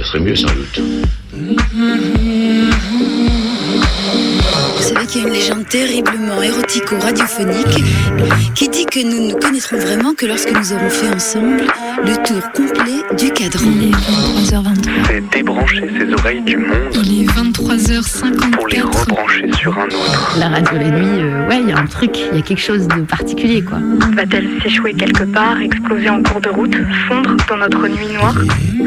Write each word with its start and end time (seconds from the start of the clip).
ce 0.00 0.06
serait 0.06 0.20
mieux 0.20 0.36
sans 0.36 0.48
doute. 0.54 0.80
Vous 4.76 4.82
savez 4.82 5.06
qu'il 5.06 5.20
y 5.20 5.24
a 5.24 5.28
une 5.28 5.34
légende 5.34 5.68
terriblement 5.68 6.42
érotico-radiophonique 6.42 7.84
qui 8.54 8.68
dit 8.70 8.86
que 8.86 9.00
nous 9.00 9.28
ne 9.28 9.34
connaîtrons 9.34 9.76
vraiment 9.76 10.14
que 10.14 10.24
lorsque 10.26 10.50
nous 10.50 10.72
aurons 10.72 10.88
fait 10.88 11.14
ensemble 11.14 11.64
le 12.04 12.14
tour 12.26 12.50
complet 12.52 13.02
du 13.18 13.30
cadran. 13.30 13.66
Il 13.70 13.88
est 13.88 13.94
23h23. 13.94 15.06
C'est 15.06 15.30
débrancher 15.30 15.90
ses 15.98 16.12
oreilles 16.14 16.42
du 16.42 16.56
monde 16.56 16.96
Il 17.04 17.22
est 17.22 17.26
23h54. 17.26 18.50
pour 18.52 18.66
les 18.68 18.80
rebrancher 18.80 19.52
sur 19.52 19.78
un 19.78 19.84
autre. 19.84 20.36
La 20.38 20.48
radio 20.48 20.78
la 20.78 20.90
nuit, 20.90 21.20
euh, 21.20 21.48
ouais, 21.48 21.60
il 21.60 21.68
y 21.68 21.72
a 21.72 21.78
un 21.78 21.86
truc, 21.86 22.18
il 22.32 22.38
y 22.38 22.40
a 22.40 22.42
quelque 22.42 22.60
chose 22.60 22.88
de 22.88 23.02
particulier, 23.02 23.62
quoi. 23.62 23.78
Va-t-elle 24.14 24.48
s'échouer 24.62 24.94
quelque 24.94 25.24
part, 25.24 25.60
exploser 25.60 26.08
en 26.08 26.22
cours 26.22 26.40
de 26.40 26.48
route, 26.48 26.76
fondre 27.06 27.36
dans 27.48 27.56
notre 27.58 27.86
nuit 27.86 28.08
noire? 28.14 28.34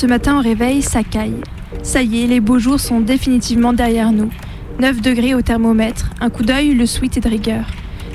Ce 0.00 0.06
matin 0.06 0.38
au 0.38 0.40
réveil, 0.40 0.80
ça 0.80 1.02
caille. 1.02 1.40
Ça 1.82 2.02
y 2.02 2.22
est, 2.22 2.28
les 2.28 2.38
beaux 2.38 2.60
jours 2.60 2.78
sont 2.78 3.00
définitivement 3.00 3.72
derrière 3.72 4.12
nous. 4.12 4.30
9 4.78 5.00
degrés 5.00 5.34
au 5.34 5.42
thermomètre, 5.42 6.10
un 6.20 6.30
coup 6.30 6.44
d'œil, 6.44 6.72
le 6.72 6.86
sweat 6.86 7.16
est 7.16 7.20
de 7.20 7.28
rigueur. 7.28 7.64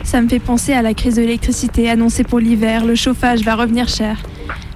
Ça 0.01 0.21
me 0.21 0.29
fait 0.29 0.39
penser 0.39 0.71
à 0.71 0.81
la 0.81 0.93
crise 0.93 1.15
de 1.15 1.21
l'électricité 1.23 1.89
annoncée 1.89 2.23
pour 2.23 2.39
l'hiver, 2.39 2.85
le 2.85 2.95
chauffage 2.95 3.41
va 3.41 3.55
revenir 3.55 3.89
cher. 3.89 4.23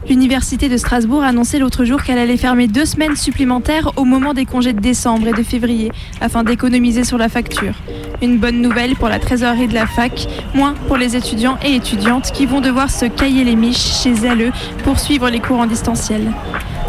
L'université 0.09 0.67
de 0.67 0.75
Strasbourg 0.75 1.23
a 1.23 1.27
annoncé 1.27 1.59
l'autre 1.59 1.85
jour 1.85 2.03
qu'elle 2.03 2.17
allait 2.17 2.35
fermer 2.35 2.67
deux 2.67 2.83
semaines 2.83 3.15
supplémentaires 3.15 3.93
au 3.95 4.03
moment 4.03 4.33
des 4.33 4.43
congés 4.43 4.73
de 4.73 4.81
décembre 4.81 5.29
et 5.29 5.33
de 5.33 5.43
février, 5.43 5.93
afin 6.19 6.43
d'économiser 6.43 7.05
sur 7.05 7.17
la 7.17 7.29
facture. 7.29 7.75
Une 8.21 8.37
bonne 8.37 8.61
nouvelle 8.61 8.97
pour 8.97 9.07
la 9.07 9.19
trésorerie 9.19 9.69
de 9.69 9.73
la 9.73 9.87
fac, 9.87 10.27
moins 10.53 10.73
pour 10.89 10.97
les 10.97 11.15
étudiants 11.15 11.57
et 11.63 11.73
étudiantes 11.73 12.33
qui 12.33 12.45
vont 12.45 12.59
devoir 12.59 12.91
se 12.91 13.05
cailler 13.05 13.45
les 13.45 13.55
miches 13.55 14.03
chez 14.03 14.11
elles 14.25 14.51
pour 14.83 14.99
suivre 14.99 15.29
les 15.29 15.39
cours 15.39 15.59
en 15.59 15.67
distanciel. 15.67 16.33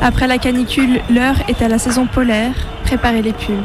Après 0.01 0.29
la 0.29 0.39
canicule, 0.39 1.01
l'heure 1.11 1.37
est 1.49 1.61
à 1.61 1.69
la 1.69 1.79
saison 1.79 2.07
polaire. 2.07 2.55
Préparez 2.85 3.21
les 3.21 3.33
pulls. 3.33 3.57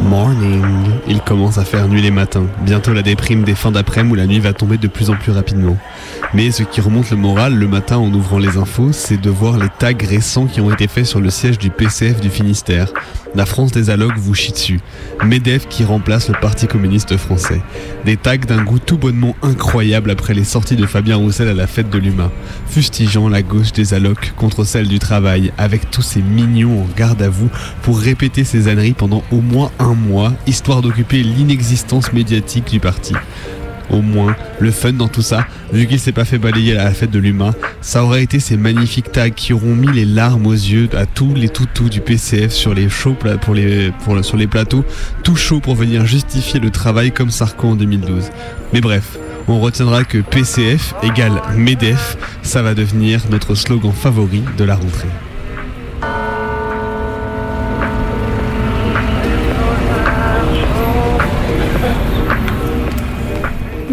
Morning. 0.00 0.64
Il 1.06 1.20
commence 1.20 1.58
à 1.58 1.64
faire 1.64 1.88
nuit 1.88 2.02
les 2.02 2.10
matins. 2.10 2.46
Bientôt 2.62 2.92
la 2.92 3.02
déprime 3.02 3.44
des 3.44 3.54
fins 3.54 3.70
d'après-midi 3.70 4.12
où 4.12 4.16
la 4.16 4.26
nuit 4.26 4.40
va 4.40 4.52
tomber 4.52 4.76
de 4.76 4.88
plus 4.88 5.08
en 5.08 5.16
plus 5.16 5.32
rapidement. 5.32 5.76
Mais 6.34 6.50
ce 6.50 6.62
qui 6.62 6.80
remonte 6.80 7.10
le 7.10 7.16
moral 7.16 7.54
le 7.54 7.68
matin 7.68 7.96
en 7.96 8.12
ouvrant 8.12 8.38
les 8.38 8.56
infos, 8.56 8.92
c'est 8.92 9.20
de 9.20 9.30
voir 9.30 9.56
les 9.56 9.68
tags 9.78 9.92
récents 10.06 10.46
qui 10.46 10.60
ont 10.60 10.72
été 10.72 10.88
faits 10.88 11.06
sur 11.06 11.20
le 11.20 11.30
siège 11.30 11.58
du 11.58 11.70
PCF 11.70 12.20
du 12.20 12.28
Finistère. 12.28 12.92
La 13.34 13.46
France 13.46 13.72
des 13.72 13.90
allocs 13.90 14.16
vous 14.16 14.34
chie 14.34 14.52
dessus. 14.52 14.80
MEDEF 15.24 15.68
qui 15.68 15.84
remplace 15.84 16.28
le 16.28 16.34
Parti 16.40 16.66
communiste 16.66 17.16
français. 17.16 17.60
Des 18.04 18.16
tags 18.16 18.36
d'un 18.36 18.62
goût 18.62 18.78
tout 18.78 18.98
bonnement 18.98 19.34
incroyable 19.42 20.10
après 20.10 20.34
les 20.34 20.44
sorties 20.44 20.76
de 20.76 20.86
Fabien 20.86 21.16
Roussel 21.16 21.48
à 21.48 21.54
la 21.54 21.66
fête 21.66 21.90
de 21.90 21.98
l'humain. 21.98 22.30
Fustigeant 22.68 23.28
la 23.28 23.42
gauche 23.42 23.72
des 23.72 23.94
allocs 23.94 24.34
contre 24.36 24.64
celle 24.64 24.88
du 24.88 24.98
travail, 24.98 25.52
avec 25.58 25.90
tous 25.90 26.02
ces 26.02 26.22
mignons 26.22 26.82
en 26.82 26.86
garde 26.96 27.22
à 27.22 27.28
vous 27.28 27.48
pour 27.82 27.98
répéter 27.98 28.44
ces 28.44 28.68
âneries 28.68 28.92
pendant 28.92 29.22
au 29.32 29.40
moins 29.40 29.70
un 29.78 29.83
mois, 29.92 30.32
histoire 30.46 30.80
d'occuper 30.80 31.22
l'inexistence 31.22 32.14
médiatique 32.14 32.70
du 32.70 32.80
parti. 32.80 33.12
Au 33.90 34.00
moins, 34.00 34.34
le 34.60 34.70
fun 34.70 34.94
dans 34.94 35.08
tout 35.08 35.20
ça, 35.20 35.46
vu 35.72 35.86
qu'il 35.86 36.00
s'est 36.00 36.12
pas 36.12 36.24
fait 36.24 36.38
balayer 36.38 36.76
à 36.76 36.84
la 36.84 36.92
fête 36.92 37.10
de 37.10 37.18
l'humain, 37.18 37.54
ça 37.82 38.02
aurait 38.02 38.22
été 38.22 38.40
ces 38.40 38.56
magnifiques 38.56 39.12
tags 39.12 39.28
qui 39.28 39.52
auront 39.52 39.74
mis 39.74 39.92
les 39.92 40.06
larmes 40.06 40.46
aux 40.46 40.52
yeux 40.52 40.88
à 40.96 41.04
tous 41.04 41.34
les 41.34 41.50
toutous 41.50 41.90
du 41.90 42.00
PCF 42.00 42.50
sur 42.50 42.72
les 42.72 42.88
sur 42.88 44.36
les 44.36 44.46
plateaux, 44.46 44.84
tout 45.22 45.36
chaud 45.36 45.60
pour 45.60 45.74
venir 45.74 46.06
justifier 46.06 46.60
le 46.60 46.70
travail 46.70 47.12
comme 47.12 47.30
Sarko 47.30 47.68
en 47.68 47.74
2012. 47.74 48.30
Mais 48.72 48.80
bref, 48.80 49.18
on 49.48 49.60
retiendra 49.60 50.04
que 50.04 50.18
PCF 50.18 50.94
égale 51.02 51.42
MEDEF, 51.54 52.16
ça 52.42 52.62
va 52.62 52.74
devenir 52.74 53.20
notre 53.30 53.54
slogan 53.54 53.92
favori 53.92 54.42
de 54.56 54.64
la 54.64 54.76
rentrée. 54.76 55.08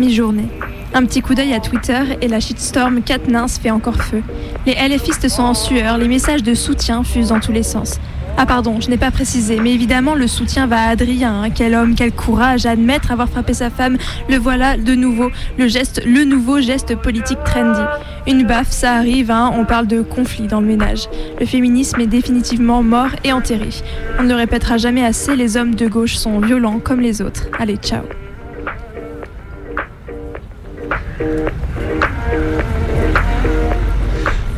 Mi-journée. 0.01 0.47
Un 0.95 1.05
petit 1.05 1.21
coup 1.21 1.35
d'œil 1.35 1.53
à 1.53 1.59
Twitter 1.59 2.01
et 2.21 2.27
la 2.27 2.39
shitstorm 2.39 3.03
Katnins 3.03 3.47
fait 3.47 3.69
encore 3.69 4.01
feu. 4.01 4.23
Les 4.65 4.73
LFistes 4.73 5.29
sont 5.29 5.43
en 5.43 5.53
sueur, 5.53 5.99
les 5.99 6.07
messages 6.07 6.41
de 6.41 6.55
soutien 6.55 7.03
fusent 7.03 7.27
dans 7.27 7.39
tous 7.39 7.51
les 7.51 7.61
sens. 7.61 7.99
Ah 8.35 8.47
pardon, 8.47 8.81
je 8.81 8.89
n'ai 8.89 8.97
pas 8.97 9.11
précisé, 9.11 9.59
mais 9.59 9.71
évidemment 9.71 10.15
le 10.15 10.25
soutien 10.25 10.65
va 10.65 10.81
à 10.81 10.89
Adrien. 10.89 11.43
hein. 11.43 11.49
Quel 11.51 11.75
homme, 11.75 11.93
quel 11.93 12.11
courage 12.11 12.65
admettre 12.65 13.11
avoir 13.11 13.29
frappé 13.29 13.53
sa 13.53 13.69
femme. 13.69 13.99
Le 14.27 14.37
voilà 14.37 14.75
de 14.75 14.95
nouveau, 14.95 15.29
le 15.59 15.67
geste, 15.67 16.01
le 16.03 16.23
nouveau 16.23 16.59
geste 16.61 16.95
politique 16.95 17.43
trendy. 17.45 17.81
Une 18.25 18.47
baffe, 18.47 18.71
ça 18.71 18.93
arrive, 18.93 19.29
hein, 19.29 19.51
on 19.53 19.65
parle 19.65 19.85
de 19.85 20.01
conflit 20.01 20.47
dans 20.47 20.61
le 20.61 20.67
ménage. 20.67 21.09
Le 21.39 21.45
féminisme 21.45 22.01
est 22.01 22.07
définitivement 22.07 22.81
mort 22.81 23.11
et 23.23 23.31
enterré. 23.33 23.69
On 24.17 24.23
ne 24.23 24.29
le 24.29 24.35
répétera 24.35 24.77
jamais 24.77 25.05
assez, 25.05 25.35
les 25.35 25.57
hommes 25.57 25.75
de 25.75 25.87
gauche 25.87 26.15
sont 26.15 26.39
violents 26.39 26.79
comme 26.79 27.01
les 27.01 27.21
autres. 27.21 27.43
Allez, 27.59 27.75
ciao. 27.77 28.01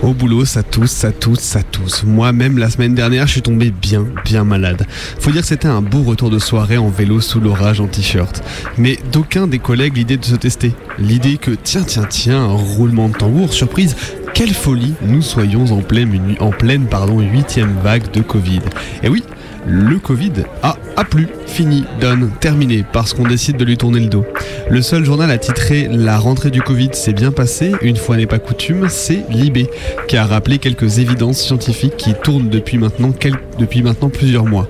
Au 0.04 0.14
boulot, 0.14 0.44
ça 0.44 0.64
tousse, 0.64 0.92
ça 0.92 1.14
tousse, 1.14 1.40
ça 1.40 1.64
tousse. 1.64 2.04
Moi-même, 2.04 2.58
la 2.58 2.70
semaine 2.70 2.94
dernière, 2.94 3.26
je 3.26 3.32
suis 3.32 3.42
tombé 3.42 3.72
bien, 3.72 4.06
bien 4.26 4.44
malade. 4.44 4.86
Faut 5.20 5.32
dire 5.32 5.42
que 5.42 5.48
c'était 5.48 5.70
un 5.70 5.82
beau 5.82 6.04
retour 6.04 6.30
de 6.30 6.40
soirée 6.40 6.78
en 6.78 6.90
vélo 6.90 7.22
sous 7.22 7.40
l'orage 7.40 7.80
en 7.80 7.88
t-shirt. 7.88 8.44
Mais 8.78 9.00
d'aucun 9.14 9.48
des 9.48 9.60
collègues 9.60 9.96
l'idée 9.96 10.18
de 10.18 10.26
se 10.26 10.36
tester. 10.36 10.74
L'idée 11.00 11.38
que, 11.38 11.52
tiens, 11.52 11.84
tiens, 11.84 12.04
tiens, 12.04 12.48
roulement 12.48 13.08
de 13.08 13.14
tambour, 13.14 13.54
surprise, 13.54 13.96
quelle 14.34 14.54
folie, 14.54 14.94
nous 15.04 15.22
soyons 15.22 15.72
en 15.72 15.82
pleine, 15.82 16.36
en 16.42 16.50
pleine 16.50 16.88
pardon, 16.88 17.20
huitième 17.22 17.74
vague 17.82 18.12
de 18.12 18.20
Covid. 18.20 18.62
Et 19.04 19.08
oui, 19.08 19.24
le 19.66 19.98
Covid 20.00 20.34
a, 20.62 20.76
a 20.98 21.04
plus, 21.04 21.28
fini, 21.46 21.84
done, 22.02 22.32
terminé, 22.40 22.84
parce 22.92 23.14
qu'on 23.14 23.28
décide 23.28 23.58
de 23.58 23.66
lui 23.66 23.78
tourner 23.78 24.00
le 24.00 24.08
dos. 24.08 24.26
Le 24.70 24.82
seul 24.82 25.06
journal 25.06 25.30
a 25.32 25.38
titré 25.38 25.88
La 25.92 26.18
rentrée 26.18 26.52
du 26.52 26.62
Covid 26.62 26.90
s'est 26.94 27.14
bien 27.14 27.32
passée, 27.32 27.74
une 27.82 27.96
fois 27.96 28.18
n'est 28.18 28.26
pas 28.26 28.40
coutume, 28.40 28.88
c'est 28.90 29.24
Libé, 29.30 29.70
qui 30.08 30.18
a 30.18 30.26
rappelé 30.26 30.58
quelques 30.58 31.00
évidences 31.00 31.40
scientifiques 31.40 31.98
qui 31.98 32.14
tournent 32.14 32.50
depuis 32.50 32.78
maintenant, 32.78 33.14
depuis 33.60 33.82
maintenant 33.82 34.10
plusieurs 34.10 34.46
mois. 34.46 34.68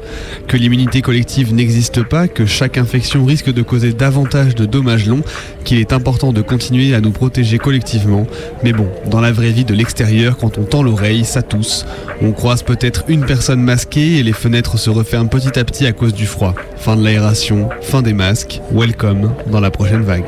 Que 0.47 0.57
l'immunité 0.57 1.01
collective 1.01 1.53
n'existe 1.53 2.03
pas, 2.03 2.27
que 2.27 2.45
chaque 2.45 2.77
infection 2.77 3.25
risque 3.25 3.51
de 3.51 3.61
causer 3.61 3.93
davantage 3.93 4.55
de 4.55 4.65
dommages 4.65 5.07
longs, 5.07 5.23
qu'il 5.63 5.79
est 5.79 5.93
important 5.93 6.33
de 6.33 6.41
continuer 6.41 6.93
à 6.93 7.01
nous 7.01 7.11
protéger 7.11 7.57
collectivement. 7.57 8.27
Mais 8.63 8.73
bon, 8.73 8.87
dans 9.09 9.21
la 9.21 9.31
vraie 9.31 9.51
vie 9.51 9.65
de 9.65 9.73
l'extérieur, 9.73 10.37
quand 10.37 10.57
on 10.57 10.63
tend 10.63 10.83
l'oreille, 10.83 11.25
ça 11.25 11.41
tousse. 11.41 11.85
On 12.21 12.31
croise 12.31 12.63
peut-être 12.63 13.05
une 13.07 13.25
personne 13.25 13.61
masquée 13.61 14.17
et 14.17 14.23
les 14.23 14.33
fenêtres 14.33 14.77
se 14.83 14.89
referment 14.89 15.29
petit 15.29 15.57
à 15.57 15.63
petit 15.63 15.85
à 15.85 15.93
cause 15.93 16.13
du 16.13 16.25
froid. 16.25 16.53
Fin 16.75 16.97
de 16.97 17.03
l'aération, 17.05 17.69
fin 17.79 18.01
des 18.01 18.11
masques, 18.11 18.59
welcome 18.73 19.31
dans 19.47 19.61
la 19.61 19.71
prochaine 19.71 20.01
vague. 20.01 20.25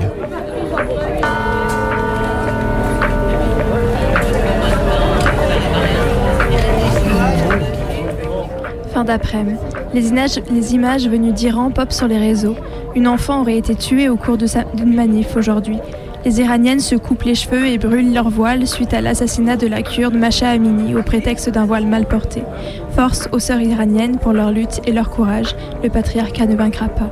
Fin 8.94 9.04
d'après-midi. 9.04 9.58
Les 9.94 10.08
images, 10.08 10.40
les 10.50 10.74
images 10.74 11.10
venues 11.10 11.34
d'Iran 11.34 11.72
pop 11.72 11.92
sur 11.92 12.08
les 12.08 12.18
réseaux. 12.18 12.56
Une 12.96 13.10
enfant 13.10 13.42
aurait 13.42 13.58
été 13.58 13.76
tuée 13.76 14.08
au 14.08 14.16
cours 14.16 14.38
d'une 14.38 14.96
manif 14.96 15.36
aujourd'hui. 15.36 15.80
Les 16.26 16.40
Iraniennes 16.40 16.80
se 16.80 16.96
coupent 16.96 17.22
les 17.22 17.36
cheveux 17.36 17.68
et 17.68 17.78
brûlent 17.78 18.12
leur 18.12 18.32
voile 18.32 18.66
suite 18.66 18.96
à 18.96 19.02
l'assassinat 19.02 19.58
de 19.58 19.68
la 19.68 19.84
kurde 19.84 20.16
Masha 20.16 20.50
Amini 20.50 20.96
au 20.96 21.04
prétexte 21.04 21.52
d'un 21.52 21.68
voile 21.68 21.86
mal 21.86 22.08
porté. 22.08 22.42
Force 22.96 23.30
aux 23.32 23.38
sœurs 23.38 23.62
iraniennes 23.62 24.18
pour 24.18 24.34
leur 24.34 24.52
lutte 24.52 24.82
et 24.88 24.92
leur 24.92 25.12
courage. 25.12 25.56
Le 25.84 25.90
patriarcat 25.90 26.48
ne 26.48 26.56
vaincra 26.56 26.88
pas. 26.88 27.12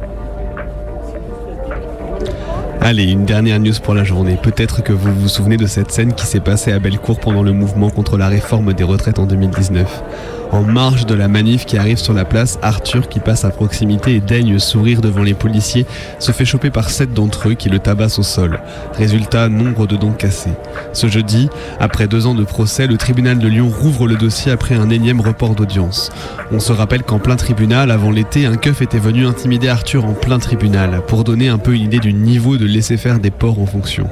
Allez, 2.81 3.03
une 3.03 3.25
dernière 3.25 3.59
news 3.59 3.79
pour 3.83 3.93
la 3.93 4.03
journée. 4.03 4.35
Peut-être 4.41 4.81
que 4.81 4.91
vous 4.91 5.13
vous 5.13 5.29
souvenez 5.29 5.57
de 5.57 5.67
cette 5.67 5.91
scène 5.91 6.13
qui 6.13 6.25
s'est 6.25 6.39
passée 6.39 6.71
à 6.71 6.79
Bellecour 6.79 7.19
pendant 7.19 7.43
le 7.43 7.53
mouvement 7.53 7.91
contre 7.91 8.17
la 8.17 8.27
réforme 8.27 8.73
des 8.73 8.83
retraites 8.83 9.19
en 9.19 9.27
2019. 9.27 10.03
En 10.53 10.61
marge 10.61 11.07
de 11.07 11.15
la 11.15 11.27
manif 11.27 11.65
qui 11.65 11.79
arrive 11.79 11.97
sur 11.97 12.13
la 12.13 12.25
place, 12.25 12.59
Arthur, 12.61 13.09
qui 13.09 13.19
passe 13.19 13.43
à 13.43 13.49
proximité 13.49 14.13
et 14.13 14.19
daigne 14.19 14.59
sourire 14.59 15.01
devant 15.01 15.23
les 15.23 15.33
policiers, 15.33 15.87
se 16.19 16.31
fait 16.31 16.45
choper 16.45 16.69
par 16.69 16.91
sept 16.91 17.11
d'entre 17.11 17.49
eux 17.49 17.53
qui 17.55 17.69
le 17.69 17.79
tabassent 17.79 18.19
au 18.19 18.23
sol. 18.23 18.59
Résultat, 18.95 19.49
nombre 19.49 19.87
de 19.87 19.95
dents 19.95 20.11
cassées. 20.11 20.53
Ce 20.93 21.07
jeudi, 21.07 21.49
après 21.79 22.07
deux 22.07 22.27
ans 22.27 22.35
de 22.35 22.43
procès, 22.43 22.85
le 22.85 22.97
tribunal 22.97 23.39
de 23.39 23.47
Lyon 23.47 23.67
rouvre 23.67 24.05
le 24.05 24.15
dossier 24.15 24.51
après 24.51 24.75
un 24.75 24.91
énième 24.91 25.21
report 25.21 25.55
d'audience. 25.55 26.11
On 26.51 26.59
se 26.59 26.71
rappelle 26.71 27.01
qu'en 27.01 27.17
plein 27.17 27.35
tribunal, 27.35 27.89
avant 27.89 28.11
l'été, 28.11 28.45
un 28.45 28.55
keuf 28.55 28.83
était 28.83 28.99
venu 28.99 29.25
intimider 29.25 29.69
Arthur 29.69 30.05
en 30.05 30.13
plein 30.13 30.37
tribunal, 30.37 31.01
pour 31.07 31.23
donner 31.23 31.47
un 31.47 31.57
peu 31.57 31.73
une 31.73 31.81
idée 31.81 31.97
du 31.97 32.13
niveau 32.13 32.57
de 32.57 32.65
laisser-faire 32.65 33.17
des 33.17 33.31
porcs 33.31 33.59
en 33.59 33.65
fonction. 33.65 34.07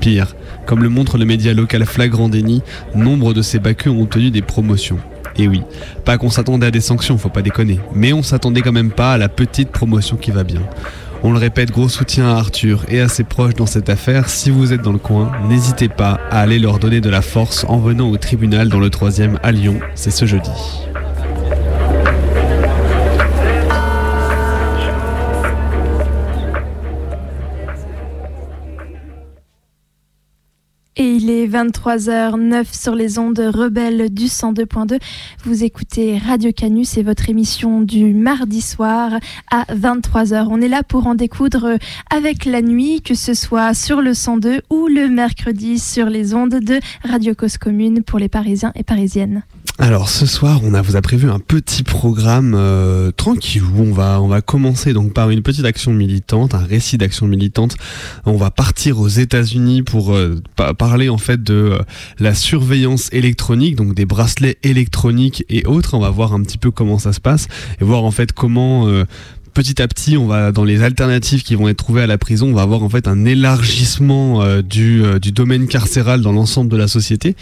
Pire, 0.00 0.34
comme 0.66 0.82
le 0.82 0.88
montre 0.88 1.18
le 1.18 1.24
média 1.24 1.54
local 1.54 1.84
Flagrant 1.86 2.28
Déni, 2.28 2.64
nombre 2.96 3.32
de 3.32 3.42
ces 3.42 3.60
baqueux 3.60 3.90
ont 3.90 4.02
obtenu 4.02 4.32
des 4.32 4.42
promotions. 4.42 4.98
Et 5.36 5.48
oui, 5.48 5.62
pas 6.04 6.18
qu'on 6.18 6.30
s'attendait 6.30 6.66
à 6.66 6.70
des 6.70 6.80
sanctions, 6.80 7.18
faut 7.18 7.28
pas 7.28 7.42
déconner, 7.42 7.80
mais 7.94 8.12
on 8.12 8.22
s'attendait 8.22 8.62
quand 8.62 8.72
même 8.72 8.92
pas 8.92 9.14
à 9.14 9.18
la 9.18 9.28
petite 9.28 9.70
promotion 9.70 10.16
qui 10.16 10.30
va 10.30 10.44
bien. 10.44 10.60
On 11.26 11.32
le 11.32 11.38
répète, 11.38 11.70
gros 11.70 11.88
soutien 11.88 12.28
à 12.28 12.38
Arthur 12.38 12.84
et 12.88 13.00
à 13.00 13.08
ses 13.08 13.24
proches 13.24 13.54
dans 13.54 13.64
cette 13.64 13.88
affaire. 13.88 14.28
Si 14.28 14.50
vous 14.50 14.74
êtes 14.74 14.82
dans 14.82 14.92
le 14.92 14.98
coin, 14.98 15.32
n'hésitez 15.48 15.88
pas 15.88 16.20
à 16.30 16.40
aller 16.40 16.58
leur 16.58 16.78
donner 16.78 17.00
de 17.00 17.08
la 17.08 17.22
force 17.22 17.64
en 17.66 17.78
venant 17.78 18.10
au 18.10 18.18
tribunal 18.18 18.68
dans 18.68 18.78
le 18.78 18.90
3 18.90 19.22
à 19.42 19.50
Lyon. 19.50 19.80
C'est 19.94 20.10
ce 20.10 20.26
jeudi. 20.26 20.50
23h09 31.54 32.64
sur 32.72 32.96
les 32.96 33.20
ondes 33.20 33.38
rebelles 33.38 34.12
du 34.12 34.24
102.2. 34.24 34.98
Vous 35.44 35.62
écoutez 35.62 36.18
Radio 36.18 36.50
Canus 36.50 36.98
et 36.98 37.04
votre 37.04 37.30
émission 37.30 37.80
du 37.80 38.12
mardi 38.12 38.60
soir 38.60 39.12
à 39.52 39.62
23h. 39.72 40.48
On 40.50 40.60
est 40.60 40.66
là 40.66 40.82
pour 40.82 41.06
en 41.06 41.14
découdre 41.14 41.78
avec 42.10 42.44
la 42.44 42.60
nuit, 42.60 43.02
que 43.02 43.14
ce 43.14 43.34
soit 43.34 43.72
sur 43.72 44.02
le 44.02 44.14
102 44.14 44.62
ou 44.68 44.88
le 44.88 45.08
mercredi 45.08 45.78
sur 45.78 46.06
les 46.06 46.34
ondes 46.34 46.58
de 46.58 46.80
Radio 47.04 47.36
Cause 47.36 47.56
Commune 47.56 48.02
pour 48.02 48.18
les 48.18 48.28
Parisiens 48.28 48.72
et 48.74 48.82
Parisiennes. 48.82 49.44
Alors 49.78 50.08
ce 50.08 50.24
soir, 50.24 50.60
on 50.62 50.80
vous 50.82 50.94
a 50.94 51.02
prévu 51.02 51.28
un 51.28 51.40
petit 51.40 51.82
programme 51.82 52.54
euh, 52.56 53.10
tranquille 53.10 53.64
où 53.64 53.80
on 53.80 53.92
va, 53.92 54.20
on 54.20 54.28
va 54.28 54.40
commencer 54.40 54.92
donc 54.92 55.12
par 55.12 55.30
une 55.30 55.42
petite 55.42 55.64
action 55.64 55.92
militante, 55.92 56.54
un 56.54 56.64
récit 56.64 56.96
d'action 56.96 57.26
militante. 57.26 57.76
On 58.24 58.36
va 58.36 58.52
partir 58.52 59.00
aux 59.00 59.08
États-Unis 59.08 59.82
pour 59.82 60.14
euh, 60.14 60.40
parler 60.78 61.08
en 61.08 61.18
fait 61.18 61.42
de 61.42 61.54
euh, 61.54 61.78
la 62.20 62.34
surveillance 62.34 63.08
électronique, 63.12 63.74
donc 63.74 63.94
des 63.94 64.04
bracelets 64.06 64.58
électroniques 64.62 65.44
et 65.48 65.66
autres. 65.66 65.94
On 65.94 66.00
va 66.00 66.10
voir 66.10 66.34
un 66.34 66.42
petit 66.42 66.58
peu 66.58 66.70
comment 66.70 67.00
ça 67.00 67.12
se 67.12 67.20
passe 67.20 67.48
et 67.80 67.84
voir 67.84 68.04
en 68.04 68.12
fait 68.12 68.32
comment 68.32 68.86
petit 69.54 69.80
à 69.80 69.88
petit, 69.88 70.16
on 70.16 70.26
va 70.26 70.52
dans 70.52 70.64
les 70.64 70.82
alternatives 70.82 71.42
qui 71.42 71.54
vont 71.54 71.68
être 71.68 71.78
trouvées 71.78 72.02
à 72.02 72.06
la 72.06 72.18
prison, 72.18 72.48
on 72.48 72.52
va 72.52 72.62
avoir 72.62 72.82
en 72.82 72.88
fait 72.88 73.08
un 73.08 73.24
élargissement 73.24 74.42
euh, 74.42 74.62
du, 74.62 75.02
euh, 75.04 75.18
du 75.18 75.32
domaine 75.32 75.68
carcéral 75.68 76.20
dans 76.20 76.32
l'ensemble 76.32 76.70
de 76.70 76.76
la 76.76 76.88
société. 76.88 77.36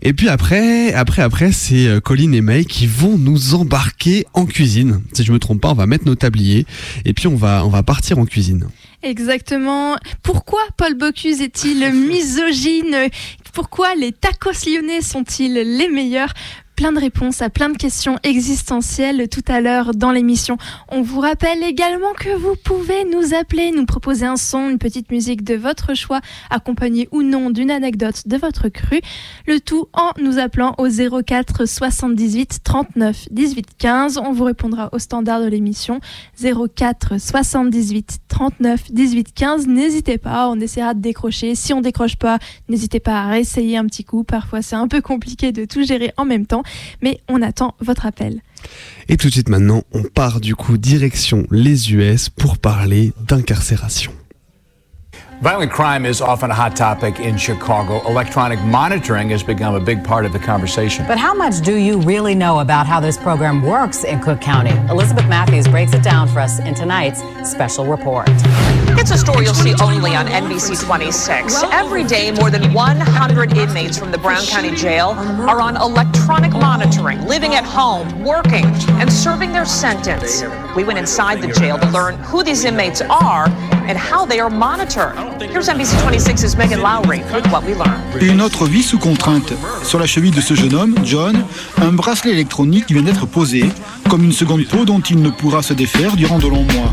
Et 0.00 0.12
puis 0.12 0.28
après, 0.28 0.92
après, 0.94 1.22
après, 1.22 1.52
c'est 1.52 1.88
euh, 1.88 2.00
Colline 2.00 2.34
et 2.34 2.40
May 2.40 2.64
qui 2.64 2.86
vont 2.86 3.18
nous 3.18 3.54
embarquer 3.54 4.26
en 4.32 4.46
cuisine. 4.46 5.02
Si 5.12 5.24
je 5.24 5.32
me 5.32 5.38
trompe 5.38 5.60
pas, 5.60 5.70
on 5.70 5.74
va 5.74 5.86
mettre 5.86 6.06
nos 6.06 6.14
tabliers 6.14 6.66
et 7.04 7.12
puis 7.12 7.26
on 7.26 7.36
va, 7.36 7.66
on 7.66 7.68
va 7.68 7.82
partir 7.82 8.18
en 8.18 8.24
cuisine. 8.24 8.68
Exactement. 9.02 9.96
Pourquoi 10.22 10.60
Paul 10.76 10.94
Bocuse 10.94 11.42
est-il 11.42 11.92
misogyne? 12.08 13.10
Pourquoi 13.52 13.94
les 13.96 14.12
tacos 14.12 14.66
lyonnais 14.66 15.00
sont-ils 15.00 15.52
les 15.52 15.88
meilleurs? 15.88 16.32
Plein 16.76 16.92
de 16.92 17.00
réponses 17.00 17.40
à 17.40 17.48
plein 17.48 17.70
de 17.70 17.76
questions 17.76 18.18
existentielles 18.22 19.28
tout 19.30 19.42
à 19.48 19.62
l'heure 19.62 19.94
dans 19.94 20.12
l'émission. 20.12 20.58
On 20.88 21.00
vous 21.00 21.20
rappelle 21.20 21.62
également 21.62 22.12
que 22.12 22.36
vous 22.36 22.54
pouvez 22.62 23.04
nous 23.06 23.34
appeler, 23.34 23.70
nous 23.70 23.86
proposer 23.86 24.26
un 24.26 24.36
son, 24.36 24.68
une 24.68 24.78
petite 24.78 25.10
musique 25.10 25.42
de 25.42 25.54
votre 25.54 25.94
choix, 25.94 26.20
accompagnée 26.50 27.08
ou 27.12 27.22
non 27.22 27.48
d'une 27.48 27.70
anecdote 27.70 28.28
de 28.28 28.36
votre 28.36 28.68
cru. 28.68 29.00
Le 29.46 29.58
tout 29.58 29.88
en 29.94 30.12
nous 30.20 30.38
appelant 30.38 30.74
au 30.76 30.86
04 30.88 31.66
78 31.66 32.58
39 32.62 33.28
18 33.30 33.66
15. 33.78 34.18
On 34.18 34.32
vous 34.32 34.44
répondra 34.44 34.90
au 34.92 34.98
standard 34.98 35.40
de 35.40 35.46
l'émission 35.46 36.00
04 36.38 37.18
78 37.18 38.18
39 38.28 38.92
18 38.92 39.32
15. 39.34 39.66
N'hésitez 39.66 40.18
pas, 40.18 40.48
on 40.50 40.60
essaiera 40.60 40.92
de 40.92 41.00
décrocher. 41.00 41.54
Si 41.54 41.72
on 41.72 41.80
décroche 41.80 42.16
pas, 42.16 42.38
n'hésitez 42.68 43.00
pas 43.00 43.22
à 43.22 43.28
réessayer 43.28 43.78
un 43.78 43.86
petit 43.86 44.04
coup. 44.04 44.24
Parfois 44.24 44.60
c'est 44.60 44.76
un 44.76 44.88
peu 44.88 45.00
compliqué 45.00 45.52
de 45.52 45.64
tout 45.64 45.82
gérer 45.82 46.12
en 46.18 46.26
même 46.26 46.44
temps 46.44 46.64
mais 47.02 47.20
on 47.28 47.42
attend 47.42 47.74
votre 47.80 48.06
appel. 48.06 48.40
Et 49.08 49.16
tout 49.16 49.28
de 49.28 49.32
suite 49.32 49.48
maintenant, 49.48 49.82
on 49.92 50.02
part 50.02 50.40
du 50.40 50.54
coup 50.54 50.78
direction 50.78 51.46
les 51.50 51.92
US 51.92 52.28
pour 52.28 52.58
parler 52.58 53.12
d'incarcération. 53.26 54.12
Violent 55.42 55.68
crime 55.68 56.06
is 56.06 56.22
often 56.22 56.50
a 56.50 56.54
hot 56.54 56.74
topic 56.74 57.20
in 57.20 57.36
Chicago. 57.36 58.00
Electronic 58.08 58.58
monitoring 58.60 59.28
has 59.28 59.42
become 59.42 59.74
a 59.74 59.80
big 59.80 60.02
part 60.02 60.24
of 60.24 60.32
the 60.32 60.38
conversation. 60.38 61.06
But 61.06 61.18
how 61.18 61.34
much 61.34 61.60
do 61.60 61.76
you 61.76 62.00
really 62.00 62.34
know 62.34 62.60
about 62.60 62.86
how 62.86 63.00
this 63.00 63.18
program 63.18 63.62
works 63.62 64.02
in 64.02 64.20
Cook 64.20 64.40
County? 64.40 64.72
Elizabeth 64.88 65.28
Matthews 65.28 65.68
breaks 65.68 65.92
it 65.92 66.02
down 66.02 66.26
for 66.28 66.40
us 66.40 66.58
in 66.60 66.74
tonight's 66.74 67.20
special 67.44 67.84
report. 67.84 68.30
It's 68.98 69.10
a 69.10 69.18
story 69.18 69.44
you'll 69.44 69.54
see 69.54 69.74
only 69.82 70.16
on 70.16 70.26
NBC 70.26 70.82
26. 70.82 71.62
Every 71.64 72.02
day, 72.02 72.30
more 72.32 72.50
than 72.50 72.72
100 72.72 73.56
inmates 73.56 73.98
from 73.98 74.10
the 74.10 74.18
Brown 74.18 74.42
County 74.46 74.74
Jail 74.74 75.10
are 75.48 75.60
on 75.60 75.76
electronic 75.76 76.52
monitoring, 76.52 77.20
living 77.26 77.54
at 77.54 77.64
home, 77.64 78.24
working, 78.24 78.64
and 78.98 79.12
serving 79.12 79.52
their 79.52 79.66
sentence. 79.66 80.42
We 80.74 80.82
went 80.82 80.98
inside 80.98 81.42
the 81.42 81.48
jail 81.48 81.78
to 81.78 81.88
learn 81.90 82.16
who 82.24 82.42
these 82.42 82.64
inmates 82.64 83.02
are 83.02 83.48
and 83.86 83.98
how 83.98 84.24
they 84.24 84.40
are 84.40 84.50
monitored. 84.50 85.14
Here's 85.42 85.68
NBC 85.68 85.94
26's 86.02 86.56
Megan 86.56 86.80
Lowry 86.80 87.20
with 87.34 87.46
what 87.52 87.64
we 87.64 87.74
learned. 87.74 88.22
Une 88.22 88.40
autre 88.40 88.66
vie 88.66 88.82
sous 88.82 88.98
contrainte. 88.98 89.52
Sur 89.82 89.98
la 89.98 90.06
cheville 90.06 90.34
de 90.34 90.40
ce 90.40 90.54
jeune 90.54 90.74
homme, 90.74 90.94
John, 91.04 91.44
un 91.82 91.92
bracelet 91.92 92.32
électronique 92.32 92.90
vient 92.90 93.02
d'être 93.02 93.26
posé, 93.26 93.64
comme 94.08 94.24
une 94.24 94.32
seconde 94.32 94.66
peau 94.66 94.84
dont 94.84 95.00
il 95.00 95.20
ne 95.20 95.30
pourra 95.30 95.62
se 95.62 95.74
défaire 95.74 96.16
durant 96.16 96.38
de 96.38 96.48
longs 96.48 96.64
mois. 96.72 96.92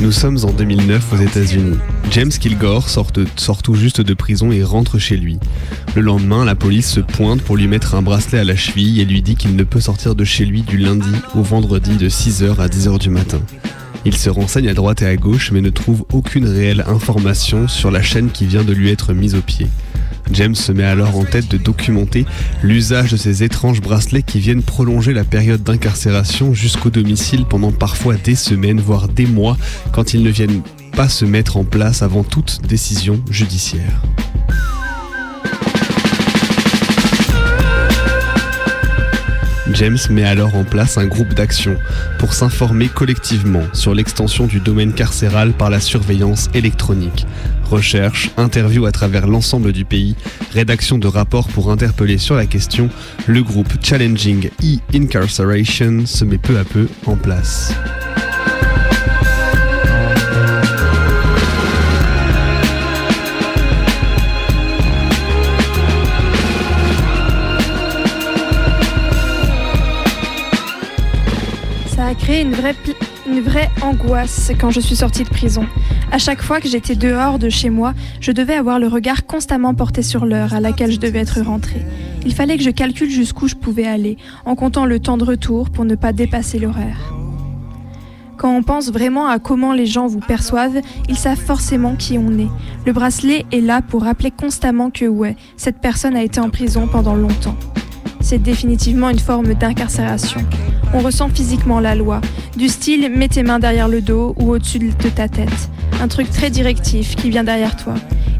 Nous 0.00 0.12
sommes 0.12 0.38
en 0.44 0.52
2009 0.52 1.12
aux 1.12 1.16
États-Unis. 1.18 1.76
James 2.10 2.30
Kilgore 2.30 2.88
sort, 2.88 3.12
sort, 3.36 3.62
tout 3.62 3.74
juste 3.74 4.00
de 4.00 4.14
prison 4.14 4.50
et 4.50 4.64
rentre 4.64 4.98
chez 4.98 5.16
lui. 5.16 5.38
Le 5.94 6.02
lendemain, 6.02 6.44
la 6.44 6.54
police 6.54 6.90
se 6.90 7.00
pointe 7.00 7.42
pour 7.42 7.56
lui 7.56 7.68
mettre 7.68 7.94
un 7.94 8.02
bracelet 8.02 8.40
à 8.40 8.44
la 8.44 8.56
cheville 8.56 9.00
et 9.00 9.04
lui 9.04 9.22
dit 9.22 9.36
qu'il 9.36 9.54
ne 9.54 9.62
peut 9.62 9.80
sortir 9.80 10.14
de 10.14 10.24
chez 10.24 10.44
lui 10.44 10.62
du 10.62 10.78
lundi 10.78 11.12
au 11.36 11.42
vendredi 11.42 11.96
de 11.96 12.08
6h 12.08 12.56
à 12.58 12.66
10h 12.66 12.98
du 12.98 13.10
matin. 13.10 13.40
Il 14.04 14.16
se 14.16 14.30
renseigne 14.30 14.68
à 14.68 14.74
droite 14.74 15.02
et 15.02 15.06
à 15.06 15.16
gauche 15.16 15.52
mais 15.52 15.60
ne 15.60 15.70
trouve 15.70 16.04
aucune 16.12 16.48
réelle 16.48 16.84
information 16.88 17.68
sur 17.68 17.90
la 17.90 18.02
chaîne 18.02 18.30
qui 18.30 18.46
vient 18.46 18.64
de 18.64 18.72
lui 18.72 18.90
être 18.90 19.12
mise 19.12 19.34
au 19.34 19.42
pied. 19.42 19.68
James 20.32 20.54
se 20.54 20.72
met 20.72 20.84
alors 20.84 21.16
en 21.16 21.24
tête 21.24 21.50
de 21.50 21.56
documenter 21.56 22.24
l'usage 22.62 23.12
de 23.12 23.16
ces 23.16 23.42
étranges 23.42 23.80
bracelets 23.80 24.22
qui 24.22 24.38
viennent 24.38 24.62
prolonger 24.62 25.12
la 25.12 25.24
période 25.24 25.62
d'incarcération 25.62 26.54
jusqu'au 26.54 26.90
domicile 26.90 27.44
pendant 27.44 27.72
parfois 27.72 28.14
des 28.14 28.34
semaines, 28.34 28.80
voire 28.80 29.08
des 29.08 29.26
mois, 29.26 29.56
quand 29.92 30.14
ils 30.14 30.22
ne 30.22 30.30
viennent 30.30 30.62
pas 30.92 31.08
se 31.08 31.24
mettre 31.24 31.56
en 31.56 31.64
place 31.64 32.02
avant 32.02 32.22
toute 32.22 32.60
décision 32.66 33.20
judiciaire. 33.30 34.02
James 39.74 39.98
met 40.10 40.24
alors 40.24 40.56
en 40.56 40.64
place 40.64 40.98
un 40.98 41.06
groupe 41.06 41.32
d'action 41.34 41.76
pour 42.18 42.34
s'informer 42.34 42.88
collectivement 42.88 43.62
sur 43.72 43.94
l'extension 43.94 44.46
du 44.46 44.58
domaine 44.58 44.92
carcéral 44.92 45.52
par 45.52 45.70
la 45.70 45.80
surveillance 45.80 46.50
électronique 46.54 47.26
recherches, 47.70 48.30
interviews 48.36 48.84
à 48.86 48.92
travers 48.92 49.26
l'ensemble 49.26 49.72
du 49.72 49.84
pays, 49.84 50.16
rédaction 50.52 50.98
de 50.98 51.06
rapports 51.06 51.48
pour 51.48 51.70
interpeller 51.70 52.18
sur 52.18 52.34
la 52.34 52.46
question, 52.46 52.90
le 53.26 53.42
groupe 53.42 53.72
Challenging 53.82 54.50
E-Incarceration 54.62 56.04
se 56.06 56.24
met 56.24 56.38
peu 56.38 56.58
à 56.58 56.64
peu 56.64 56.88
en 57.06 57.16
place. 57.16 57.72
Ça 71.94 72.06
a 72.06 72.14
créé 72.14 72.42
une 72.42 72.54
vraie 72.54 72.74
une 73.30 73.40
vraie 73.40 73.70
angoisse 73.82 74.50
quand 74.60 74.70
je 74.70 74.80
suis 74.80 74.96
sortie 74.96 75.22
de 75.22 75.28
prison. 75.28 75.64
À 76.10 76.18
chaque 76.18 76.42
fois 76.42 76.60
que 76.60 76.68
j'étais 76.68 76.96
dehors 76.96 77.38
de 77.38 77.48
chez 77.48 77.70
moi, 77.70 77.94
je 78.20 78.32
devais 78.32 78.54
avoir 78.54 78.78
le 78.80 78.88
regard 78.88 79.24
constamment 79.24 79.72
porté 79.74 80.02
sur 80.02 80.26
l'heure 80.26 80.52
à 80.52 80.60
laquelle 80.60 80.90
je 80.90 80.98
devais 80.98 81.20
être 81.20 81.40
rentrée. 81.40 81.82
Il 82.26 82.34
fallait 82.34 82.56
que 82.56 82.64
je 82.64 82.70
calcule 82.70 83.10
jusqu'où 83.10 83.46
je 83.46 83.54
pouvais 83.54 83.86
aller, 83.86 84.16
en 84.44 84.56
comptant 84.56 84.84
le 84.84 84.98
temps 84.98 85.16
de 85.16 85.24
retour 85.24 85.70
pour 85.70 85.84
ne 85.84 85.94
pas 85.94 86.12
dépasser 86.12 86.58
l'horaire. 86.58 87.14
Quand 88.36 88.56
on 88.56 88.62
pense 88.62 88.90
vraiment 88.90 89.28
à 89.28 89.38
comment 89.38 89.74
les 89.74 89.86
gens 89.86 90.06
vous 90.06 90.20
perçoivent, 90.20 90.80
ils 91.08 91.16
savent 91.16 91.38
forcément 91.38 91.94
qui 91.94 92.18
on 92.18 92.36
est. 92.38 92.50
Le 92.86 92.92
bracelet 92.92 93.44
est 93.52 93.60
là 93.60 93.80
pour 93.82 94.02
rappeler 94.02 94.30
constamment 94.30 94.90
que 94.90 95.04
ouais, 95.04 95.36
cette 95.56 95.78
personne 95.78 96.16
a 96.16 96.22
été 96.24 96.40
en 96.40 96.50
prison 96.50 96.88
pendant 96.90 97.14
longtemps. 97.14 97.56
C'est 98.30 98.38
définitivement 98.38 99.10
une 99.10 99.18
forme 99.18 99.54
d'incarcération. 99.54 100.40
On 100.94 101.00
ressent 101.00 101.28
physiquement 101.30 101.80
la 101.80 101.96
loi, 101.96 102.20
du 102.56 102.68
style 102.68 103.10
mets 103.10 103.26
tes 103.26 103.42
mains 103.42 103.58
derrière 103.58 103.88
le 103.88 104.02
dos 104.02 104.36
ou 104.38 104.52
au-dessus 104.52 104.78
de 104.78 105.08
ta 105.08 105.26
tête. 105.26 105.68
Un 106.00 106.06
truc 106.06 106.30
très 106.30 106.48
directif 106.48 107.16
qui 107.16 107.28
vient 107.28 107.42
derrière 107.42 107.74
toi. 107.74 107.94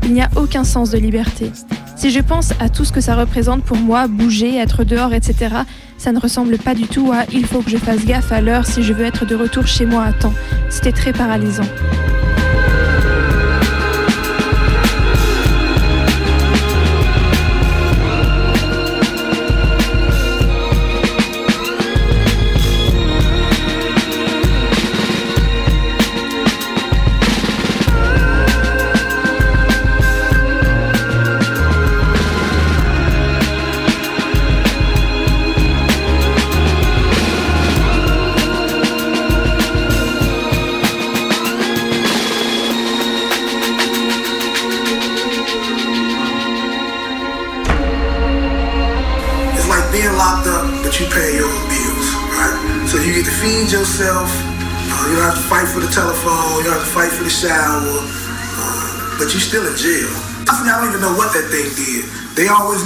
Il 0.05 0.13
n'y 0.13 0.23
a 0.23 0.31
aucun 0.37 0.63
sens 0.63 0.91
de 0.91 0.99
liberté. 0.99 1.51
Si 1.97 2.13
je 2.13 2.21
pense 2.21 2.53
à 2.61 2.69
tout 2.69 2.85
ce 2.85 2.93
que 2.93 3.01
ça 3.01 3.17
représente 3.17 3.65
pour 3.65 3.79
moi, 3.79 4.07
bouger, 4.07 4.59
être 4.59 4.85
dehors, 4.85 5.13
etc., 5.13 5.57
ça 5.99 6.13
ne 6.13 6.21
ressemble 6.21 6.57
pas 6.59 6.77
du 6.77 6.87
tout 6.87 7.11
à 7.13 7.25
il 7.33 7.45
faut 7.45 7.61
que 7.61 7.71
je 7.71 7.77
fasse 7.77 8.05
gaffe 8.05 8.31
à 8.31 8.41
l'heure 8.41 8.67
si 8.67 8.85
je 8.85 8.93
veux 8.93 9.05
être 9.05 9.27
de 9.27 9.35
retour 9.35 9.67
chez 9.67 9.87
moi 9.87 10.05
à 10.05 10.13
temps. 10.13 10.35
C'était 10.69 10.93
très 10.93 11.13
paralysant. 11.13 11.67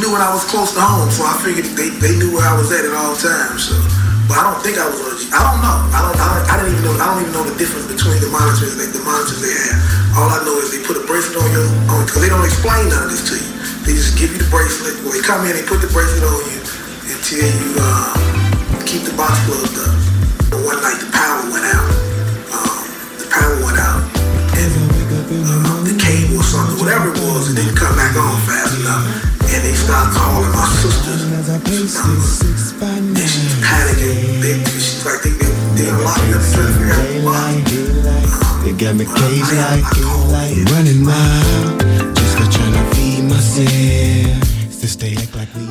Knew 0.05 0.13
when 0.13 0.21
I 0.21 0.29
was 0.37 0.45
close 0.45 0.77
to 0.77 0.85
home, 0.85 1.09
so 1.09 1.25
I 1.25 1.33
figured 1.41 1.65
they, 1.81 1.89
they 1.97 2.13
knew 2.21 2.37
where 2.37 2.45
I 2.45 2.53
was 2.53 2.69
at 2.69 2.85
at 2.85 2.93
all 2.93 3.17
times. 3.17 3.73
So, 3.73 3.75
but 4.29 4.37
I 4.37 4.53
don't 4.53 4.61
think 4.61 4.77
I 4.77 4.85
was 4.85 5.01
on. 5.01 5.17
I 5.33 5.41
don't 5.41 5.61
know. 5.65 5.77
I 5.97 5.99
don't, 6.05 6.17
I 6.21 6.27
don't. 6.29 6.45
I 6.45 6.55
didn't 6.61 6.73
even 6.77 6.85
know. 6.85 6.95
I 7.01 7.07
don't 7.09 7.21
even 7.25 7.33
know 7.33 7.45
the 7.49 7.57
difference 7.57 7.89
between 7.89 8.21
the 8.21 8.29
monitors. 8.29 8.77
The 8.77 9.01
monitors 9.01 9.41
they 9.41 9.49
have. 9.49 9.81
All 10.21 10.29
I 10.29 10.45
know 10.45 10.61
is 10.61 10.77
they 10.77 10.85
put 10.85 11.01
a 11.01 11.05
bracelet 11.09 11.41
on 11.41 11.49
you, 11.57 11.65
because 12.05 12.21
they 12.21 12.29
don't 12.29 12.45
explain 12.45 12.93
none 12.93 13.09
of 13.09 13.11
this 13.17 13.25
to 13.33 13.35
you. 13.41 13.49
They 13.89 13.97
just 13.97 14.21
give 14.21 14.29
you 14.29 14.45
the 14.45 14.51
bracelet. 14.53 15.01
Well, 15.01 15.17
they 15.17 15.25
come 15.25 15.49
in, 15.49 15.57
they 15.57 15.65
put 15.65 15.81
the 15.81 15.89
bracelet 15.89 16.21
on 16.21 16.41
you 16.53 16.61
until 17.09 17.49
you 17.49 17.69
uh, 17.81 18.13
keep 18.85 19.09
the 19.09 19.17
box 19.17 19.41
closed 19.49 19.73
up. 19.81 19.97
But 20.53 20.61
one 20.69 20.85
night 20.85 21.01
the 21.01 21.09
power 21.17 21.49
went 21.49 21.65
out. 21.65 21.89
Um, 22.53 22.83
the 23.17 23.29
power 23.33 23.57
went 23.65 23.81
out 23.81 24.05
uh, 25.33 25.81
the 25.85 25.97
cable 25.97 26.41
or 26.41 26.47
something, 26.47 26.77
whatever 26.77 27.09
it 27.09 27.19
was, 27.25 27.51
it 27.51 27.57
didn't 27.57 27.77
come 27.77 27.97
back 27.97 28.17
on 28.17 28.37
fast 28.45 28.77
enough. 28.81 29.34
And 29.65 29.73
they 29.73 29.77
started 29.77 30.13
calling 30.13 30.53
my 30.53 30.67
sisters. 30.83 31.23
And 31.25 31.57
she's 32.37 32.73
panicking. 32.75 34.41
They, 34.43 34.61
she's 34.77 35.05
like, 35.07 35.23
they, 35.23 35.31
they, 35.31 35.53
they 35.75 35.91
locked 36.05 36.21
up 36.21 36.43
trying 36.53 36.69
to 36.69 36.73
figure 36.73 36.93
out 36.93 37.25
why. 37.25 37.65
They 38.65 38.73
got 38.73 38.95
me 38.95 39.05
caged 39.05 39.53
like, 39.57 39.85
like 40.29 40.57
running 40.71 41.07
wild, 41.07 41.81
just 42.15 42.37
for 42.37 42.47
trying 42.53 42.73
to 42.75 42.95
feed 42.95 43.25
myself. 43.25 44.55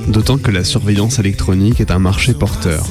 D'autant 0.07 0.39
que 0.39 0.49
la 0.49 0.63
surveillance 0.63 1.19
électronique 1.19 1.79
est 1.79 1.91
un 1.91 1.99
marché 1.99 2.33
porteur. 2.33 2.83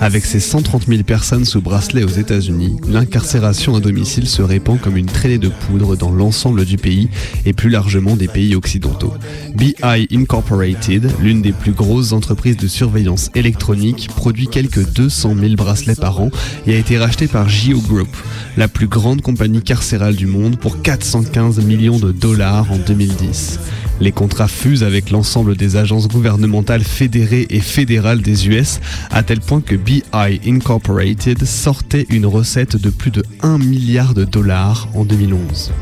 Avec 0.00 0.26
ses 0.26 0.40
130 0.40 0.86
000 0.86 1.02
personnes 1.02 1.44
sous 1.44 1.62
bracelet 1.62 2.04
aux 2.04 2.08
États-Unis, 2.08 2.76
l'incarcération 2.88 3.76
à 3.76 3.80
domicile 3.80 4.28
se 4.28 4.42
répand 4.42 4.80
comme 4.80 4.96
une 4.96 5.06
traînée 5.06 5.38
de 5.38 5.48
poudre 5.48 5.96
dans 5.96 6.10
l'ensemble 6.10 6.64
du 6.64 6.76
pays 6.76 7.08
et 7.46 7.52
plus 7.52 7.70
largement 7.70 8.16
des 8.16 8.28
pays 8.28 8.54
occidentaux. 8.54 9.14
BI 9.54 9.74
Incorporated, 10.12 11.10
l'une 11.20 11.42
des 11.42 11.52
plus 11.52 11.72
grosses 11.72 12.12
entreprises 12.12 12.56
de 12.56 12.68
surveillance 12.68 13.30
électronique, 13.34 14.08
produit 14.14 14.48
quelques 14.48 14.92
200 14.92 15.36
000 15.36 15.54
bracelets 15.54 15.94
par 15.94 16.20
an 16.20 16.30
et 16.66 16.74
a 16.74 16.78
été 16.78 16.98
racheté 16.98 17.26
par 17.26 17.48
Geo 17.48 17.80
Group, 17.80 18.08
la 18.56 18.68
plus 18.68 18.88
grande 18.88 19.22
compagnie 19.22 19.62
carcérale 19.62 20.16
du 20.16 20.26
monde, 20.26 20.58
pour 20.58 20.82
415 20.82 21.60
millions 21.60 21.98
de 21.98 22.12
dollars 22.12 22.70
en 22.70 22.78
2010. 22.78 23.58
Les 24.00 24.12
contrats 24.12 24.48
fusent 24.48 24.82
avec 24.82 25.10
l'ensemble 25.10 25.56
des 25.56 25.76
agences 25.76 26.08
gouvernementales 26.08 26.82
fédérées 26.82 27.46
et 27.50 27.60
fédérales 27.60 28.22
des 28.22 28.48
US, 28.48 28.80
à 29.10 29.22
tel 29.22 29.40
point 29.40 29.60
que 29.60 29.76
BI 29.76 30.02
Incorporated 30.12 31.44
sortait 31.44 32.06
une 32.10 32.26
recette 32.26 32.76
de 32.76 32.90
plus 32.90 33.10
de 33.10 33.24
1 33.42 33.58
milliard 33.58 34.14
de 34.14 34.24
dollars 34.24 34.88
en 34.94 35.04
2011. 35.04 35.72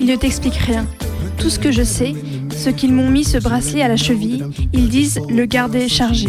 Il 0.00 0.06
ne 0.06 0.16
t'explique 0.16 0.54
rien. 0.54 0.86
Tout 1.38 1.50
ce 1.50 1.58
que 1.58 1.72
je 1.72 1.82
sais, 1.82 2.14
c'est 2.52 2.74
qu'ils 2.74 2.92
m'ont 2.92 3.10
mis 3.10 3.24
ce 3.24 3.38
bracelet 3.38 3.82
à 3.82 3.88
la 3.88 3.96
cheville. 3.96 4.44
Ils 4.72 4.88
disent 4.88 5.20
le 5.28 5.46
garder 5.46 5.88
chargé. 5.88 6.28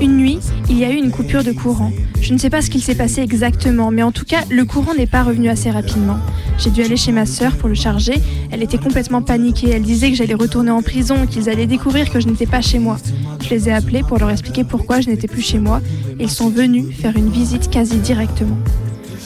Une 0.00 0.16
nuit, 0.16 0.38
il 0.68 0.78
y 0.78 0.84
a 0.84 0.90
eu 0.90 0.96
une 0.96 1.10
coupure 1.10 1.44
de 1.44 1.52
courant. 1.52 1.92
Je 2.20 2.32
ne 2.32 2.38
sais 2.38 2.50
pas 2.50 2.62
ce 2.62 2.70
qu'il 2.70 2.82
s'est 2.82 2.94
passé 2.94 3.22
exactement, 3.22 3.90
mais 3.90 4.02
en 4.02 4.12
tout 4.12 4.24
cas, 4.24 4.40
le 4.50 4.64
courant 4.64 4.94
n'est 4.94 5.06
pas 5.06 5.22
revenu 5.22 5.48
assez 5.48 5.70
rapidement. 5.70 6.18
J'ai 6.58 6.70
dû 6.70 6.82
aller 6.82 6.96
chez 6.96 7.12
ma 7.12 7.26
sœur 7.26 7.56
pour 7.56 7.68
le 7.68 7.74
charger. 7.74 8.14
Elle 8.50 8.62
était 8.62 8.78
complètement 8.78 9.22
paniquée. 9.22 9.70
Elle 9.70 9.82
disait 9.82 10.10
que 10.10 10.16
j'allais 10.16 10.34
retourner 10.34 10.70
en 10.70 10.82
prison, 10.82 11.26
qu'ils 11.26 11.48
allaient 11.48 11.66
découvrir 11.66 12.10
que 12.10 12.20
je 12.20 12.28
n'étais 12.28 12.46
pas 12.46 12.60
chez 12.60 12.78
moi. 12.78 12.98
Je 13.42 13.50
les 13.50 13.68
ai 13.68 13.72
appelés 13.72 14.02
pour 14.02 14.18
leur 14.18 14.30
expliquer 14.30 14.64
pourquoi 14.64 15.00
je 15.00 15.08
n'étais 15.08 15.28
plus 15.28 15.42
chez 15.42 15.58
moi. 15.58 15.80
Ils 16.18 16.30
sont 16.30 16.50
venus 16.50 16.94
faire 16.94 17.16
une 17.16 17.30
visite 17.30 17.70
quasi 17.70 17.96
directement. 17.96 18.58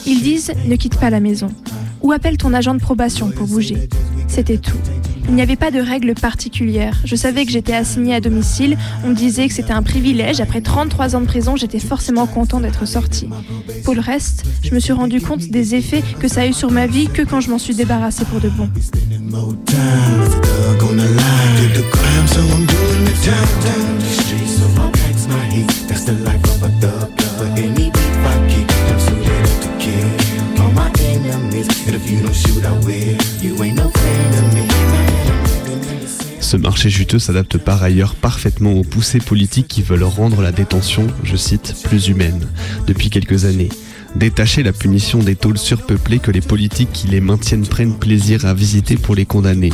Ils 0.05 0.21
disent 0.21 0.51
ne 0.65 0.75
quitte 0.75 0.97
pas 0.97 1.09
la 1.09 1.19
maison. 1.19 1.49
Ou 2.01 2.11
appelle 2.11 2.37
ton 2.37 2.53
agent 2.53 2.75
de 2.75 2.79
probation 2.79 3.29
pour 3.29 3.47
bouger. 3.47 3.89
C'était 4.27 4.57
tout. 4.57 4.77
Il 5.27 5.35
n'y 5.35 5.41
avait 5.41 5.55
pas 5.55 5.71
de 5.71 5.79
règles 5.79 6.13
particulières. 6.13 6.97
Je 7.03 7.15
savais 7.15 7.45
que 7.45 7.51
j'étais 7.51 7.73
assignée 7.73 8.15
à 8.15 8.21
domicile. 8.21 8.77
On 9.03 9.09
me 9.09 9.15
disait 9.15 9.47
que 9.47 9.53
c'était 9.53 9.73
un 9.73 9.83
privilège. 9.83 10.39
Après 10.39 10.61
33 10.61 11.15
ans 11.15 11.21
de 11.21 11.25
prison, 11.25 11.55
j'étais 11.55 11.79
forcément 11.79 12.27
content 12.27 12.59
d'être 12.59 12.85
sortie. 12.85 13.27
Pour 13.83 13.95
le 13.95 14.01
reste, 14.01 14.45
je 14.63 14.73
me 14.73 14.79
suis 14.79 14.93
rendu 14.93 15.21
compte 15.21 15.41
des 15.49 15.75
effets 15.75 16.03
que 16.19 16.27
ça 16.27 16.41
a 16.41 16.47
eu 16.47 16.53
sur 16.53 16.71
ma 16.71 16.87
vie 16.87 17.07
que 17.07 17.23
quand 17.23 17.41
je 17.41 17.49
m'en 17.49 17.57
suis 17.57 17.75
débarrassée 17.75 18.25
pour 18.25 18.39
de 18.39 18.49
bon. 18.49 18.69
Ce 36.45 36.57
marché 36.57 36.91
juteux 36.91 37.17
s'adapte 37.17 37.57
par 37.57 37.81
ailleurs 37.81 38.13
parfaitement 38.13 38.73
aux 38.73 38.83
poussées 38.83 39.17
politiques 39.17 39.67
qui 39.67 39.81
veulent 39.81 40.03
rendre 40.03 40.43
la 40.43 40.51
détention, 40.51 41.07
je 41.23 41.35
cite, 41.35 41.73
plus 41.83 42.07
humaine, 42.07 42.47
depuis 42.85 43.09
quelques 43.09 43.45
années 43.45 43.69
détacher 44.15 44.63
la 44.63 44.73
punition 44.73 45.19
des 45.19 45.35
tôles 45.35 45.57
surpeuplées 45.57 46.19
que 46.19 46.31
les 46.31 46.41
politiques 46.41 46.91
qui 46.93 47.07
les 47.07 47.21
maintiennent 47.21 47.67
prennent 47.67 47.97
plaisir 47.97 48.45
à 48.45 48.53
visiter 48.53 48.95
pour 48.95 49.15
les 49.15 49.25
condamner. 49.25 49.71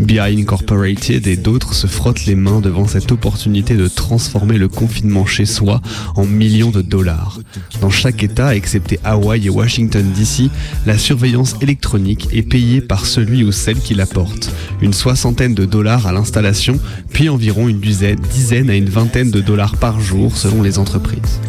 BI 0.00 0.18
Incorporated 0.18 1.26
et 1.26 1.36
d'autres 1.36 1.74
se 1.74 1.86
frottent 1.86 2.24
les 2.26 2.34
mains 2.34 2.60
devant 2.60 2.86
cette 2.86 3.12
opportunité 3.12 3.76
de 3.76 3.88
transformer 3.88 4.56
le 4.56 4.68
confinement 4.68 5.26
chez 5.26 5.44
soi 5.44 5.80
en 6.16 6.24
millions 6.24 6.70
de 6.70 6.82
dollars. 6.82 7.38
Dans 7.80 7.90
chaque 7.90 8.22
État, 8.22 8.54
excepté 8.54 8.98
Hawaï 9.04 9.46
et 9.46 9.50
Washington 9.50 10.06
DC, 10.16 10.50
la 10.86 10.96
surveillance 10.96 11.56
électronique 11.60 12.28
est 12.32 12.42
payée 12.42 12.80
par 12.80 13.06
celui 13.06 13.44
ou 13.44 13.52
celle 13.52 13.78
qui 13.78 13.94
la 13.94 14.06
porte. 14.06 14.50
Une 14.80 14.94
soixantaine 14.94 15.54
de 15.54 15.66
dollars 15.66 16.06
à 16.06 16.12
l'installation, 16.12 16.78
puis 17.10 17.28
environ 17.28 17.68
une 17.68 17.80
dizaine, 17.80 18.18
dizaine 18.32 18.70
à 18.70 18.76
une 18.76 18.88
vingtaine 18.88 19.30
de 19.30 19.40
dollars 19.40 19.76
par 19.76 20.00
jour 20.00 20.36
selon 20.36 20.62
les 20.62 20.78
entreprises. 20.78 21.40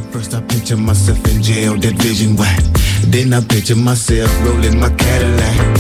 Then 3.10 3.34
I 3.34 3.42
picture 3.42 3.76
myself 3.76 4.32
rolling 4.46 4.80
my 4.80 4.90
Cadillac. 4.96 5.72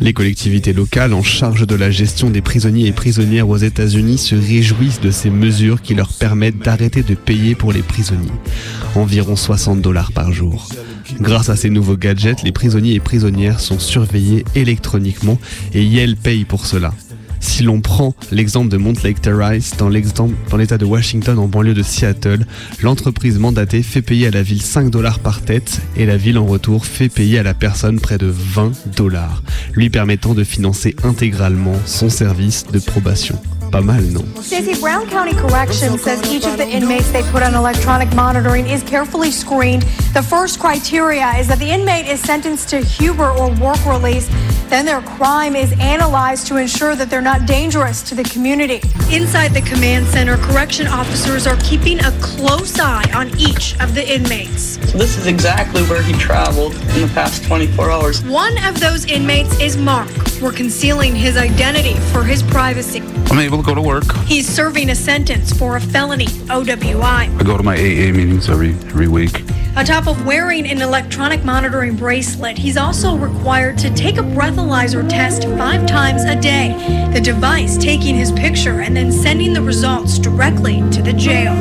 Les 0.00 0.12
collectivités 0.12 0.72
locales 0.72 1.12
en 1.12 1.22
charge 1.22 1.66
de 1.66 1.74
la 1.74 1.90
gestion 1.90 2.30
des 2.30 2.40
prisonniers 2.40 2.86
et 2.86 2.92
prisonnières 2.92 3.48
aux 3.48 3.56
États-Unis 3.56 4.18
se 4.18 4.34
réjouissent 4.34 5.00
de 5.00 5.10
ces 5.10 5.30
mesures 5.30 5.82
qui 5.82 5.94
leur 5.94 6.12
permettent 6.12 6.58
d'arrêter 6.58 7.02
de 7.02 7.14
payer 7.14 7.54
pour 7.54 7.72
les 7.72 7.82
prisonniers, 7.82 8.30
environ 8.94 9.36
60 9.36 9.82
dollars 9.82 10.12
par 10.12 10.32
jour. 10.32 10.68
Grâce 11.20 11.48
à 11.48 11.56
ces 11.56 11.70
nouveaux 11.70 11.96
gadgets, 11.96 12.42
les 12.42 12.52
prisonniers 12.52 12.94
et 12.94 13.00
prisonnières 13.00 13.60
sont 13.60 13.78
surveillés 13.78 14.44
électroniquement 14.54 15.38
et 15.74 15.82
Yale 15.82 16.16
paye 16.16 16.44
pour 16.44 16.66
cela. 16.66 16.94
Si 17.40 17.62
l'on 17.62 17.80
prend 17.80 18.14
l'exemple 18.30 18.68
de 18.68 18.76
Mount 18.76 19.02
Lake 19.02 19.20
Terrace 19.20 19.76
dans 19.78 19.88
l'état 19.88 20.78
de 20.78 20.84
Washington 20.84 21.38
en 21.38 21.48
banlieue 21.48 21.74
de 21.74 21.82
Seattle, 21.82 22.46
l'entreprise 22.82 23.38
mandatée 23.38 23.82
fait 23.82 24.02
payer 24.02 24.28
à 24.28 24.30
la 24.30 24.42
ville 24.42 24.62
5 24.62 24.90
dollars 24.90 25.18
par 25.18 25.42
tête 25.42 25.80
et 25.96 26.06
la 26.06 26.16
ville 26.16 26.38
en 26.38 26.46
retour 26.46 26.86
fait 26.86 27.08
payer 27.08 27.38
à 27.38 27.42
la 27.42 27.54
personne 27.54 27.98
près 27.98 28.18
de 28.18 28.26
20 28.26 28.72
dollars, 28.96 29.42
lui 29.74 29.90
permettant 29.90 30.34
de 30.34 30.44
financer 30.44 30.94
intégralement 31.02 31.74
son 31.86 32.08
service 32.08 32.66
de 32.72 32.78
probation. 32.78 33.38
Pas 33.70 33.82
mal, 33.82 34.02
non 34.02 34.42
Stacey, 34.42 34.74
Brown 34.80 35.08
County 35.08 35.32
Correction 35.32 35.96
says 35.96 36.20
each 36.32 36.44
of 36.44 36.56
the 36.56 36.66
inmates 36.66 37.12
they 37.12 37.22
put 37.30 37.42
on 37.42 37.54
electronic 37.54 38.12
monitoring 38.16 38.66
is 38.66 38.82
carefully 38.82 39.30
screened. 39.30 39.82
The 40.12 40.22
first 40.22 40.58
criteria 40.58 41.36
is 41.38 41.46
that 41.46 41.60
the 41.60 41.70
inmate 41.70 42.06
is 42.08 42.20
sentenced 42.20 42.68
to 42.70 42.80
Huber 42.80 43.30
or 43.30 43.54
work 43.60 43.84
release. 43.86 44.28
Then 44.70 44.86
their 44.86 45.02
crime 45.02 45.56
is 45.56 45.72
analyzed 45.80 46.46
to 46.48 46.56
ensure 46.56 46.94
that 46.94 47.10
they're 47.10 47.20
not 47.20 47.46
dangerous 47.46 48.02
to 48.02 48.14
the 48.14 48.22
community. 48.22 48.80
Inside 49.12 49.48
the 49.48 49.62
command 49.62 50.06
center, 50.06 50.36
correction 50.36 50.86
officers 50.86 51.46
are 51.46 51.56
keeping 51.56 51.98
a 52.00 52.12
close 52.20 52.78
eye 52.78 53.10
on 53.12 53.36
each 53.38 53.78
of 53.80 53.94
the 53.94 54.08
inmates. 54.08 54.78
So 54.90 54.98
this 54.98 55.16
is 55.16 55.26
exactly 55.26 55.82
where 55.84 56.02
he 56.02 56.12
traveled 56.14 56.74
in 56.74 57.02
the 57.02 57.10
past 57.14 57.44
24 57.44 57.90
hours. 57.90 58.22
One 58.24 58.56
of 58.64 58.78
those 58.78 59.04
inmates 59.06 59.58
is 59.60 59.76
Mark. 59.76 60.08
We're 60.40 60.52
concealing 60.52 61.14
his 61.16 61.36
identity 61.36 61.94
for 62.12 62.22
his 62.22 62.42
privacy. 62.42 63.02
I'm 63.26 63.40
able 63.40 63.59
to 63.62 63.66
go 63.66 63.74
to 63.74 63.82
work. 63.82 64.04
He's 64.26 64.48
serving 64.48 64.90
a 64.90 64.94
sentence 64.94 65.52
for 65.56 65.76
a 65.76 65.80
felony 65.80 66.26
OWI. 66.26 67.02
I 67.04 67.42
go 67.42 67.56
to 67.56 67.62
my 67.62 67.74
AA 67.74 68.12
meetings 68.12 68.48
every 68.48 68.70
every 68.70 69.08
week. 69.08 69.44
On 69.76 69.84
top 69.84 70.08
of 70.08 70.26
wearing 70.26 70.66
an 70.66 70.82
electronic 70.82 71.44
monitoring 71.44 71.94
bracelet, 71.94 72.58
he's 72.58 72.76
also 72.76 73.16
required 73.16 73.78
to 73.78 73.94
take 73.94 74.18
a 74.18 74.22
breathalyzer 74.22 75.08
test 75.08 75.44
five 75.44 75.86
times 75.86 76.24
a 76.24 76.34
day. 76.34 76.74
The 77.14 77.20
device 77.20 77.78
taking 77.78 78.16
his 78.16 78.32
picture 78.32 78.80
and 78.80 78.96
then 78.96 79.12
sending 79.12 79.52
the 79.52 79.62
results 79.62 80.18
directly 80.18 80.80
to 80.90 81.02
the 81.02 81.12
jail. 81.12 81.54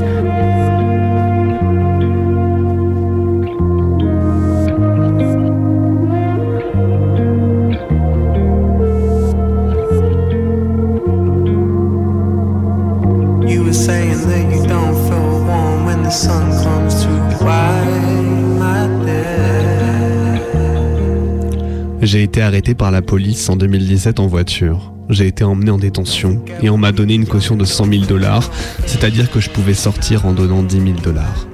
J'ai 22.02 22.24
été 22.24 22.42
arrêté 22.42 22.76
par 22.76 22.92
la 22.92 23.02
police 23.02 23.50
en 23.50 23.58
2017 23.58 24.22
en 24.22 24.28
voiture. 24.28 24.94
J'ai 25.10 25.28
été 25.28 25.44
emmené 25.44 25.70
en 25.70 25.78
détention 25.78 26.44
et 26.62 26.70
on 26.70 26.78
m'a 26.78 26.94
donné 26.94 27.16
une 27.16 27.26
caution 27.26 27.58
de 27.58 27.66
100 27.66 27.86
000 27.86 28.06
dollars, 28.06 28.50
c'est-à-dire 28.86 29.30
que 29.30 29.42
je 29.42 29.50
pouvais 29.50 29.74
sortir 29.74 30.26
en 30.26 30.32
donnant 30.32 30.64
10 30.64 30.76
000 30.76 30.90
dollars. 31.04 31.48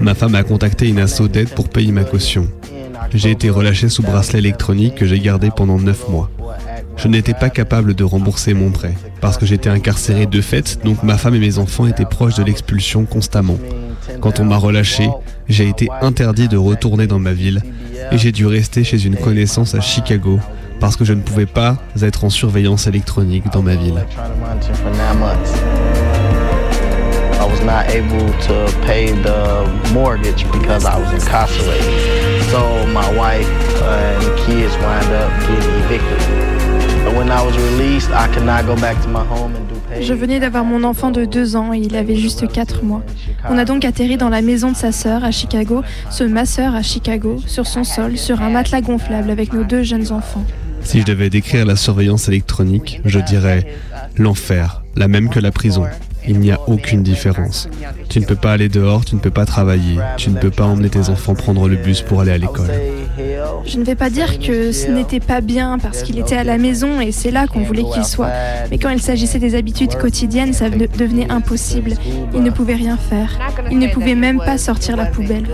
Ma 0.00 0.14
femme 0.14 0.36
a 0.36 0.44
contacté 0.44 0.88
une 0.88 1.00
asso 1.00 1.22
d'aide 1.28 1.50
pour 1.50 1.68
payer 1.68 1.90
ma 1.90 2.04
caution. 2.04 2.46
J'ai 3.12 3.32
été 3.32 3.50
relâché 3.50 3.88
sous 3.88 4.02
bracelet 4.02 4.38
électronique 4.38 4.94
que 4.94 5.06
j'ai 5.06 5.18
gardé 5.18 5.50
pendant 5.54 5.78
9 5.78 6.08
mois. 6.08 6.30
Je 6.96 7.08
n'étais 7.08 7.34
pas 7.34 7.50
capable 7.50 7.94
de 7.94 8.04
rembourser 8.04 8.54
mon 8.54 8.70
prêt 8.70 8.94
parce 9.20 9.38
que 9.38 9.46
j'étais 9.46 9.70
incarcéré 9.70 10.26
de 10.26 10.40
fait, 10.40 10.84
donc 10.84 11.02
ma 11.02 11.16
femme 11.16 11.34
et 11.34 11.40
mes 11.40 11.58
enfants 11.58 11.86
étaient 11.86 12.04
proches 12.04 12.36
de 12.36 12.44
l'expulsion 12.44 13.06
constamment. 13.06 13.58
Quand 14.20 14.38
on 14.38 14.44
m'a 14.44 14.56
relâché, 14.56 15.08
j'ai 15.48 15.68
été 15.68 15.88
interdit 16.00 16.48
de 16.48 16.56
retourner 16.56 17.06
dans 17.06 17.18
ma 17.18 17.32
ville 17.32 17.62
et 18.10 18.18
j'ai 18.18 18.32
dû 18.32 18.46
rester 18.46 18.84
chez 18.84 19.04
une 19.04 19.16
connaissance 19.16 19.74
à 19.74 19.80
Chicago 19.80 20.40
parce 20.80 20.96
que 20.96 21.04
je 21.04 21.12
ne 21.12 21.20
pouvais 21.20 21.46
pas 21.46 21.76
être 22.02 22.24
en 22.24 22.30
surveillance 22.30 22.86
électronique 22.86 23.44
dans 23.52 23.62
ma 23.62 23.74
ville. 23.74 24.02
when 37.16 37.30
I 37.30 37.42
was 37.42 37.56
released, 37.56 38.10
I 38.10 38.32
could 38.32 38.44
not 38.44 38.66
go 38.66 38.76
back 38.76 39.02
to 39.02 39.08
my 39.08 39.24
home 39.24 39.54
and. 39.56 39.69
Je 40.00 40.14
venais 40.14 40.40
d'avoir 40.40 40.64
mon 40.64 40.82
enfant 40.84 41.10
de 41.10 41.24
2 41.24 41.56
ans 41.56 41.74
et 41.74 41.78
il 41.78 41.94
avait 41.94 42.16
juste 42.16 42.50
4 42.50 42.84
mois. 42.84 43.02
On 43.48 43.58
a 43.58 43.64
donc 43.64 43.84
atterri 43.84 44.16
dans 44.16 44.30
la 44.30 44.40
maison 44.42 44.72
de 44.72 44.76
sa 44.76 44.92
sœur 44.92 45.24
à 45.24 45.30
Chicago, 45.30 45.82
ce 46.10 46.24
ma 46.24 46.46
sœur 46.46 46.74
à 46.74 46.82
Chicago, 46.82 47.36
sur 47.46 47.66
son 47.66 47.84
sol, 47.84 48.16
sur 48.16 48.40
un 48.40 48.50
matelas 48.50 48.80
gonflable 48.80 49.30
avec 49.30 49.52
nos 49.52 49.64
deux 49.64 49.82
jeunes 49.82 50.10
enfants. 50.12 50.44
Si 50.82 51.00
je 51.00 51.04
devais 51.04 51.28
décrire 51.28 51.66
la 51.66 51.76
surveillance 51.76 52.28
électronique, 52.28 53.00
je 53.04 53.20
dirais 53.20 53.66
l'enfer, 54.16 54.82
la 54.96 55.08
même 55.08 55.28
que 55.28 55.38
la 55.38 55.50
prison. 55.50 55.84
Il 56.26 56.38
n'y 56.38 56.50
a 56.50 56.60
aucune 56.66 57.02
différence. 57.02 57.68
Tu 58.08 58.20
ne 58.20 58.24
peux 58.24 58.36
pas 58.36 58.52
aller 58.52 58.68
dehors, 58.68 59.04
tu 59.04 59.14
ne 59.14 59.20
peux 59.20 59.30
pas 59.30 59.46
travailler, 59.46 59.98
tu 60.16 60.30
ne 60.30 60.38
peux 60.38 60.50
pas 60.50 60.64
emmener 60.64 60.90
tes 60.90 61.08
enfants 61.08 61.34
prendre 61.34 61.68
le 61.68 61.76
bus 61.76 62.02
pour 62.02 62.20
aller 62.20 62.32
à 62.32 62.38
l'école. 62.38 62.70
Je 63.66 63.78
ne 63.78 63.84
vais 63.84 63.94
pas 63.94 64.10
dire 64.10 64.38
que 64.38 64.72
ce 64.72 64.88
n'était 64.88 65.20
pas 65.20 65.40
bien 65.40 65.78
parce 65.78 66.02
qu'il 66.02 66.18
était 66.18 66.36
à 66.36 66.44
la 66.44 66.58
maison 66.58 67.00
et 67.00 67.12
c'est 67.12 67.30
là 67.30 67.46
qu'on 67.46 67.60
voulait 67.62 67.84
qu'il 67.84 68.04
soit. 68.04 68.30
Mais 68.70 68.78
quand 68.78 68.90
il 68.90 69.00
s'agissait 69.00 69.38
des 69.38 69.54
habitudes 69.54 69.96
quotidiennes, 69.96 70.52
ça 70.52 70.70
de- 70.70 70.86
devenait 70.98 71.30
impossible. 71.30 71.94
Il 72.34 72.42
ne 72.42 72.50
pouvait 72.50 72.74
rien 72.74 72.96
faire. 72.96 73.38
Il 73.70 73.78
ne 73.78 73.88
pouvait 73.88 74.14
même 74.14 74.38
pas 74.38 74.58
sortir 74.58 74.96
la 74.96 75.06
poubelle. 75.06 75.44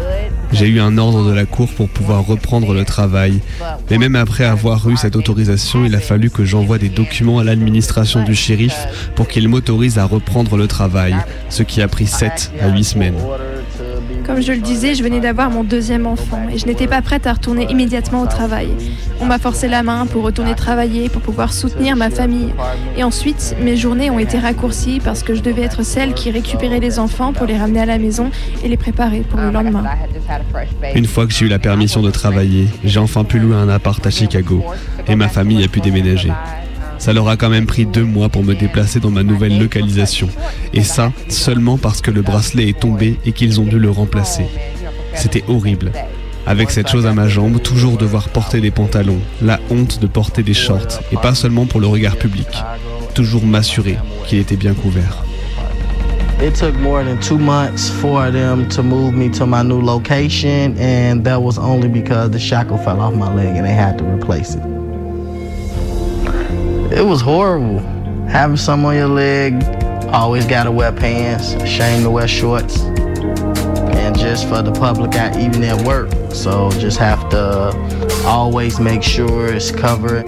J'ai 0.53 0.69
eu 0.69 0.81
un 0.81 0.97
ordre 0.99 1.25
de 1.29 1.33
la 1.33 1.45
cour 1.45 1.69
pour 1.69 1.89
pouvoir 1.89 2.25
reprendre 2.27 2.73
le 2.75 2.85
travail. 2.85 3.41
Mais 3.91 3.99
même 3.99 4.17
après 4.17 4.45
avoir 4.45 4.89
eu 4.89 4.97
cette 4.97 5.17
autorisation, 5.17 5.85
il 5.85 5.95
a 5.95 6.01
fallu 6.01 6.31
que 6.31 6.45
j'envoie 6.45 6.79
des 6.79 6.89
documents 6.89 7.39
à 7.39 7.45
l'administration 7.45 8.23
du 8.23 8.35
shérif 8.35 8.77
pour 9.15 9.29
qu'il 9.29 9.49
m'autorise 9.49 9.99
à 9.99 10.05
reprendre 10.05 10.57
le 10.57 10.67
travail, 10.69 11.17
ce 11.49 11.63
qui 11.63 11.83
a 11.83 11.89
pris 11.89 12.07
7 12.07 12.53
à 12.61 12.69
8 12.69 12.85
semaines. 12.85 13.15
Comme 14.27 14.43
je 14.43 14.53
le 14.53 14.59
disais, 14.59 14.95
je 14.95 15.05
venais 15.05 15.21
d'avoir 15.21 15.51
mon 15.51 15.63
deuxième 15.63 16.05
enfant 16.07 16.49
et 16.53 16.59
je 16.59 16.67
n'étais 16.67 16.89
pas 16.89 17.01
prête 17.01 17.29
à 17.29 17.33
retourner 17.33 17.67
immédiatement 17.71 18.23
au 18.23 18.27
travail. 18.27 18.69
On 19.21 19.27
m'a 19.27 19.39
forcé 19.39 19.69
la 19.69 19.85
main 19.85 20.07
pour 20.07 20.25
retourner 20.25 20.55
travailler, 20.55 21.09
pour 21.09 21.23
pouvoir 21.23 21.53
soutenir 21.53 21.95
ma 21.95 22.11
famille. 22.11 22.53
Et 22.97 23.05
ensuite, 23.05 23.55
mes 23.63 23.77
journées 23.77 24.11
ont 24.11 24.19
été 24.19 24.39
raccourcies 24.39 25.01
parce 25.01 25.23
que 25.23 25.35
je 25.35 25.43
devais 25.43 25.63
être 25.63 25.85
celle 25.85 26.13
qui 26.13 26.33
récupérait 26.33 26.81
les 26.81 26.99
enfants 26.99 27.33
pour 27.33 27.47
les 27.47 27.57
ramener 27.57 27.81
à 27.81 27.87
la 27.87 27.99
maison 27.99 28.31
et 28.65 28.69
les 28.69 28.77
préparer 28.77 29.21
pour 29.21 29.39
le 29.39 29.51
lendemain. 29.51 29.85
Une 30.95 31.07
fois 31.07 31.27
que 31.27 31.33
j'ai 31.33 31.47
eu 31.47 31.49
la 31.49 31.61
permission 31.61 32.03
de 32.03 32.11
travailler, 32.11 32.67
j'ai 32.83 32.99
enfin 32.99 33.23
pu 33.23 33.39
louer 33.39 33.57
un 33.57 33.69
appart 33.69 34.05
à 34.05 34.11
Chicago 34.11 34.65
et 35.07 35.15
ma 35.15 35.29
famille 35.29 35.63
a 35.63 35.69
pu 35.69 35.81
déménager. 35.81 36.33
Ça 36.99 37.13
leur 37.13 37.29
a 37.29 37.37
quand 37.37 37.51
même 37.51 37.67
pris 37.67 37.87
deux 37.87 38.05
mois 38.05 38.29
pour 38.29 38.43
me 38.43 38.55
déplacer 38.55 39.01
dans 39.01 39.11
ma 39.11 39.23
nouvelle 39.23 39.59
localisation. 39.59 40.29
Et 40.73 40.83
ça, 40.83 41.13
seulement 41.29 41.79
parce 41.79 42.01
que 42.01 42.11
le 42.11 42.23
bracelet 42.23 42.69
est 42.69 42.79
tombé 42.79 43.19
et 43.25 43.33
qu'ils 43.33 43.61
ont 43.61 43.65
dû 43.65 43.79
le 43.79 43.91
remplacer. 43.91 44.47
C'était 45.15 45.45
horrible. 45.49 45.93
Avec 46.47 46.71
cette 46.71 46.89
chose 46.89 47.07
à 47.07 47.13
ma 47.13 47.27
jambe, 47.29 47.61
toujours 47.61 47.97
devoir 47.97 48.29
porter 48.29 48.61
des 48.61 48.71
pantalons, 48.71 49.19
la 49.43 49.59
honte 49.71 50.01
de 50.01 50.07
porter 50.07 50.43
des 50.45 50.55
shorts, 50.55 51.01
et 51.11 51.17
pas 51.17 51.35
seulement 51.35 51.67
pour 51.67 51.81
le 51.81 51.89
regard 51.89 52.17
public. 52.17 52.47
Toujours 53.15 53.45
m'assurer 53.45 53.97
qu'il 54.27 54.39
était 54.39 54.57
bien 54.57 54.75
couvert. 54.75 55.25
It 56.41 56.55
took 56.55 56.79
more 56.81 57.03
than 57.03 57.17
two 57.19 57.39
months 57.39 57.89
for 57.89 58.31
them 58.31 58.69
to 58.69 58.83
move 58.83 59.15
me 59.15 59.31
to 59.31 59.47
my 59.47 59.63
new 59.63 59.81
location, 59.81 60.77
and 60.79 61.25
that 61.25 61.41
was 61.41 61.59
only 61.59 61.89
because 61.89 62.31
the 62.31 62.39
shackle 62.39 62.77
fell 62.77 63.01
off 63.01 63.15
my 63.15 63.35
leg 63.35 63.57
and 63.57 63.65
they 63.65 63.75
had 63.75 63.97
to 63.97 64.05
replace 64.05 64.55
it. 64.55 64.76
It 66.97 67.05
was 67.05 67.21
horrible. 67.21 67.81
Having 68.27 68.57
some 68.57 68.87
on 68.87 68.95
your 68.95 69.09
leg, 69.09 69.63
always 70.07 70.47
gotta 70.47 70.73
wear 70.73 70.93
pants, 70.93 71.53
ashamed 71.53 72.05
to 72.05 72.11
wear 72.11 72.27
shorts, 72.27 72.81
and 72.81 74.19
just 74.19 74.49
for 74.49 74.63
the 74.63 74.73
public, 74.73 75.15
out 75.15 75.37
even 75.37 75.63
at 75.63 75.87
work. 75.87 76.11
So 76.33 76.71
just 76.71 76.97
have 76.97 77.29
to 77.29 78.25
always 78.25 78.81
make 78.81 79.03
sure 79.03 79.53
it's 79.53 79.71
covered. 79.71 80.25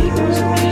get 0.00 0.69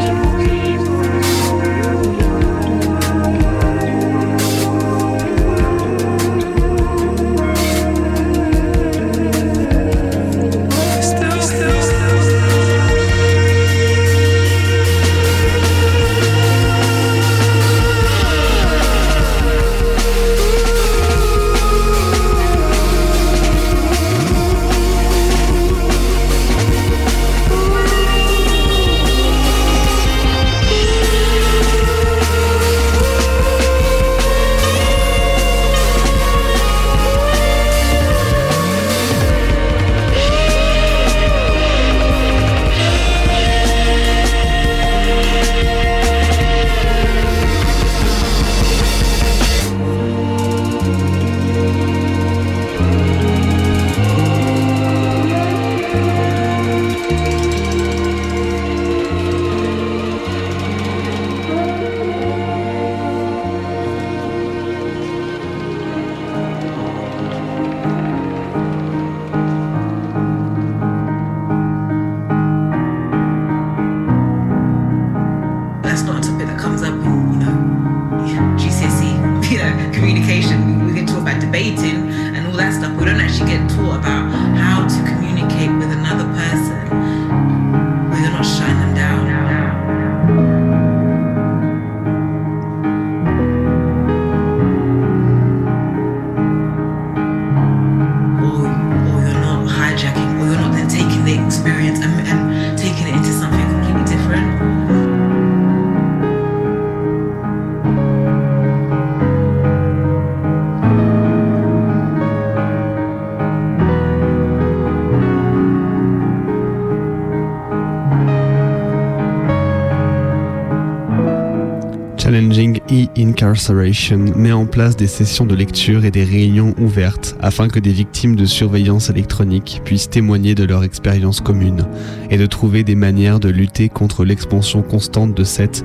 Met 123.70 124.52
en 124.52 124.64
place 124.64 124.96
des 124.96 125.06
sessions 125.06 125.44
de 125.44 125.54
lecture 125.54 126.06
et 126.06 126.10
des 126.10 126.24
réunions 126.24 126.74
ouvertes 126.78 127.36
afin 127.40 127.68
que 127.68 127.78
des 127.78 127.92
victimes 127.92 128.34
de 128.34 128.46
surveillance 128.46 129.10
électronique 129.10 129.82
puissent 129.84 130.08
témoigner 130.08 130.54
de 130.54 130.64
leur 130.64 130.84
expérience 130.84 131.40
commune 131.40 131.84
et 132.30 132.38
de 132.38 132.46
trouver 132.46 132.82
des 132.82 132.94
manières 132.94 133.40
de 133.40 133.50
lutter 133.50 133.90
contre 133.90 134.24
l'expansion 134.24 134.80
constante 134.80 135.34
de 135.34 135.44
cette, 135.44 135.84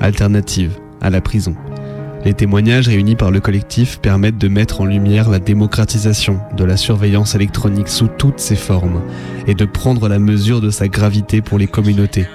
alternative 0.00 0.72
à 1.00 1.10
la 1.10 1.20
prison. 1.20 1.54
Les 2.24 2.34
témoignages 2.34 2.88
réunis 2.88 3.14
par 3.14 3.30
le 3.30 3.38
collectif 3.38 4.00
permettent 4.00 4.38
de 4.38 4.48
mettre 4.48 4.80
en 4.80 4.84
lumière 4.84 5.30
la 5.30 5.38
démocratisation 5.38 6.40
de 6.56 6.64
la 6.64 6.76
surveillance 6.76 7.36
électronique 7.36 7.88
sous 7.88 8.08
toutes 8.08 8.40
ses 8.40 8.56
formes 8.56 9.02
et 9.46 9.54
de 9.54 9.64
prendre 9.64 10.08
la 10.08 10.18
mesure 10.18 10.60
de 10.60 10.70
sa 10.70 10.88
gravité 10.88 11.40
pour 11.40 11.58
les 11.58 11.68
communautés 11.68 12.26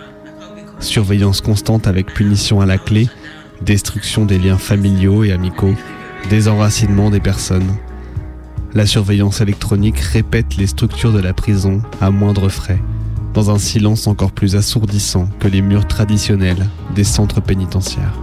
surveillance 0.83 1.41
constante 1.41 1.87
avec 1.87 2.13
punition 2.13 2.61
à 2.61 2.65
la 2.65 2.77
clé, 2.77 3.07
destruction 3.63 4.25
des 4.25 4.37
liens 4.37 4.57
familiaux 4.57 5.23
et 5.23 5.31
amicaux, 5.31 5.73
désenracinement 6.29 7.09
des 7.09 7.19
personnes. 7.19 7.75
La 8.73 8.85
surveillance 8.85 9.41
électronique 9.41 9.99
répète 9.99 10.57
les 10.57 10.67
structures 10.67 11.13
de 11.13 11.19
la 11.19 11.33
prison 11.33 11.81
à 12.01 12.11
moindre 12.11 12.49
frais, 12.49 12.81
dans 13.33 13.51
un 13.51 13.59
silence 13.59 14.07
encore 14.07 14.31
plus 14.31 14.55
assourdissant 14.55 15.29
que 15.39 15.47
les 15.47 15.61
murs 15.61 15.87
traditionnels 15.87 16.67
des 16.95 17.03
centres 17.03 17.41
pénitentiaires. 17.41 18.22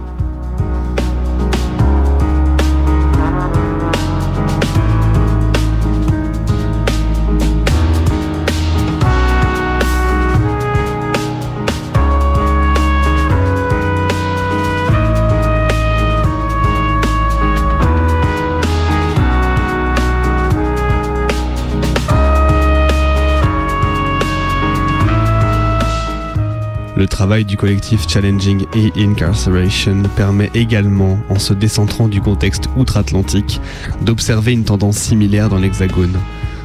Le 27.01 27.07
travail 27.07 27.45
du 27.45 27.57
collectif 27.57 28.07
Challenging 28.07 28.67
et 28.75 28.91
Incarceration 28.95 30.03
permet 30.15 30.51
également, 30.53 31.17
en 31.31 31.39
se 31.39 31.55
décentrant 31.55 32.07
du 32.07 32.21
contexte 32.21 32.69
outre-Atlantique, 32.77 33.59
d'observer 34.03 34.51
une 34.51 34.65
tendance 34.65 34.97
similaire 34.97 35.49
dans 35.49 35.57
l'Hexagone. 35.57 36.15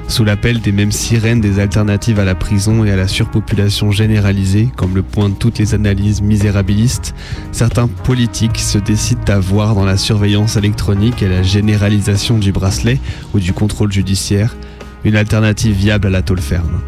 Sous 0.08 0.24
l'appel 0.24 0.60
des 0.60 0.72
mêmes 0.72 0.92
sirènes 0.92 1.40
des 1.40 1.58
alternatives 1.58 2.20
à 2.20 2.26
la 2.26 2.34
prison 2.34 2.84
et 2.84 2.90
à 2.90 2.96
la 2.96 3.08
surpopulation 3.08 3.92
généralisée, 3.92 4.68
comme 4.76 4.94
le 4.94 5.00
pointent 5.00 5.38
toutes 5.38 5.56
les 5.56 5.72
analyses 5.72 6.20
misérabilistes, 6.20 7.14
certains 7.50 7.88
politiques 7.88 8.58
se 8.58 8.76
décident 8.76 9.22
à 9.28 9.38
voir 9.38 9.74
dans 9.74 9.86
la 9.86 9.96
surveillance 9.96 10.58
électronique 10.58 11.22
et 11.22 11.30
la 11.30 11.42
généralisation 11.42 12.36
du 12.36 12.52
bracelet 12.52 13.00
ou 13.32 13.40
du 13.40 13.54
contrôle 13.54 13.90
judiciaire 13.90 14.54
une 15.02 15.16
alternative 15.16 15.74
viable 15.74 16.08
à 16.08 16.10
la 16.10 16.20
tôle 16.20 16.42
ferme. 16.42 16.82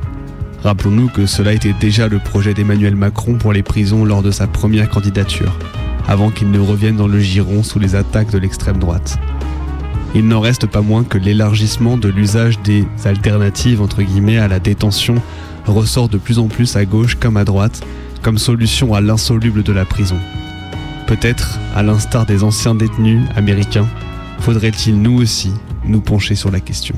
Rappelons-nous 0.69 1.09
que 1.09 1.25
cela 1.25 1.55
était 1.55 1.73
déjà 1.73 2.09
le 2.09 2.19
projet 2.19 2.53
d'Emmanuel 2.53 2.95
Macron 2.95 3.39
pour 3.39 3.55
les 3.55 3.63
prisons 3.63 4.05
lors 4.05 4.23
de 4.23 4.31
sa 4.31 4.47
première 4.47 4.91
candidature, 4.91 5.57
avant 6.07 6.29
qu'il 6.29 6.51
ne 6.51 6.59
revienne 6.59 6.97
dans 6.97 7.07
le 7.09 7.21
giron 7.21 7.63
sous 7.63 7.79
les 7.79 7.95
attaques 7.95 8.31
de 8.31 8.37
l'extrême 8.37 8.77
droite. 8.77 9.19
Il 10.15 10.29
n'en 10.29 10.41
reste 10.41 10.67
pas 10.67 10.83
moins 10.83 11.05
que 11.05 11.17
l'élargissement 11.17 11.97
de 11.97 12.11
l'usage 12.11 12.61
des 12.61 12.85
alternatives 13.07 13.81
entre 13.81 14.03
guillemets 14.03 14.37
à 14.37 14.47
la 14.47 14.61
détention 14.61 15.15
ressort 15.67 16.11
de 16.11 16.19
plus 16.19 16.39
en 16.39 16.49
plus 16.49 16.77
à 16.77 16.85
gauche 16.85 17.15
comme 17.15 17.39
à 17.39 17.47
droite 17.47 17.81
comme 18.21 18.37
solution 18.37 18.93
à 18.93 19.01
l'insoluble 19.01 19.63
de 19.63 19.73
la 19.73 19.87
prison. 19.87 20.19
Peut-être, 21.07 21.59
à 21.75 21.83
l'instar 21.83 22.27
des 22.27 22.45
anciens 22.45 22.75
détenus 22.75 23.23
américains, 23.37 23.89
faudrait-il 24.41 25.01
nous 25.01 25.19
aussi 25.19 25.51
nous 25.87 26.03
pencher 26.03 26.35
sur 26.35 26.51
la 26.51 26.61
question. 26.61 26.95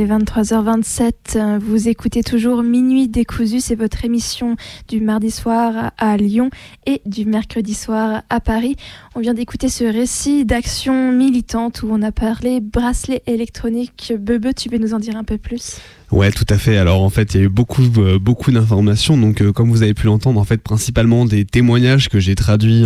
Il 0.00 0.10
est 0.10 0.16
23h27, 0.16 1.12
vous 1.36 1.88
écoutez 1.88 2.22
toujours 2.22 2.62
Minuit 2.62 3.06
décousu, 3.08 3.60
c'est 3.60 3.74
votre 3.74 4.04
émission 4.04 4.56
du 4.88 5.00
mardi 5.00 5.30
soir 5.30 5.92
à 5.98 6.16
Lyon 6.16 6.50
et 6.86 7.00
du 7.06 7.24
mercredi 7.24 7.74
soir 7.74 8.22
à 8.28 8.40
Paris. 8.40 8.76
On 9.14 9.20
vient 9.20 9.34
d'écouter 9.34 9.68
ce 9.68 9.84
récit 9.84 10.44
d'action 10.44 11.12
militante 11.12 11.82
où 11.82 11.88
on 11.90 12.02
a 12.02 12.10
parlé 12.10 12.60
bracelet 12.60 13.22
électronique. 13.26 14.12
Bebe, 14.18 14.54
tu 14.56 14.68
peux 14.68 14.78
nous 14.78 14.94
en 14.94 14.98
dire 14.98 15.16
un 15.16 15.24
peu 15.24 15.38
plus? 15.38 15.78
Ouais, 16.10 16.32
tout 16.32 16.46
à 16.48 16.58
fait. 16.58 16.76
Alors 16.76 17.02
en 17.02 17.10
fait, 17.10 17.34
il 17.34 17.36
y 17.36 17.40
a 17.40 17.46
eu 17.46 17.48
beaucoup, 17.48 17.84
euh, 17.98 18.18
beaucoup 18.18 18.50
d'informations. 18.50 19.16
Donc, 19.16 19.42
euh, 19.42 19.52
comme 19.52 19.70
vous 19.70 19.84
avez 19.84 19.94
pu 19.94 20.06
l'entendre, 20.06 20.40
en 20.40 20.44
fait, 20.44 20.60
principalement 20.60 21.24
des 21.24 21.44
témoignages 21.44 22.08
que 22.08 22.18
j'ai 22.18 22.34
traduits 22.34 22.82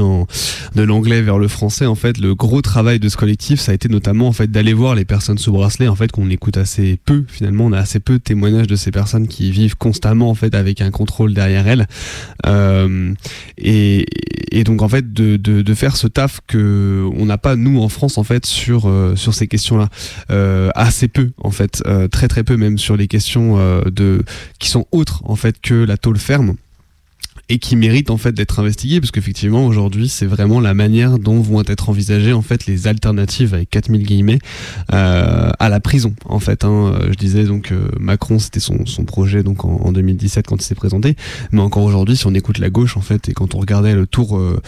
de 0.75 0.83
l'anglais 0.83 1.23
vers 1.23 1.39
le 1.39 1.49
français. 1.49 1.87
En 1.87 1.95
fait, 1.95 2.19
le 2.19 2.35
gros 2.35 2.61
travail 2.61 2.99
de 2.99 3.09
ce 3.09 3.17
collectif, 3.17 3.61
ça 3.61 3.73
a 3.73 3.75
été 3.75 3.89
notamment 3.89 4.29
en 4.29 4.33
fait 4.33 4.51
d'aller 4.51 4.75
voir 4.75 4.95
les 4.95 5.07
personnes 5.07 5.39
sous 5.39 5.53
bracelet. 5.53 5.89
En 5.89 5.95
fait, 5.95 6.13
qu'on 6.13 6.29
écoute 6.29 6.59
assez 6.59 6.99
peu. 7.03 7.25
Finalement, 7.27 7.65
on 7.65 7.73
a 7.73 7.79
assez 7.79 7.99
peu 7.99 8.15
de 8.15 8.19
témoignages 8.19 8.34
de 8.35 8.77
ces 8.77 8.91
personnes 8.91 9.29
qui 9.29 9.51
vivent 9.51 9.77
constamment 9.77 10.31
en 10.31 10.35
fait 10.35 10.55
avec 10.55 10.81
un 10.81 10.91
contrôle 10.91 11.35
derrière 11.35 11.67
elles. 11.67 11.87
Euh, 12.47 13.15
et, 13.59 14.05
donc 14.65 14.83
en 14.83 14.89
fait, 14.89 15.13
de, 15.13 15.37
de, 15.37 15.75
faire 15.75 15.97
ce 15.97 16.07
taf 16.07 16.41
que 16.47 17.05
on 17.17 17.27
n'a 17.27 17.39
pas 17.39 17.57
nous 17.57 17.81
en 17.81 17.89
France 17.89 18.19
en 18.19 18.25
fait 18.25 18.47
sur 18.47 18.89
euh, 18.89 19.17
sur 19.17 19.35
ces 19.35 19.47
questions-là. 19.47 19.89
Euh, 20.31 20.71
assez 20.75 21.09
peu 21.09 21.31
en 21.43 21.51
fait, 21.51 21.83
très 22.11 22.29
très 22.29 22.45
peu 22.45 22.57
même 22.57 22.79
sur 22.79 22.97
les 22.97 23.09
questions 23.09 23.57
de 23.87 24.23
qui 24.59 24.69
sont 24.69 24.87
autres 24.93 25.23
en 25.25 25.37
fait 25.37 25.61
que 25.61 25.75
la 25.75 25.97
tôle 25.97 26.19
ferme 26.19 26.55
et 27.49 27.59
qui 27.59 27.77
méritent 27.77 28.11
en 28.11 28.17
fait 28.17 28.33
d'être 28.33 28.59
investiguées 28.59 29.01
parce 29.01 29.11
qu'effectivement 29.11 29.67
aujourd'hui 29.67 30.09
c'est 30.09 30.27
vraiment 30.27 30.61
la 30.61 30.75
manière 30.75 31.19
dont 31.19 31.41
vont 31.41 31.63
être 31.63 31.89
envisagées 31.89 32.33
en 32.33 32.43
fait 32.43 32.67
les 32.67 32.87
alternatives 32.87 33.55
avec 33.55 33.71
4000 33.71 34.03
guillemets 34.03 34.39
euh, 34.93 35.51
à 35.59 35.69
la 35.69 35.81
prison 35.81 36.15
en 36.25 36.41
fait 36.41 36.65
hein. 36.65 36.99
je 37.09 37.15
disais 37.15 37.45
donc 37.45 37.73
euh, 37.73 37.89
Macron 37.99 38.39
c'était 38.39 38.61
son, 38.61 38.87
son 38.87 39.05
projet 39.05 39.43
donc 39.43 39.65
en, 39.65 39.81
en 39.83 39.93
2017 39.93 40.47
quand 40.47 40.57
il 40.57 40.65
s'est 40.65 40.75
présenté 40.75 41.17
mais 41.53 41.61
encore 41.61 41.85
aujourd'hui 41.85 42.17
si 42.17 42.27
on 42.27 42.35
écoute 42.35 42.59
la 42.59 42.71
gauche 42.71 42.97
en 42.97 43.01
fait 43.01 43.29
et 43.29 43.33
quand 43.33 43.55
on 43.55 43.59
regardait 43.59 43.95
le 43.95 44.07
tour 44.07 44.37
euh, 44.37 44.61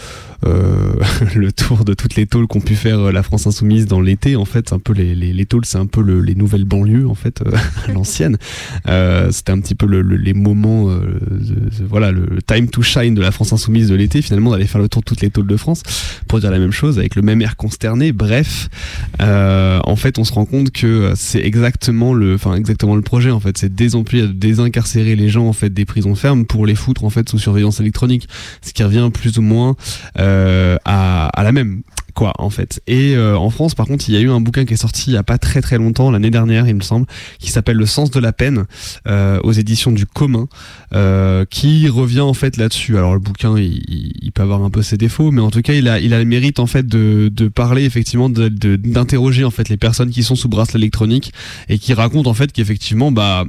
euh, 0.45 0.93
le 1.35 1.51
tour 1.51 1.83
de 1.83 1.93
toutes 1.93 2.15
les 2.15 2.27
tôles 2.27 2.47
qu'ont 2.47 2.59
pu 2.59 2.75
faire 2.75 2.99
euh, 2.99 3.11
la 3.11 3.23
France 3.23 3.47
insoumise 3.47 3.87
dans 3.87 4.01
l'été 4.01 4.35
en 4.35 4.45
fait 4.45 4.71
un 4.71 4.79
peu 4.79 4.93
les, 4.93 5.15
les, 5.15 5.33
les 5.33 5.45
tôles 5.45 5.65
c'est 5.65 5.77
un 5.77 5.87
peu 5.87 6.01
le, 6.01 6.21
les 6.21 6.35
nouvelles 6.35 6.65
banlieues 6.65 7.07
en 7.07 7.15
fait 7.15 7.41
euh, 7.41 7.51
à 7.87 7.91
l'ancienne 7.93 8.37
euh, 8.87 9.31
c'était 9.31 9.51
un 9.51 9.59
petit 9.59 9.75
peu 9.75 9.87
le, 9.87 10.01
le, 10.01 10.15
les 10.15 10.33
moments 10.33 10.89
euh, 10.89 11.19
voilà 11.87 12.11
le 12.11 12.39
time 12.45 12.66
To 12.67 12.81
Shine 12.81 13.15
de 13.15 13.21
la 13.21 13.31
France 13.31 13.53
Insoumise 13.53 13.89
de 13.89 13.95
l'été, 13.95 14.21
finalement 14.21 14.51
d'aller 14.51 14.67
faire 14.67 14.81
le 14.81 14.89
tour 14.89 15.01
de 15.01 15.05
toutes 15.05 15.21
les 15.21 15.29
tôles 15.29 15.47
de 15.47 15.57
France 15.57 15.83
pour 16.27 16.39
dire 16.39 16.51
la 16.51 16.59
même 16.59 16.71
chose 16.71 16.99
avec 16.99 17.15
le 17.15 17.21
même 17.21 17.41
air 17.41 17.55
consterné. 17.55 18.11
Bref, 18.11 18.69
euh, 19.21 19.79
en 19.83 19.95
fait, 19.95 20.19
on 20.19 20.23
se 20.23 20.33
rend 20.33 20.45
compte 20.45 20.71
que 20.71 21.13
c'est 21.15 21.41
exactement 21.41 22.13
le, 22.13 22.35
enfin 22.35 22.55
exactement 22.55 22.95
le 22.95 23.01
projet. 23.01 23.31
En 23.31 23.39
fait, 23.39 23.57
c'est 23.57 23.73
désemplir, 23.73 24.29
désincarcérer 24.33 25.15
les 25.15 25.29
gens 25.29 25.47
en 25.47 25.53
fait 25.53 25.73
des 25.73 25.85
prisons 25.85 26.15
fermes 26.15 26.45
pour 26.45 26.65
les 26.65 26.75
foutre 26.75 27.03
en 27.03 27.09
fait 27.09 27.27
sous 27.29 27.39
surveillance 27.39 27.79
électronique, 27.79 28.27
ce 28.61 28.73
qui 28.73 28.83
revient 28.83 29.09
plus 29.13 29.37
ou 29.37 29.41
moins 29.41 29.75
euh, 30.19 30.77
à 30.85 31.43
la 31.43 31.51
même 31.51 31.81
quoi 32.17 32.33
en 32.39 32.49
fait. 32.49 32.81
Et 32.87 33.15
euh, 33.15 33.37
en 33.37 33.49
France 33.51 33.75
par 33.75 33.85
contre 33.85 34.09
il 34.09 34.15
y 34.15 34.17
a 34.17 34.21
eu 34.21 34.29
un 34.29 34.41
bouquin 34.41 34.65
qui 34.65 34.73
est 34.73 34.77
sorti 34.87 35.11
il 35.11 35.13
y 35.13 35.17
a 35.17 35.23
pas 35.23 35.37
très 35.37 35.61
très 35.61 35.77
longtemps, 35.77 36.09
l'année 36.11 36.31
dernière 36.31 36.67
il 36.67 36.75
me 36.75 36.81
semble, 36.81 37.05
qui 37.39 37.51
s'appelle 37.51 37.77
Le 37.77 37.85
sens 37.85 38.09
de 38.11 38.19
la 38.19 38.33
peine 38.33 38.65
euh, 39.07 39.39
aux 39.43 39.51
éditions 39.53 39.91
du 39.91 40.05
commun, 40.05 40.47
euh, 40.93 41.45
qui 41.49 41.87
revient 41.87 42.21
en 42.21 42.33
fait 42.33 42.57
là-dessus. 42.57 42.97
Alors 42.97 43.13
le 43.13 43.19
bouquin 43.19 43.57
il, 43.57 43.81
il- 43.87 44.31
peut 44.31 44.41
avoir 44.43 44.61
un 44.63 44.69
peu 44.69 44.81
ses 44.81 44.97
défauts, 44.97 45.31
mais 45.31 45.41
en 45.41 45.49
tout 45.51 45.61
cas 45.61 45.73
il 45.73 45.87
a, 45.87 45.99
il 45.99 46.13
a 46.13 46.19
le 46.19 46.25
mérite 46.25 46.59
en 46.59 46.67
fait 46.67 46.85
de, 46.85 47.29
de 47.33 47.47
parler 47.47 47.85
effectivement 47.85 48.29
de- 48.29 48.49
de- 48.49 48.75
d'interroger 48.75 49.43
en 49.45 49.51
fait 49.51 49.69
les 49.69 49.77
personnes 49.77 50.09
qui 50.11 50.23
sont 50.23 50.35
sous 50.35 50.49
bracelet 50.49 50.79
électronique 50.79 51.31
et 51.69 51.77
qui 51.79 51.93
racontent 51.93 52.29
en 52.29 52.33
fait 52.33 52.51
qu'effectivement 52.51 53.11
bah 53.11 53.45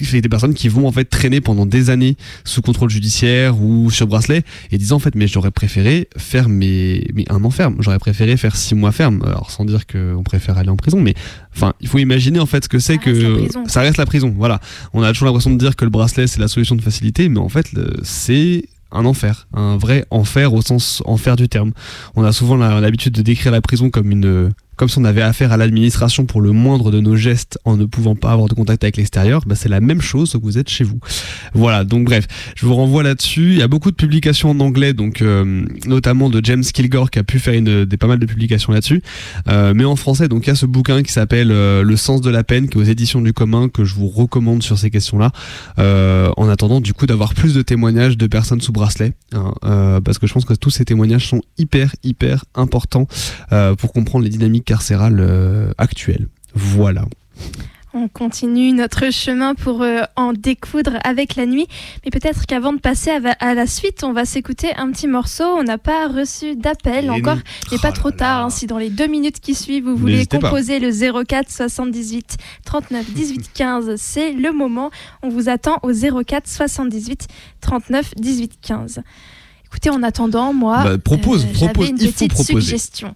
c'est 0.00 0.20
des 0.20 0.28
personnes 0.28 0.54
qui 0.54 0.68
vont 0.68 0.86
en 0.86 0.92
fait 0.92 1.04
traîner 1.04 1.40
pendant 1.40 1.66
des 1.66 1.90
années 1.90 2.16
sous 2.44 2.62
contrôle 2.62 2.90
judiciaire 2.90 3.60
ou 3.60 3.90
sur 3.90 4.06
bracelet 4.06 4.42
et 4.70 4.78
disant 4.78 4.96
en 4.96 4.98
fait 4.98 5.14
mais 5.14 5.26
j'aurais 5.26 5.50
préféré 5.50 6.08
faire 6.16 6.48
mes, 6.48 7.06
mes 7.14 7.24
un 7.28 7.42
an 7.44 7.50
ferme 7.50 7.76
j'aurais 7.80 7.98
préféré 7.98 8.36
faire 8.36 8.56
six 8.56 8.74
mois 8.74 8.92
ferme. 8.92 9.22
Alors 9.26 9.50
sans 9.50 9.64
dire 9.64 9.86
qu'on 9.86 10.22
préfère 10.22 10.58
aller 10.58 10.70
en 10.70 10.76
prison 10.76 11.00
mais 11.00 11.14
enfin 11.54 11.72
il 11.80 11.88
faut 11.88 11.98
imaginer 11.98 12.38
en 12.38 12.46
fait 12.46 12.64
ce 12.64 12.68
que 12.68 12.78
c'est 12.78 12.98
que 12.98 13.48
ça 13.66 13.80
reste 13.80 13.96
la 13.96 14.06
prison. 14.06 14.34
Voilà. 14.36 14.60
On 14.92 15.02
a 15.02 15.12
toujours 15.12 15.26
l'impression 15.26 15.50
de 15.50 15.58
dire 15.58 15.76
que 15.76 15.84
le 15.84 15.90
bracelet 15.90 16.26
c'est 16.26 16.40
la 16.40 16.48
solution 16.48 16.76
de 16.76 16.82
facilité 16.82 17.28
mais 17.28 17.38
en 17.38 17.48
fait 17.48 17.66
c'est 18.02 18.64
un 18.92 19.04
enfer, 19.06 19.48
un 19.54 19.76
vrai 19.76 20.04
enfer 20.10 20.52
au 20.52 20.62
sens 20.62 21.02
enfer 21.06 21.36
du 21.36 21.48
terme. 21.48 21.72
On 22.14 22.24
a 22.24 22.32
souvent 22.32 22.56
l'habitude 22.56 23.14
de 23.14 23.22
décrire 23.22 23.52
la 23.52 23.60
prison 23.60 23.90
comme 23.90 24.10
une 24.10 24.52
comme 24.76 24.88
si 24.88 24.98
on 24.98 25.04
avait 25.04 25.22
affaire 25.22 25.52
à 25.52 25.56
l'administration 25.56 26.24
pour 26.26 26.40
le 26.40 26.52
moindre 26.52 26.90
de 26.90 27.00
nos 27.00 27.16
gestes 27.16 27.58
en 27.64 27.76
ne 27.76 27.84
pouvant 27.84 28.14
pas 28.14 28.32
avoir 28.32 28.48
de 28.48 28.54
contact 28.54 28.84
avec 28.84 28.96
l'extérieur, 28.96 29.42
bah 29.46 29.54
c'est 29.54 29.68
la 29.68 29.80
même 29.80 30.00
chose 30.00 30.32
que 30.32 30.38
vous 30.38 30.58
êtes 30.58 30.68
chez 30.68 30.84
vous. 30.84 30.98
Voilà, 31.54 31.84
donc 31.84 32.04
bref, 32.04 32.26
je 32.56 32.66
vous 32.66 32.74
renvoie 32.74 33.02
là-dessus. 33.02 33.52
Il 33.52 33.58
y 33.58 33.62
a 33.62 33.68
beaucoup 33.68 33.90
de 33.90 33.96
publications 33.96 34.50
en 34.50 34.60
anglais, 34.60 34.92
donc 34.92 35.22
euh, 35.22 35.64
notamment 35.86 36.30
de 36.30 36.40
James 36.44 36.64
Kilgore 36.64 37.10
qui 37.10 37.18
a 37.18 37.24
pu 37.24 37.38
faire 37.38 37.54
une, 37.54 37.84
des 37.84 37.96
pas 37.96 38.06
mal 38.06 38.18
de 38.18 38.26
publications 38.26 38.72
là-dessus, 38.72 39.02
Euh, 39.48 39.72
mais 39.74 39.84
en 39.84 39.96
français. 39.96 40.28
Donc 40.28 40.46
il 40.46 40.48
y 40.48 40.52
a 40.52 40.54
ce 40.54 40.66
bouquin 40.66 41.02
qui 41.02 41.12
s'appelle 41.12 41.50
euh, 41.50 41.82
Le 41.82 41.96
sens 41.96 42.20
de 42.20 42.30
la 42.30 42.44
peine, 42.44 42.68
qui 42.68 42.78
est 42.78 42.80
aux 42.80 42.84
éditions 42.84 43.20
du 43.20 43.32
commun, 43.32 43.68
que 43.68 43.84
je 43.84 43.94
vous 43.94 44.08
recommande 44.08 44.62
sur 44.62 44.78
ces 44.78 44.90
questions-là. 44.90 45.32
En 46.42 46.48
attendant 46.48 46.80
du 46.80 46.92
coup 46.92 47.06
d'avoir 47.06 47.34
plus 47.34 47.54
de 47.54 47.62
témoignages 47.62 48.18
de 48.18 48.26
personnes 48.26 48.60
sous 48.60 48.72
bracelet, 48.72 49.12
hein, 49.32 49.54
euh, 49.64 50.00
parce 50.00 50.18
que 50.18 50.26
je 50.26 50.32
pense 50.32 50.44
que 50.44 50.54
tous 50.54 50.70
ces 50.70 50.84
témoignages 50.84 51.28
sont 51.28 51.40
hyper 51.56 51.94
hyper 52.02 52.44
importants 52.56 53.06
euh, 53.52 53.76
pour 53.76 53.92
comprendre 53.92 54.24
les 54.24 54.30
dynamiques 54.30 54.64
carcérales 54.64 55.20
euh, 55.20 55.70
actuelles. 55.78 56.26
Voilà. 56.56 57.04
On 57.94 58.08
continue 58.08 58.72
notre 58.72 59.10
chemin 59.12 59.54
pour 59.54 59.82
euh, 59.82 60.00
en 60.16 60.32
découdre 60.32 60.92
avec 61.04 61.36
la 61.36 61.44
nuit. 61.44 61.66
Mais 62.04 62.10
peut-être 62.10 62.46
qu'avant 62.46 62.72
de 62.72 62.78
passer 62.78 63.10
à, 63.38 63.54
la 63.54 63.66
suite, 63.66 64.02
on 64.02 64.14
va 64.14 64.24
s'écouter 64.24 64.74
un 64.76 64.90
petit 64.90 65.06
morceau. 65.06 65.44
On 65.44 65.62
n'a 65.62 65.76
pas 65.76 66.08
reçu 66.08 66.56
d'appel 66.56 67.10
encore. 67.10 67.36
n'est 67.70 67.78
pas 67.78 67.92
trop 67.92 68.10
tard. 68.10 68.46
hein. 68.46 68.50
si 68.50 68.66
dans 68.66 68.78
les 68.78 68.88
deux 68.88 69.08
minutes 69.08 69.40
qui 69.40 69.54
suivent, 69.54 69.84
vous 69.84 69.96
voulez 69.96 70.24
pas. 70.24 70.38
composer 70.38 70.78
le 70.80 70.90
04 71.24 71.50
78 71.50 72.38
39 72.64 73.10
18 73.10 73.50
15, 73.52 73.96
c'est 73.96 74.32
le 74.32 74.52
moment. 74.52 74.90
On 75.22 75.28
vous 75.28 75.50
attend 75.50 75.78
au 75.82 75.92
04 75.92 76.48
78 76.48 77.28
39 77.60 78.14
18 78.16 78.52
15. 78.62 79.02
Écoutez, 79.66 79.90
en 79.90 80.02
attendant, 80.02 80.52
moi, 80.54 80.82
Bah, 80.84 80.98
propose, 80.98 81.44
propose, 81.46 81.86
j'avais 81.86 81.88
une 81.90 81.96
il 82.00 82.06
faut 82.06 82.12
petite 82.12 82.32
proposer. 82.32 82.60
suggestion. 82.60 83.14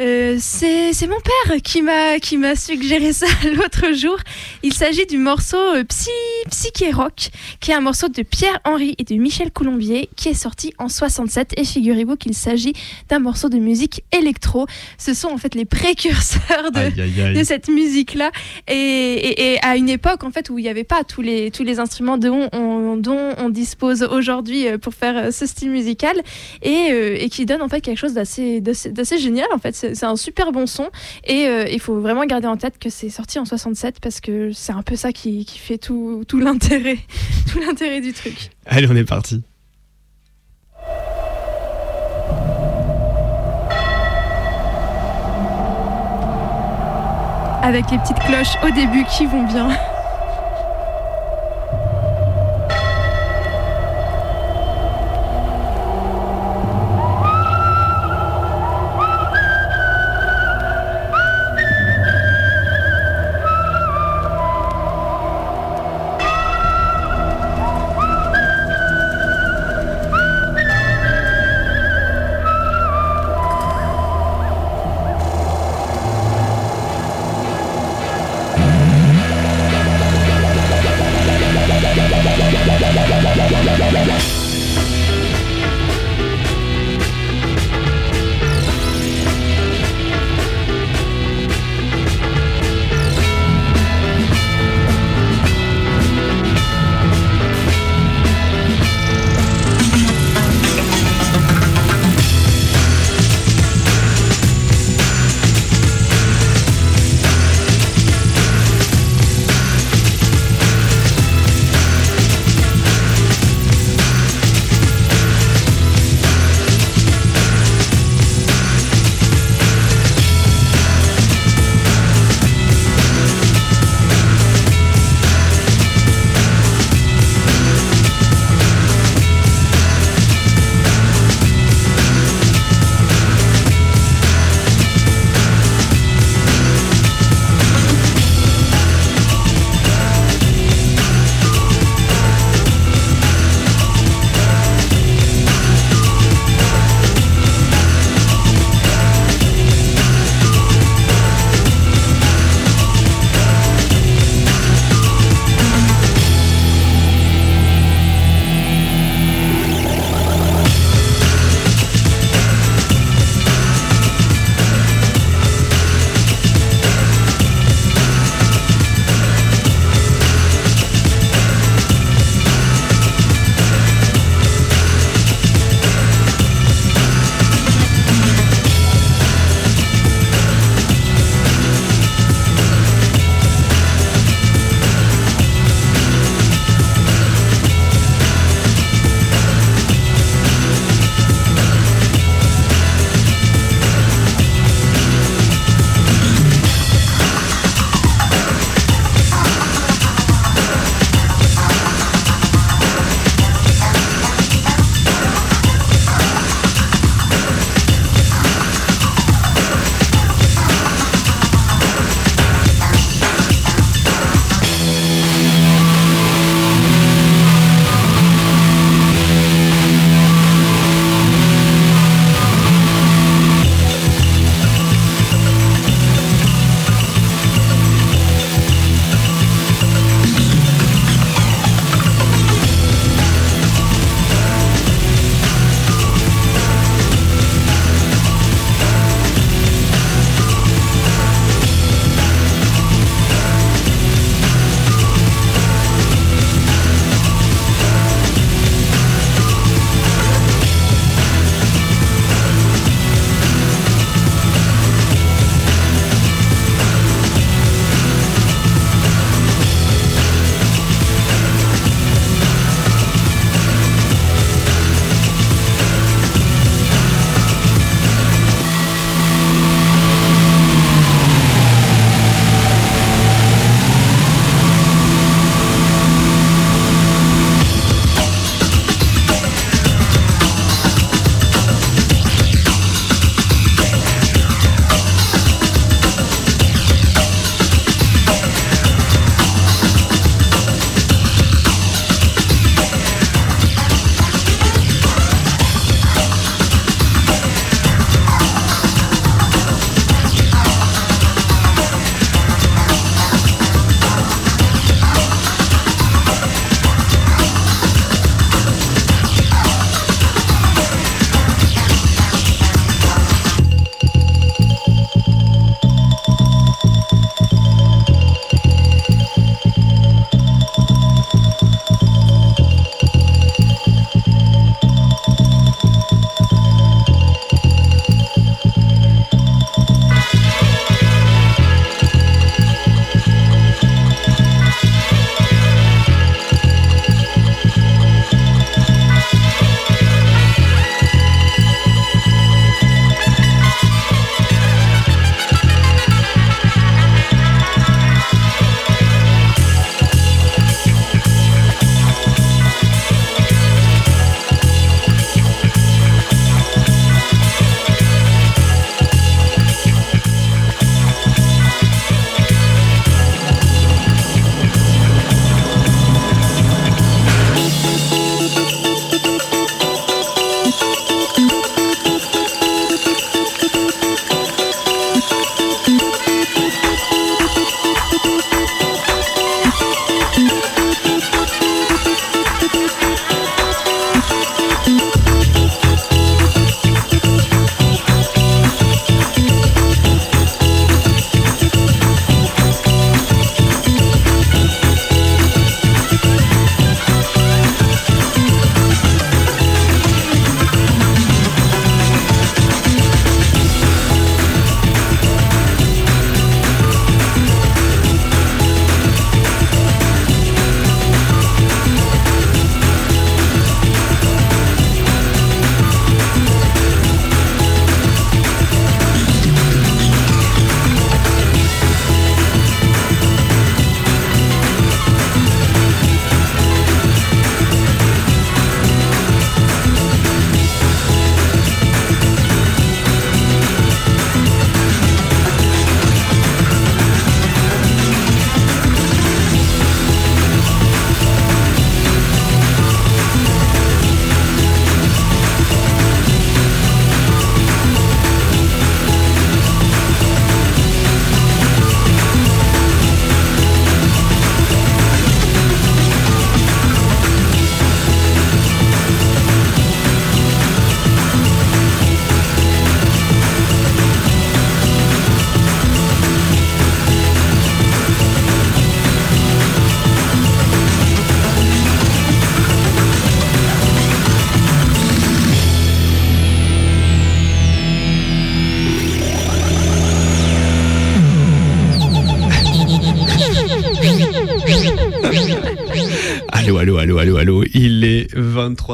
Euh, 0.00 0.36
c'est 0.40 1.06
mon 1.06 1.20
père 1.20 1.60
qui 1.62 1.82
m'a 1.82 2.18
qui 2.20 2.38
m'a 2.38 2.56
suggéré 2.56 3.12
ça 3.12 3.26
l'autre 3.54 3.92
jour. 3.94 4.16
Il 4.62 4.72
s'agit 4.72 5.04
du 5.06 5.18
morceau 5.18 5.58
euh, 5.58 5.84
Psy 5.84 6.08
Psyché 6.50 6.90
Rock, 6.90 7.28
qui 7.60 7.70
est 7.70 7.74
un 7.74 7.80
morceau 7.80 8.08
de 8.08 8.22
Pierre 8.22 8.58
Henry 8.64 8.94
et 8.98 9.04
de 9.04 9.14
Michel 9.16 9.50
Colombier, 9.50 10.08
qui 10.16 10.30
est 10.30 10.34
sorti 10.34 10.72
en 10.78 10.88
67. 10.88 11.52
Et 11.58 11.64
figurez-vous 11.64 12.16
qu'il 12.16 12.32
s'agit 12.34 12.72
d'un 13.10 13.18
morceau 13.18 13.48
de 13.50 13.58
musique 13.58 14.02
électro. 14.16 14.66
Ce 14.96 15.12
sont 15.12 15.28
en 15.28 15.36
fait 15.36 15.54
les 15.54 15.66
précurseurs 15.66 16.72
de, 16.72 16.78
Aïe, 16.78 17.00
aïe, 17.00 17.20
aïe. 17.22 17.34
de 17.38 17.44
cette 17.44 17.68
musique-là. 17.68 18.30
Et, 18.68 18.74
et- 18.74 19.52
et 19.54 19.58
à 19.62 19.76
une 19.76 19.88
époque 19.88 20.24
en 20.24 20.30
fait 20.30 20.48
où 20.50 20.58
il 20.58 20.62
n'y 20.62 20.68
avait 20.68 20.84
pas 20.84 21.04
tous 21.04 21.22
les 21.22 21.50
tous 21.50 21.64
les 21.64 21.78
instruments 21.78 22.16
dont 22.18 22.48
on, 22.52 22.96
dont 22.96 23.30
on 23.38 23.48
dispose 23.50 24.02
aujourd'hui 24.02 24.66
euh, 24.66 24.78
pour 24.78 24.94
faire 24.94 25.32
ce 25.32 25.44
style 25.46 25.70
musical 25.70 26.16
et, 26.62 26.88
et 27.20 27.28
qui 27.28 27.44
donne 27.46 27.62
en 27.62 27.68
fait 27.68 27.80
quelque 27.80 27.98
chose 27.98 28.14
d'assez 28.14 28.60
d'assez 28.60 28.90
d'assez 28.90 29.18
génial 29.18 29.46
en 29.54 29.58
fait 29.58 29.89
c'est 29.94 30.06
un 30.06 30.16
super 30.16 30.52
bon 30.52 30.66
son. 30.66 30.90
Et 31.24 31.46
euh, 31.46 31.68
il 31.68 31.80
faut 31.80 32.00
vraiment 32.00 32.24
garder 32.24 32.46
en 32.46 32.56
tête 32.56 32.78
que 32.78 32.90
c'est 32.90 33.10
sorti 33.10 33.38
en 33.38 33.44
67 33.44 34.00
parce 34.00 34.20
que 34.20 34.52
c'est 34.52 34.72
un 34.72 34.82
peu 34.82 34.96
ça 34.96 35.12
qui, 35.12 35.44
qui 35.44 35.58
fait 35.58 35.78
tout, 35.78 36.24
tout 36.26 36.38
l'intérêt 36.38 36.98
tout 37.52 37.60
l'intérêt 37.60 38.00
du 38.00 38.12
truc. 38.12 38.50
Allez, 38.66 38.86
on 38.90 38.96
est 38.96 39.04
parti. 39.04 39.42
avec 47.62 47.90
les 47.90 47.98
petites 47.98 48.18
cloches 48.20 48.56
au 48.64 48.70
début 48.70 49.04
qui 49.04 49.26
vont 49.26 49.44
bien 49.44 49.68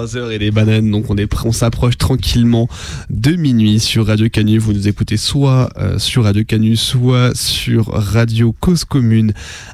23h 0.06 0.30
et 0.30 0.38
les 0.38 0.50
bananes, 0.50 0.90
donc 0.90 1.10
on 1.10 1.16
est 1.16 1.26
on 1.44 1.52
s'approche 1.52 1.98
tranquillement 1.98 2.68
de 3.10 3.32
minuit 3.32 3.80
sur 3.80 4.06
Radio 4.06 4.28
Canu. 4.28 4.58
Vous 4.58 4.72
nous 4.72 4.88
écoutez 4.88 5.16
soit 5.16 5.70
euh, 5.78 5.98
sur 5.98 6.24
Radio 6.24 6.44
Canu, 6.44 6.76
soit 6.76 7.36
sur 7.36 7.86
Radio 7.88 8.54
Cause 8.60 8.84
Commune 8.84 9.32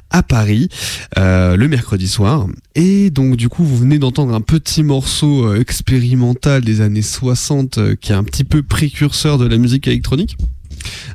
à 0.09 0.23
Paris 0.23 0.69
euh, 1.17 1.55
le 1.55 1.67
mercredi 1.67 2.07
soir. 2.07 2.47
Et 2.75 3.11
donc 3.11 3.35
du 3.35 3.49
coup, 3.49 3.63
vous 3.63 3.77
venez 3.77 3.99
d'entendre 3.99 4.33
un 4.33 4.41
petit 4.41 4.83
morceau 4.83 5.45
euh, 5.45 5.59
expérimental 5.59 6.63
des 6.63 6.81
années 6.81 7.01
60 7.01 7.77
euh, 7.77 7.95
qui 7.95 8.11
est 8.11 8.15
un 8.15 8.23
petit 8.23 8.43
peu 8.43 8.63
précurseur 8.63 9.37
de 9.37 9.45
la 9.45 9.57
musique 9.57 9.87
électronique. 9.87 10.37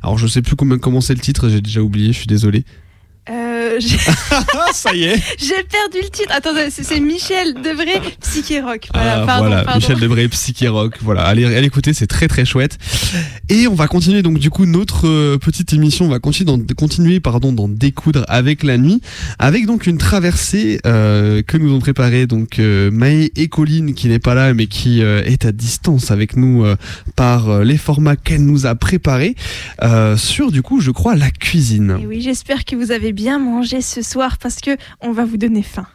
Alors 0.01 0.17
je 0.17 0.27
sais 0.27 0.41
plus 0.41 0.55
comment 0.55 0.77
commencer 0.77 1.13
le 1.13 1.19
titre, 1.19 1.49
j'ai 1.49 1.61
déjà 1.61 1.81
oublié, 1.81 2.13
je 2.13 2.19
suis 2.19 2.27
désolé. 2.27 2.63
Euh, 3.59 3.79
Ça 4.73 4.93
y 4.93 5.03
est. 5.03 5.21
J'ai 5.37 5.63
perdu 5.63 5.97
le 6.01 6.09
titre. 6.09 6.29
Attendez, 6.31 6.67
c'est 6.69 6.99
Michel 6.99 7.55
Devré, 7.55 7.99
Psyché 8.21 8.61
Rock. 8.61 8.87
Voilà, 8.93 9.21
Ah, 9.21 9.25
pardon, 9.25 9.47
voilà, 9.47 9.63
pardon. 9.63 9.79
Michel 9.79 9.99
Debré, 9.99 10.27
Psyché 10.29 10.67
Rock. 10.67 10.95
Voilà, 11.01 11.23
allez, 11.23 11.45
allez 11.45 11.67
écouter, 11.67 11.93
c'est 11.93 12.07
très 12.07 12.27
très 12.27 12.45
chouette. 12.45 12.77
Et 13.49 13.67
on 13.67 13.75
va 13.75 13.87
continuer 13.87 14.21
donc 14.21 14.39
du 14.39 14.49
coup 14.49 14.65
notre 14.65 15.07
euh, 15.07 15.37
petite 15.37 15.73
émission. 15.73 16.05
On 16.05 16.09
va 16.09 16.19
continuer 16.19 16.45
d'en 16.45 16.59
continuer 16.75 17.19
pardon 17.19 17.51
d'en 17.51 17.67
découdre 17.67 18.23
avec 18.27 18.63
la 18.63 18.77
nuit, 18.77 19.01
avec 19.39 19.65
donc 19.65 19.87
une 19.87 19.97
traversée 19.97 20.79
euh, 20.85 21.41
que 21.41 21.57
nous 21.57 21.73
ont 21.73 21.79
préparé 21.79 22.27
donc 22.27 22.59
euh, 22.59 22.91
Maë 22.91 23.31
et 23.35 23.47
Colline 23.47 23.93
qui 23.93 24.07
n'est 24.07 24.19
pas 24.19 24.35
là 24.35 24.53
mais 24.53 24.67
qui 24.67 25.01
est 25.01 25.45
à 25.45 25.51
distance 25.51 26.11
avec 26.11 26.35
nous 26.35 26.65
par 27.15 27.63
les 27.63 27.77
formats 27.77 28.15
qu'elle 28.15 28.45
nous 28.45 28.65
a 28.65 28.75
préparés 28.75 29.35
sur 30.17 30.51
du 30.51 30.61
coup 30.61 30.79
je 30.81 30.91
crois 30.91 31.15
la 31.15 31.31
cuisine. 31.31 31.97
Et 32.01 32.07
oui, 32.07 32.21
j'espère 32.21 32.65
que 32.65 32.75
vous 32.75 32.91
avez 32.91 33.13
bien 33.13 33.39
mangé 33.49 33.81
ce 33.81 34.01
soir 34.01 34.37
parce 34.37 34.57
que 34.57 34.77
on 35.01 35.11
va 35.11 35.25
vous 35.25 35.37
donner 35.37 35.63
faim. 35.63 35.87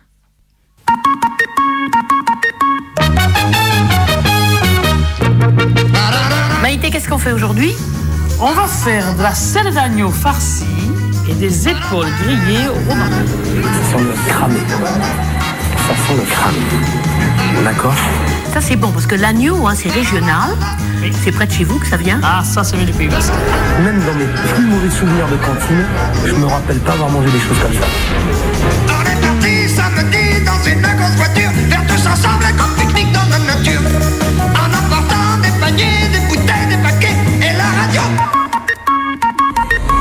Maïté, 6.63 6.91
qu'est-ce 6.91 7.09
qu'on 7.09 7.19
fait 7.19 7.33
aujourd'hui? 7.33 7.73
On 8.41 8.53
va 8.53 8.67
faire 8.67 9.15
de 9.17 9.23
la 9.23 9.35
selle 9.35 9.73
d'agneau 9.73 10.11
farcie 10.11 10.65
et 11.29 11.35
des 11.35 11.69
épaules 11.69 12.11
grillées 12.23 12.69
au 12.69 12.91
romarin. 12.91 13.25
Ça 13.63 13.99
sent 13.99 14.05
le 14.05 14.31
cramé. 14.31 14.61
Ça 14.69 15.95
sent 16.07 16.17
le 16.17 16.31
cramé. 16.31 17.14
D'accord 17.63 17.95
Ça, 18.53 18.61
c'est 18.61 18.77
bon 18.77 18.91
parce 18.91 19.07
que 19.07 19.15
l'agneau, 19.15 19.67
hein, 19.67 19.75
c'est 19.77 19.91
régional. 19.91 20.51
C'est 21.23 21.33
près 21.33 21.47
de 21.47 21.53
chez 21.53 21.65
vous 21.65 21.79
que 21.79 21.87
ça 21.87 21.97
vient 21.97 22.19
Ah, 22.23 22.43
ça, 22.43 22.65
c'est 22.65 22.77
vient 22.77 22.87
du 22.87 22.93
Pays 22.93 23.09
Basque. 23.09 23.33
Même 23.85 24.01
dans 24.01 24.15
mes 24.15 24.25
plus 24.55 24.65
mauvais 24.65 24.91
souvenirs 24.91 25.29
de 25.29 25.37
cantine, 25.37 25.85
je 26.25 26.33
me 26.33 26.47
rappelle 26.47 26.79
pas 26.79 26.93
avoir 26.93 27.11
mangé 27.11 27.31
des 27.31 27.41
choses 27.41 27.59
comme 27.61 27.75
ça. 27.75 27.87
On 28.89 29.03
est 29.03 29.21
parti 29.21 29.69
samedi 29.69 30.45
dans 30.45 30.63
une 30.69 30.81
grosse 30.81 31.17
voiture, 31.17 31.51
faire 31.69 31.87
tous 31.87 32.07
ensemble 32.07 32.45
un 32.45 32.53
grand 32.53 32.69
pique-nique 32.79 33.13
dans 33.13 33.29
la 33.31 33.39
nature. 33.39 33.81
En 34.41 34.73
apportant 34.73 35.39
des 35.43 35.61
paniers, 35.61 36.09
des 36.11 36.27
bouteilles, 36.27 36.69
des 36.71 36.83
paquets 36.83 37.17
et 37.41 37.57
la 37.57 37.83
radio. 37.83 38.03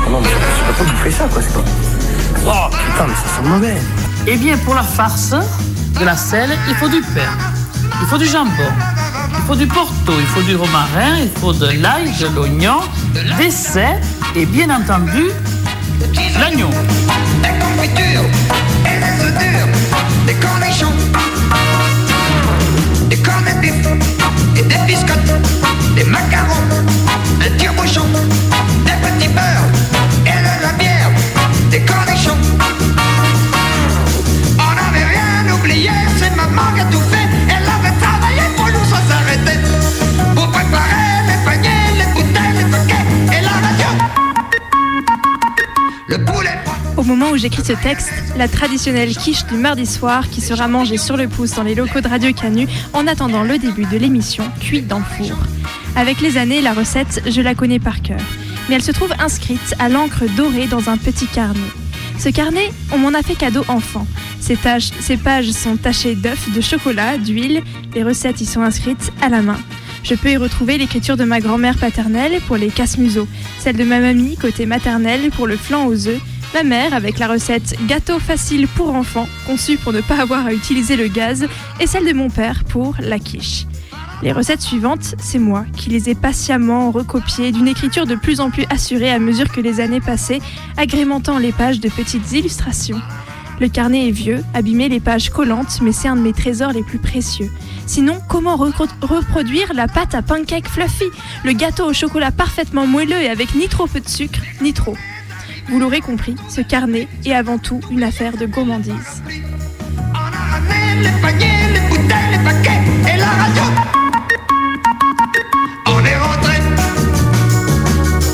Oh 0.06 0.10
non, 0.10 0.20
mais 0.22 0.28
je 0.28 0.72
peux 0.72 0.84
pas 0.84 0.90
bouffer 0.90 1.10
ça, 1.10 1.24
quoi, 1.30 1.42
c'est 1.42 1.52
pas. 1.52 1.64
Oh 2.46 2.70
putain, 2.70 3.06
mais 3.08 3.14
ça 3.14 3.28
sent 3.36 3.48
mauvais. 3.48 3.76
Eh 4.26 4.36
bien, 4.36 4.56
pour 4.58 4.74
la 4.74 4.82
farce 4.82 5.34
de 6.00 6.04
la 6.04 6.16
selle, 6.16 6.50
il 6.68 6.74
faut 6.76 6.88
du 6.88 7.02
pain, 7.02 7.28
il 8.00 8.06
faut 8.06 8.16
du 8.16 8.26
jambon, 8.26 8.50
il 9.36 9.44
faut 9.46 9.54
du 9.54 9.66
porto, 9.66 10.12
il 10.18 10.26
faut 10.26 10.42
du 10.42 10.56
romarin, 10.56 11.18
il 11.22 11.30
faut 11.40 11.52
de 11.52 11.66
l'ail, 11.66 12.10
de 12.18 12.26
l'oignon, 12.34 12.80
des 13.38 13.50
cèpes 13.50 14.02
et 14.34 14.46
bien 14.46 14.70
entendu 14.70 15.24
l'agneau. 16.40 16.70
Des 17.42 17.50
confitures 17.60 18.24
et 18.86 18.98
des 18.98 19.24
œufs 19.24 19.38
durs, 19.38 19.68
des 20.26 20.34
cornichons, 20.34 20.92
des 23.10 23.18
cornets 23.18 23.60
bif 23.60 23.74
et 24.56 24.62
des 24.62 24.78
biscottes, 24.86 25.34
des 25.94 26.04
macarons, 26.04 26.64
un 27.40 27.58
tire-bouchon, 27.58 28.06
des 28.86 28.92
petits 29.06 29.28
beurres 29.28 29.53
où 47.34 47.36
j'écris 47.36 47.64
ce 47.64 47.72
texte, 47.72 48.10
la 48.36 48.46
traditionnelle 48.46 49.14
quiche 49.16 49.44
du 49.46 49.56
mardi 49.56 49.86
soir 49.86 50.30
qui 50.30 50.40
sera 50.40 50.68
mangée 50.68 50.98
sur 50.98 51.16
le 51.16 51.26
pouce 51.26 51.50
dans 51.54 51.64
les 51.64 51.74
locaux 51.74 52.00
de 52.00 52.06
Radio 52.06 52.32
Canu 52.32 52.68
en 52.92 53.08
attendant 53.08 53.42
le 53.42 53.58
début 53.58 53.86
de 53.86 53.96
l'émission 53.96 54.44
cuite 54.60 54.86
dans 54.86 55.00
le 55.00 55.04
four. 55.04 55.36
Avec 55.96 56.20
les 56.20 56.36
années, 56.38 56.60
la 56.60 56.72
recette, 56.74 57.22
je 57.26 57.40
la 57.40 57.54
connais 57.56 57.80
par 57.80 58.02
cœur. 58.02 58.20
Mais 58.68 58.76
elle 58.76 58.82
se 58.82 58.92
trouve 58.92 59.12
inscrite 59.18 59.74
à 59.80 59.88
l'encre 59.88 60.24
dorée 60.36 60.68
dans 60.68 60.88
un 60.88 60.96
petit 60.96 61.26
carnet. 61.26 61.58
Ce 62.20 62.28
carnet, 62.28 62.70
on 62.92 62.98
m'en 62.98 63.08
a 63.18 63.22
fait 63.22 63.34
cadeau 63.34 63.64
enfant. 63.66 64.06
Ces, 64.40 64.54
tâches- 64.56 64.92
ces 65.00 65.16
pages 65.16 65.50
sont 65.50 65.76
tachées 65.76 66.14
d'œufs, 66.14 66.50
de 66.54 66.60
chocolat, 66.60 67.18
d'huile. 67.18 67.62
Les 67.96 68.04
recettes 68.04 68.40
y 68.40 68.46
sont 68.46 68.62
inscrites 68.62 69.12
à 69.20 69.28
la 69.28 69.42
main. 69.42 69.58
Je 70.04 70.14
peux 70.14 70.30
y 70.30 70.36
retrouver 70.36 70.78
l'écriture 70.78 71.16
de 71.16 71.24
ma 71.24 71.40
grand-mère 71.40 71.78
paternelle 71.78 72.40
pour 72.46 72.56
les 72.56 72.68
casse-museaux, 72.68 73.26
celle 73.58 73.76
de 73.76 73.84
ma 73.84 73.98
mamie 74.00 74.36
côté 74.36 74.66
maternelle 74.66 75.30
pour 75.30 75.46
le 75.46 75.56
flan 75.56 75.86
aux 75.86 76.06
œufs, 76.08 76.20
ma 76.54 76.62
mère 76.62 76.94
avec 76.94 77.18
la 77.18 77.26
recette 77.26 77.76
gâteau 77.88 78.20
facile 78.20 78.68
pour 78.68 78.94
enfants, 78.94 79.26
conçue 79.44 79.76
pour 79.76 79.92
ne 79.92 80.00
pas 80.00 80.20
avoir 80.20 80.46
à 80.46 80.52
utiliser 80.52 80.94
le 80.94 81.08
gaz, 81.08 81.48
et 81.80 81.86
celle 81.88 82.06
de 82.06 82.12
mon 82.12 82.30
père 82.30 82.62
pour 82.62 82.94
la 83.00 83.18
quiche. 83.18 83.66
Les 84.22 84.30
recettes 84.30 84.62
suivantes, 84.62 85.16
c'est 85.18 85.40
moi 85.40 85.64
qui 85.76 85.90
les 85.90 86.10
ai 86.10 86.14
patiemment 86.14 86.92
recopiées 86.92 87.50
d'une 87.50 87.66
écriture 87.66 88.06
de 88.06 88.14
plus 88.14 88.38
en 88.38 88.50
plus 88.50 88.66
assurée 88.70 89.10
à 89.10 89.18
mesure 89.18 89.50
que 89.50 89.60
les 89.60 89.80
années 89.80 90.00
passaient, 90.00 90.40
agrémentant 90.76 91.38
les 91.38 91.50
pages 91.50 91.80
de 91.80 91.88
petites 91.88 92.30
illustrations. 92.30 93.00
Le 93.60 93.68
carnet 93.68 94.08
est 94.08 94.12
vieux, 94.12 94.44
abîmé 94.54 94.88
les 94.88 95.00
pages 95.00 95.30
collantes, 95.30 95.80
mais 95.82 95.92
c'est 95.92 96.08
un 96.08 96.16
de 96.16 96.22
mes 96.22 96.32
trésors 96.32 96.72
les 96.72 96.84
plus 96.84 96.98
précieux. 96.98 97.50
Sinon, 97.86 98.18
comment 98.28 98.56
reproduire 98.56 99.74
la 99.74 99.88
pâte 99.88 100.14
à 100.14 100.22
pancake 100.22 100.68
fluffy, 100.68 101.04
le 101.44 101.52
gâteau 101.52 101.86
au 101.86 101.92
chocolat 101.92 102.30
parfaitement 102.30 102.86
moelleux 102.86 103.20
et 103.20 103.28
avec 103.28 103.56
ni 103.56 103.66
trop 103.66 103.88
peu 103.88 104.00
de 104.00 104.08
sucre, 104.08 104.40
ni 104.62 104.72
trop 104.72 104.96
Vous 105.68 105.78
l'aurez 105.78 106.00
compris, 106.00 106.36
ce 106.48 106.60
carnet 106.60 107.08
est 107.24 107.32
avant 107.32 107.58
tout 107.58 107.80
une 107.90 108.02
affaire 108.02 108.36
de 108.36 108.46
gourmandise. 108.46 109.22
les 111.02 111.10
paniers, 111.20 111.72
les 111.72 111.80
bouteilles, 111.88 112.30
les 112.32 112.38
paquets 112.38 112.80
et 113.12 113.16
la 113.16 113.26
radio. 113.26 113.62
On 115.86 116.04
est 116.04 116.16
rentré 116.16 116.60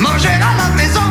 manger 0.01 0.29
à 0.29 0.57
la 0.57 0.69
maison. 0.77 1.07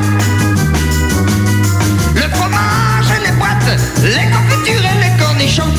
Le 2.16 2.22
fromage 2.36 3.12
et 3.18 3.26
les 3.26 3.36
boîtes, 3.38 3.80
les 4.04 4.30
confitures 4.32 4.86
et 4.86 5.10
les 5.10 5.18
cornichons. 5.18 5.74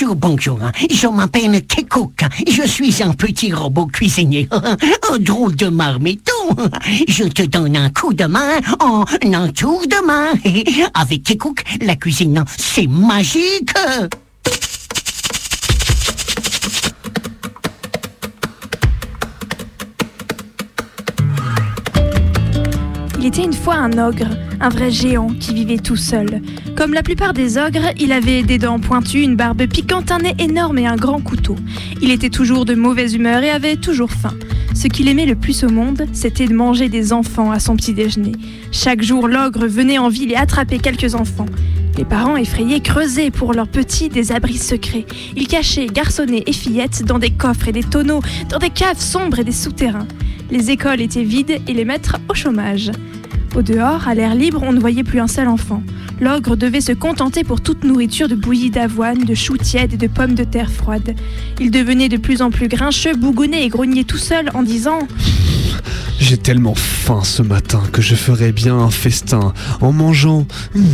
Bonjour, 0.00 0.16
bonjour. 0.16 0.58
hein. 0.62 0.72
Je 0.90 1.06
m'appelle 1.08 1.66
Kekouk. 1.66 2.22
Je 2.48 2.62
suis 2.66 3.02
un 3.02 3.12
petit 3.12 3.52
robot 3.52 3.84
cuisinier. 3.84 4.48
Un 5.12 5.18
drôle 5.18 5.54
de 5.56 5.66
marmiton. 5.66 6.32
Je 7.08 7.24
te 7.24 7.42
donne 7.42 7.76
un 7.76 7.90
coup 7.90 8.14
de 8.14 8.24
main 8.24 8.60
en 8.80 9.04
un 9.22 9.48
tour 9.48 9.82
de 9.86 10.06
main. 10.06 10.32
Avec 10.94 11.24
Kekouk, 11.24 11.64
la 11.82 11.96
cuisine, 11.96 12.42
c'est 12.56 12.86
magique. 12.86 13.74
Était 23.30 23.44
une 23.44 23.52
fois 23.52 23.76
un 23.76 23.96
ogre, 23.96 24.26
un 24.58 24.70
vrai 24.70 24.90
géant 24.90 25.28
qui 25.28 25.54
vivait 25.54 25.78
tout 25.78 25.94
seul. 25.94 26.42
Comme 26.74 26.92
la 26.92 27.04
plupart 27.04 27.32
des 27.32 27.58
ogres, 27.58 27.92
il 27.96 28.10
avait 28.10 28.42
des 28.42 28.58
dents 28.58 28.80
pointues, 28.80 29.22
une 29.22 29.36
barbe 29.36 29.68
piquante, 29.68 30.10
un 30.10 30.18
nez 30.18 30.34
énorme 30.40 30.78
et 30.78 30.88
un 30.88 30.96
grand 30.96 31.20
couteau. 31.20 31.54
Il 32.02 32.10
était 32.10 32.28
toujours 32.28 32.64
de 32.64 32.74
mauvaise 32.74 33.14
humeur 33.14 33.44
et 33.44 33.50
avait 33.50 33.76
toujours 33.76 34.10
faim. 34.10 34.34
Ce 34.74 34.88
qu'il 34.88 35.06
aimait 35.06 35.26
le 35.26 35.36
plus 35.36 35.62
au 35.62 35.68
monde, 35.68 36.08
c'était 36.12 36.48
de 36.48 36.54
manger 36.54 36.88
des 36.88 37.12
enfants 37.12 37.52
à 37.52 37.60
son 37.60 37.76
petit 37.76 37.94
déjeuner. 37.94 38.32
Chaque 38.72 39.00
jour, 39.00 39.28
l'ogre 39.28 39.68
venait 39.68 39.98
en 39.98 40.08
ville 40.08 40.32
et 40.32 40.36
attrapait 40.36 40.78
quelques 40.78 41.14
enfants. 41.14 41.46
Les 41.96 42.04
parents 42.04 42.36
effrayés 42.36 42.80
creusaient 42.80 43.30
pour 43.30 43.52
leurs 43.52 43.68
petits 43.68 44.08
des 44.08 44.32
abris 44.32 44.58
secrets. 44.58 45.06
Ils 45.36 45.46
cachaient 45.46 45.86
garçonnets 45.86 46.42
et 46.48 46.52
fillettes 46.52 47.04
dans 47.04 47.20
des 47.20 47.30
coffres 47.30 47.68
et 47.68 47.72
des 47.72 47.84
tonneaux, 47.84 48.22
dans 48.48 48.58
des 48.58 48.70
caves 48.70 49.00
sombres 49.00 49.38
et 49.38 49.44
des 49.44 49.52
souterrains. 49.52 50.08
Les 50.50 50.70
écoles 50.70 51.00
étaient 51.00 51.22
vides 51.22 51.60
et 51.68 51.72
les 51.72 51.84
maîtres 51.84 52.16
au 52.28 52.34
chômage. 52.34 52.90
Au 53.54 53.62
dehors, 53.62 54.08
à 54.08 54.14
l'air 54.14 54.34
libre, 54.34 54.62
on 54.64 54.72
ne 54.72 54.80
voyait 54.80 55.04
plus 55.04 55.20
un 55.20 55.28
seul 55.28 55.46
enfant. 55.46 55.82
L'ogre 56.20 56.56
devait 56.56 56.80
se 56.80 56.92
contenter 56.92 57.44
pour 57.44 57.60
toute 57.60 57.84
nourriture 57.84 58.28
de 58.28 58.34
bouillie 58.34 58.70
d'avoine, 58.70 59.24
de 59.24 59.34
choux 59.34 59.56
tièdes 59.56 59.94
et 59.94 59.96
de 59.96 60.06
pommes 60.08 60.34
de 60.34 60.44
terre 60.44 60.70
froides. 60.70 61.14
Il 61.60 61.70
devenait 61.70 62.08
de 62.08 62.16
plus 62.16 62.42
en 62.42 62.50
plus 62.50 62.68
grincheux, 62.68 63.14
bougonnait 63.14 63.64
et 63.64 63.68
grognait 63.68 64.04
tout 64.04 64.18
seul 64.18 64.50
en 64.54 64.62
disant 64.62 64.98
J'ai 66.18 66.36
tellement 66.36 66.74
faim 66.74 67.22
ce 67.22 67.42
matin 67.42 67.82
que 67.92 68.02
je 68.02 68.16
ferais 68.16 68.52
bien 68.52 68.76
un 68.76 68.90
festin 68.90 69.52
en 69.80 69.92
mangeant 69.92 70.46
hmm, 70.74 70.84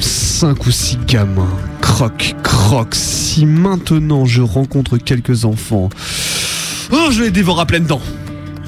cinq 0.00 0.66
ou 0.66 0.70
six 0.70 0.98
gamins. 1.06 1.56
Croc, 1.80 2.34
croc, 2.42 2.94
si 2.94 3.46
maintenant 3.46 4.26
je 4.26 4.42
rencontre 4.42 4.98
quelques 4.98 5.46
enfants. 5.46 5.88
Oh, 6.92 7.08
je 7.10 7.22
les 7.22 7.30
dévore 7.30 7.60
à 7.60 7.66
pleines 7.66 7.86
dents. 7.86 8.02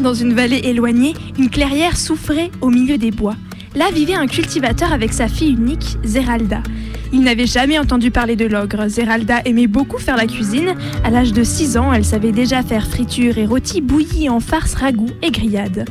Dans 0.01 0.14
une 0.14 0.32
vallée 0.32 0.61
éloignée, 0.62 1.14
une 1.38 1.51
clairière 1.51 1.96
souffrait 1.96 2.53
au 2.61 2.70
milieu 2.70 2.99
des 2.99 3.11
bois. 3.11 3.34
Là 3.74 3.86
vivait 3.92 4.14
un 4.14 4.28
cultivateur 4.28 4.92
avec 4.92 5.12
sa 5.12 5.26
fille 5.26 5.53
unique, 5.53 5.99
Zeralda. 6.05 6.62
Il 7.12 7.22
n'avait 7.22 7.46
jamais 7.46 7.78
entendu 7.78 8.12
parler 8.12 8.36
de 8.36 8.46
l'ogre. 8.46 8.86
Zeralda 8.86 9.40
aimait 9.44 9.66
beaucoup 9.66 9.99
faire 9.99 10.16
la 10.16 10.26
cuisine. 10.26 10.74
À 11.03 11.11
l'âge 11.11 11.32
de 11.32 11.42
6 11.42 11.76
ans, 11.78 11.92
elle 11.92 12.05
savait 12.05 12.30
déjà 12.30 12.62
faire 12.62 12.86
friture 12.86 13.38
et 13.38 13.46
rôti 13.46 13.80
bouillis 13.80 14.28
en 14.28 14.38
farce, 14.38 14.74
ragoût 14.74 15.11
et 15.22 15.32
grillade. 15.32 15.84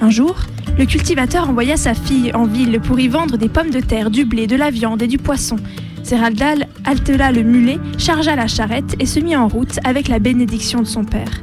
Un 0.00 0.10
jour, 0.10 0.36
le 0.78 0.84
cultivateur 0.86 1.50
envoya 1.50 1.76
sa 1.76 1.94
fille 1.94 2.32
en 2.34 2.44
ville 2.44 2.80
pour 2.80 3.00
y 3.00 3.08
vendre 3.08 3.38
des 3.38 3.48
pommes 3.48 3.70
de 3.70 3.80
terre, 3.80 4.10
du 4.10 4.24
blé, 4.24 4.46
de 4.46 4.56
la 4.56 4.70
viande 4.70 5.02
et 5.02 5.08
du 5.08 5.18
poisson. 5.18 5.56
Zeralda 6.04 6.54
altela 6.84 7.32
le 7.32 7.42
mulet, 7.42 7.78
chargea 7.98 8.36
la 8.36 8.46
charrette 8.46 8.94
et 9.00 9.06
se 9.06 9.18
mit 9.18 9.34
en 9.34 9.48
route 9.48 9.80
avec 9.84 10.08
la 10.08 10.20
bénédiction 10.20 10.80
de 10.80 10.86
son 10.86 11.04
père. 11.04 11.42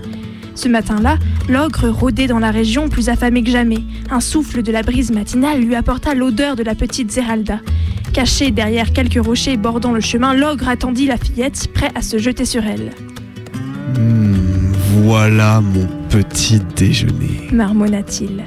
Ce 0.60 0.68
matin-là, 0.68 1.18
l'ogre 1.48 1.88
rôdait 1.88 2.28
dans 2.28 2.38
la 2.38 2.52
région 2.52 2.90
plus 2.90 3.08
affamé 3.08 3.44
que 3.44 3.50
jamais. 3.50 3.80
Un 4.12 4.20
souffle 4.20 4.62
de 4.62 4.74
la 4.74 4.84
brise 4.84 5.10
matinale 5.10 5.62
lui 5.62 5.74
apporta 5.74 6.14
l'odeur 6.14 6.58
de 6.58 6.64
la 6.64 6.76
petite 6.76 7.10
Zeralda. 7.10 7.62
Caché 8.12 8.52
derrière 8.52 8.92
quelques 8.92 9.26
rochers 9.26 9.56
bordant 9.56 9.94
le 9.94 10.02
chemin, 10.02 10.34
l'ogre 10.34 10.68
attendit 10.68 11.08
la 11.08 11.16
fillette, 11.16 11.72
prêt 11.74 11.92
à 11.96 12.02
se 12.02 12.18
jeter 12.18 12.44
sur 12.44 12.66
elle. 12.66 12.92
Hmm, 13.98 14.74
voilà 15.06 15.62
mon 15.62 15.88
petit 16.10 16.60
déjeuner. 16.76 17.48
marmonna-t-il. 17.54 18.44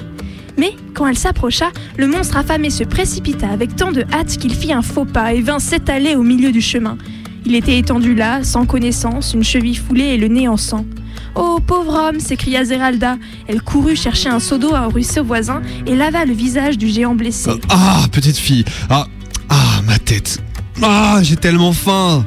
Mais 0.58 0.74
quand 0.92 1.06
elle 1.06 1.16
s'approcha, 1.16 1.70
le 1.96 2.08
monstre 2.08 2.36
affamé 2.36 2.68
se 2.68 2.84
précipita 2.84 3.48
avec 3.48 3.74
tant 3.74 3.90
de 3.90 4.04
hâte 4.12 4.36
qu'il 4.36 4.52
fit 4.52 4.74
un 4.74 4.82
faux 4.82 5.06
pas 5.06 5.32
et 5.32 5.40
vint 5.40 5.60
s'étaler 5.60 6.14
au 6.14 6.22
milieu 6.22 6.52
du 6.52 6.60
chemin. 6.60 6.98
Il 7.46 7.54
était 7.54 7.78
étendu 7.78 8.14
là, 8.14 8.44
sans 8.44 8.66
connaissance, 8.66 9.32
une 9.32 9.44
cheville 9.44 9.76
foulée 9.76 10.08
et 10.08 10.18
le 10.18 10.28
nez 10.28 10.46
en 10.46 10.58
sang. 10.58 10.84
Oh, 11.34 11.60
pauvre 11.66 11.94
homme 11.94 12.20
s'écria 12.20 12.64
Zeralda. 12.64 13.16
Elle 13.48 13.62
courut 13.62 13.96
chercher 13.96 14.28
un 14.28 14.40
seau 14.40 14.58
d'eau 14.58 14.74
à 14.74 14.80
un 14.80 14.88
ruisseau 14.88 15.24
voisin 15.24 15.62
et 15.86 15.94
lava 15.94 16.24
le 16.24 16.32
visage 16.32 16.78
du 16.78 16.88
géant 16.88 17.14
blessé. 17.14 17.50
Ah, 17.68 18.04
petite 18.10 18.36
fille. 18.36 18.64
Ah, 18.90 19.06
ah, 19.48 19.80
ma 19.86 19.98
tête. 19.98 20.42
Ah, 20.82 21.20
j'ai 21.22 21.36
tellement 21.36 21.72
faim. 21.72 22.24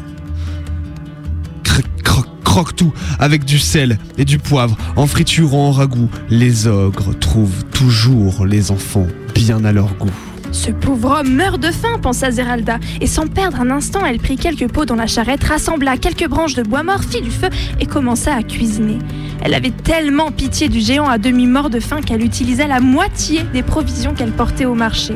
Croque 2.43 2.75
tout 2.77 2.93
avec 3.19 3.43
du 3.43 3.59
sel 3.59 3.99
et 4.17 4.23
du 4.23 4.37
poivre 4.37 4.77
en 4.95 5.07
friturant 5.07 5.67
en 5.67 5.71
ragoût. 5.71 6.09
Les 6.29 6.67
ogres 6.67 7.13
trouvent 7.19 7.65
toujours 7.65 8.45
les 8.45 8.71
enfants 8.71 9.07
bien 9.33 9.65
à 9.65 9.73
leur 9.73 9.93
goût. 9.95 10.09
Ce 10.55 10.71
pauvre 10.71 11.19
homme 11.19 11.33
meurt 11.33 11.59
de 11.59 11.69
faim, 11.69 11.99
pensa 12.01 12.31
Zeralda, 12.31 12.79
et 13.01 13.07
sans 13.07 13.27
perdre 13.27 13.59
un 13.59 13.69
instant, 13.71 14.05
elle 14.05 14.19
prit 14.19 14.37
quelques 14.37 14.71
pots 14.71 14.85
dans 14.85 14.95
la 14.95 15.05
charrette, 15.05 15.43
rassembla 15.43 15.97
quelques 15.97 16.29
branches 16.29 16.55
de 16.55 16.63
bois 16.63 16.81
mort, 16.81 17.03
fit 17.03 17.21
du 17.21 17.29
feu 17.29 17.49
et 17.81 17.85
commença 17.85 18.33
à 18.33 18.41
cuisiner. 18.41 18.97
Elle 19.43 19.53
avait 19.53 19.71
tellement 19.71 20.31
pitié 20.31 20.69
du 20.69 20.79
géant 20.79 21.09
à 21.09 21.17
demi 21.17 21.45
mort 21.45 21.69
de 21.69 21.81
faim 21.81 21.99
qu'elle 22.01 22.23
utilisa 22.23 22.67
la 22.67 22.79
moitié 22.79 23.43
des 23.53 23.63
provisions 23.63 24.13
qu'elle 24.13 24.31
portait 24.31 24.63
au 24.63 24.75
marché. 24.75 25.13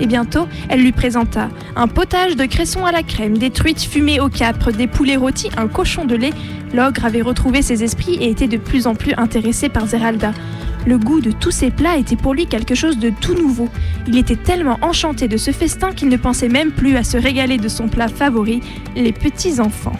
Et 0.00 0.06
bientôt, 0.06 0.48
elle 0.68 0.82
lui 0.82 0.92
présenta 0.92 1.48
un 1.76 1.86
potage 1.86 2.34
de 2.34 2.44
cresson 2.44 2.84
à 2.84 2.90
la 2.90 3.04
crème, 3.04 3.38
des 3.38 3.50
truites 3.50 3.82
fumées 3.82 4.18
au 4.18 4.28
capre, 4.28 4.72
des 4.72 4.88
poulets 4.88 5.16
rôtis, 5.16 5.50
un 5.56 5.68
cochon 5.68 6.06
de 6.06 6.16
lait. 6.16 6.32
L'ogre 6.74 7.04
avait 7.04 7.22
retrouvé 7.22 7.62
ses 7.62 7.84
esprits 7.84 8.14
et 8.14 8.30
était 8.30 8.48
de 8.48 8.56
plus 8.56 8.88
en 8.88 8.96
plus 8.96 9.14
intéressé 9.16 9.68
par 9.68 9.86
Zeralda. 9.86 10.32
Le 10.86 10.98
goût 10.98 11.20
de 11.20 11.30
tous 11.30 11.50
ces 11.50 11.70
plats 11.70 11.96
était 11.96 12.16
pour 12.16 12.34
lui 12.34 12.46
quelque 12.46 12.74
chose 12.74 12.98
de 12.98 13.10
tout 13.10 13.34
nouveau. 13.34 13.68
Il 14.06 14.18
était 14.18 14.36
tellement 14.36 14.78
enchanté 14.82 15.28
de 15.28 15.36
ce 15.36 15.52
festin 15.52 15.92
qu'il 15.92 16.08
ne 16.08 16.16
pensait 16.16 16.48
même 16.48 16.72
plus 16.72 16.96
à 16.96 17.04
se 17.04 17.16
régaler 17.16 17.56
de 17.56 17.68
son 17.68 17.88
plat 17.88 18.08
favori, 18.08 18.60
les 18.96 19.12
petits 19.12 19.60
enfants. 19.60 19.96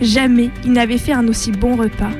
Jamais 0.00 0.50
il 0.64 0.72
n'avait 0.72 0.98
fait 0.98 1.12
un 1.12 1.26
aussi 1.28 1.52
bon 1.52 1.76
repas. 1.76 2.10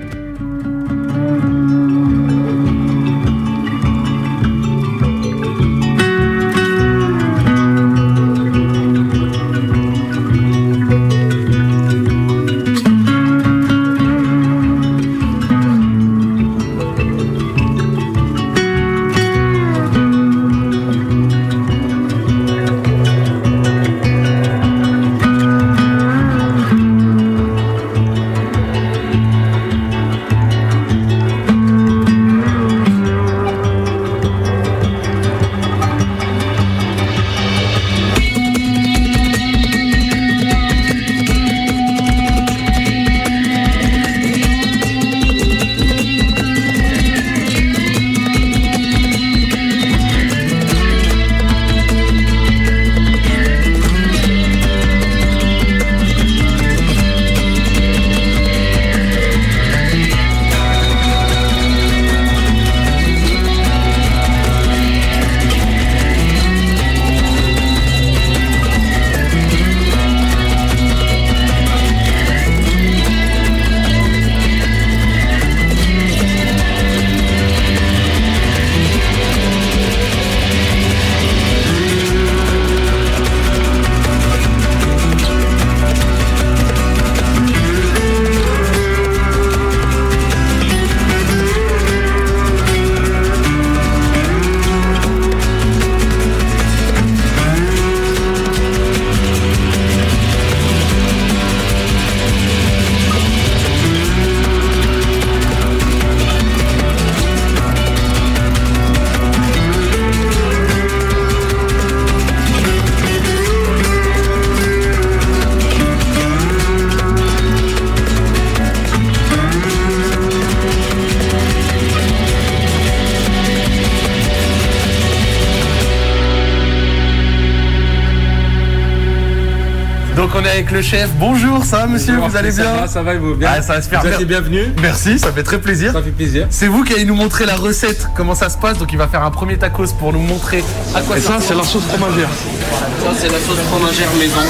Le 130.77 130.83
chef. 130.83 131.09
Bonjour, 131.19 131.65
ça 131.65 131.79
va 131.79 131.87
monsieur 131.87 132.13
Bonjour, 132.17 132.29
Vous 132.29 132.37
allez 132.37 132.53
ça 132.53 132.63
bien 132.63 132.73
va, 132.75 132.87
ça 132.87 133.03
va 133.03 133.15
et 133.15 133.19
vous 133.19 133.35
bien 133.35 133.49
Ah, 133.51 133.63
Ça 133.63 133.75
va 133.75 133.83
super 133.83 134.03
Vous 134.03 134.09
bien. 134.09 134.27
bienvenus. 134.27 134.67
Merci, 134.83 135.19
ça 135.19 135.33
fait 135.33 135.43
très 135.43 135.59
plaisir. 135.59 135.93
Ça 135.93 136.03
fait 136.03 136.11
plaisir. 136.11 136.47
C'est 136.51 136.67
vous 136.67 136.85
qui 136.85 136.93
allez 136.93 137.07
nous 137.07 137.15
montrer 137.15 137.47
la 137.47 137.57
recette, 137.57 138.09
comment 138.15 138.35
ça 138.35 138.51
se 138.51 138.59
passe. 138.59 138.77
Donc 138.77 138.93
il 138.93 138.99
va 138.99 139.09
faire 139.09 139.23
un 139.25 139.31
premier 139.31 139.57
tacos 139.57 139.95
pour 139.99 140.13
nous 140.13 140.19
montrer 140.21 140.63
à 140.95 141.01
quoi 141.01 141.17
Et 141.17 141.21
ça, 141.23 141.39
c'est 141.41 141.55
la 141.55 141.63
sauce 141.63 141.85
fromagère. 141.85 142.29
Ça, 142.29 143.11
c'est 143.19 143.29
la 143.29 143.39
sauce 143.39 143.59
fromagère 143.71 144.09
maison. 144.19 144.47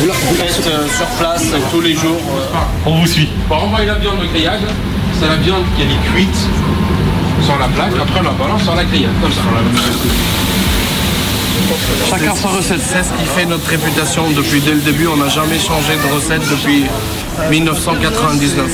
Vous 0.00 0.06
la 0.06 0.14
faites 0.14 0.66
euh, 0.68 0.88
sur 0.96 1.06
place 1.18 1.44
euh, 1.52 1.58
tous 1.70 1.82
les 1.82 1.94
jours. 1.94 2.20
On 2.86 3.00
vous 3.00 3.06
suit. 3.06 3.28
Bon, 3.48 3.56
on 3.60 3.64
envoie 3.66 3.84
la 3.84 3.96
viande 3.96 4.20
au 4.22 4.32
grillage. 4.32 4.60
C'est 5.20 5.28
la 5.28 5.36
viande 5.36 5.64
qui 5.76 5.82
est 5.82 6.14
cuite 6.14 6.36
sur 7.44 7.58
la 7.58 7.68
plaque. 7.68 7.92
Après, 8.00 8.20
on 8.20 8.22
la 8.22 8.30
balance 8.30 8.62
sur 8.62 8.74
la 8.74 8.84
grillade, 8.84 9.12
comme 9.20 9.32
ça. 9.32 9.40
Chacun 12.08 12.34
sa 12.34 12.48
recette. 12.48 12.80
C'est 12.80 13.02
ce 13.02 13.12
qui 13.12 13.24
fait 13.24 13.46
notre 13.46 13.66
réputation 13.66 14.30
depuis 14.30 14.60
dès 14.60 14.74
le 14.74 14.80
début. 14.80 15.06
On 15.06 15.16
n'a 15.16 15.28
jamais 15.28 15.58
changé 15.58 15.94
de 15.94 16.14
recette 16.14 16.42
depuis 16.50 16.84
1999. 17.50 18.66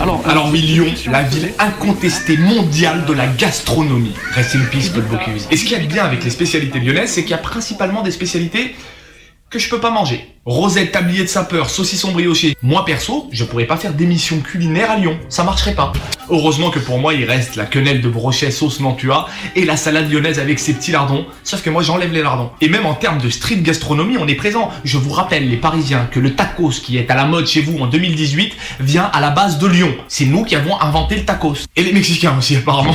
Alors, 0.00 0.22
alors 0.26 0.50
Lyon, 0.52 0.86
la 1.10 1.22
ville 1.22 1.52
incontestée 1.58 2.36
mondiale 2.36 3.04
de 3.06 3.12
la 3.12 3.26
gastronomie. 3.26 4.14
Reste 4.32 4.56
in 4.56 4.64
peace, 4.70 4.90
Paul 4.90 5.04
Bocuse. 5.04 5.46
Et 5.50 5.56
ce 5.56 5.64
qu'il 5.64 5.72
y 5.72 5.74
a 5.76 5.80
de 5.80 5.86
bien 5.86 6.04
avec 6.04 6.24
les 6.24 6.30
spécialités 6.30 6.80
lyonnaises, 6.80 7.10
c'est 7.10 7.22
qu'il 7.22 7.32
y 7.32 7.34
a 7.34 7.38
principalement 7.38 8.02
des 8.02 8.10
spécialités 8.10 8.74
que 9.50 9.58
je 9.58 9.68
peux 9.68 9.80
pas 9.80 9.90
manger. 9.90 10.26
Rosette, 10.46 10.92
tablier 10.92 11.24
de 11.24 11.28
sapeur, 11.28 11.68
saucisson 11.68 12.12
brioché. 12.12 12.56
Moi 12.62 12.84
perso, 12.84 13.28
je 13.32 13.44
pourrais 13.44 13.66
pas 13.66 13.76
faire 13.76 13.92
d'émission 13.92 14.38
culinaire 14.40 14.90
à 14.90 14.96
Lyon. 14.96 15.18
Ça 15.28 15.42
marcherait 15.42 15.74
pas. 15.74 15.92
Heureusement 16.30 16.70
que 16.70 16.78
pour 16.78 16.98
moi, 16.98 17.14
il 17.14 17.24
reste 17.24 17.56
la 17.56 17.66
quenelle 17.66 18.00
de 18.00 18.08
brochet 18.08 18.52
sauce 18.52 18.80
Nantua 18.80 19.28
et 19.56 19.64
la 19.64 19.76
salade 19.76 20.10
lyonnaise 20.10 20.38
avec 20.38 20.60
ses 20.60 20.72
petits 20.74 20.92
lardons. 20.92 21.26
Sauf 21.42 21.62
que 21.62 21.68
moi, 21.68 21.82
j'enlève 21.82 22.12
les 22.12 22.22
lardons. 22.22 22.50
Et 22.60 22.68
même 22.68 22.86
en 22.86 22.94
termes 22.94 23.20
de 23.20 23.28
street 23.28 23.56
gastronomie, 23.56 24.16
on 24.18 24.28
est 24.28 24.34
présent. 24.34 24.70
Je 24.84 24.98
vous 24.98 25.10
rappelle, 25.10 25.48
les 25.48 25.56
Parisiens, 25.56 26.08
que 26.10 26.20
le 26.20 26.34
tacos 26.34 26.80
qui 26.82 26.96
est 26.96 27.10
à 27.10 27.16
la 27.16 27.26
mode 27.26 27.46
chez 27.46 27.60
vous 27.60 27.78
en 27.78 27.88
2018 27.88 28.54
vient 28.78 29.10
à 29.12 29.20
la 29.20 29.30
base 29.30 29.58
de 29.58 29.66
Lyon. 29.66 29.94
C'est 30.08 30.26
nous 30.26 30.44
qui 30.44 30.54
avons 30.54 30.80
inventé 30.80 31.16
le 31.16 31.24
tacos. 31.24 31.66
Et 31.74 31.82
les 31.82 31.92
Mexicains 31.92 32.38
aussi, 32.38 32.56
apparemment. 32.56 32.94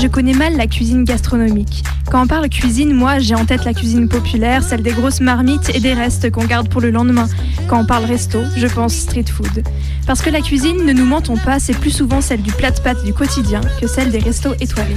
Je 0.00 0.06
connais 0.06 0.32
mal 0.32 0.56
la 0.56 0.66
cuisine 0.66 1.04
gastronomique. 1.04 1.84
Quand 2.10 2.22
on 2.22 2.26
parle 2.26 2.48
cuisine, 2.48 2.94
moi 2.94 3.18
j'ai 3.18 3.34
en 3.34 3.44
tête 3.44 3.66
la 3.66 3.74
cuisine 3.74 4.08
populaire, 4.08 4.62
celle 4.62 4.82
des 4.82 4.92
grosses 4.92 5.20
marmites 5.20 5.70
et 5.74 5.80
des 5.80 5.92
restes 5.92 6.30
qu'on 6.30 6.46
garde 6.46 6.70
pour 6.70 6.80
le 6.80 6.90
lendemain. 6.90 7.28
Quand 7.68 7.80
on 7.80 7.84
parle 7.84 8.06
resto, 8.06 8.38
je 8.56 8.66
pense 8.66 8.94
street 8.94 9.26
food. 9.30 9.62
Parce 10.06 10.22
que 10.22 10.30
la 10.30 10.40
cuisine, 10.40 10.86
ne 10.86 10.94
nous 10.94 11.04
mentons 11.04 11.36
pas, 11.36 11.58
c'est 11.60 11.76
plus 11.76 11.90
souvent 11.90 12.22
celle 12.22 12.40
du 12.40 12.50
plat 12.50 12.70
de 12.70 12.80
pâtes 12.80 13.04
du 13.04 13.12
quotidien 13.12 13.60
que 13.78 13.86
celle 13.86 14.10
des 14.10 14.20
restos 14.20 14.54
étoilés. 14.58 14.94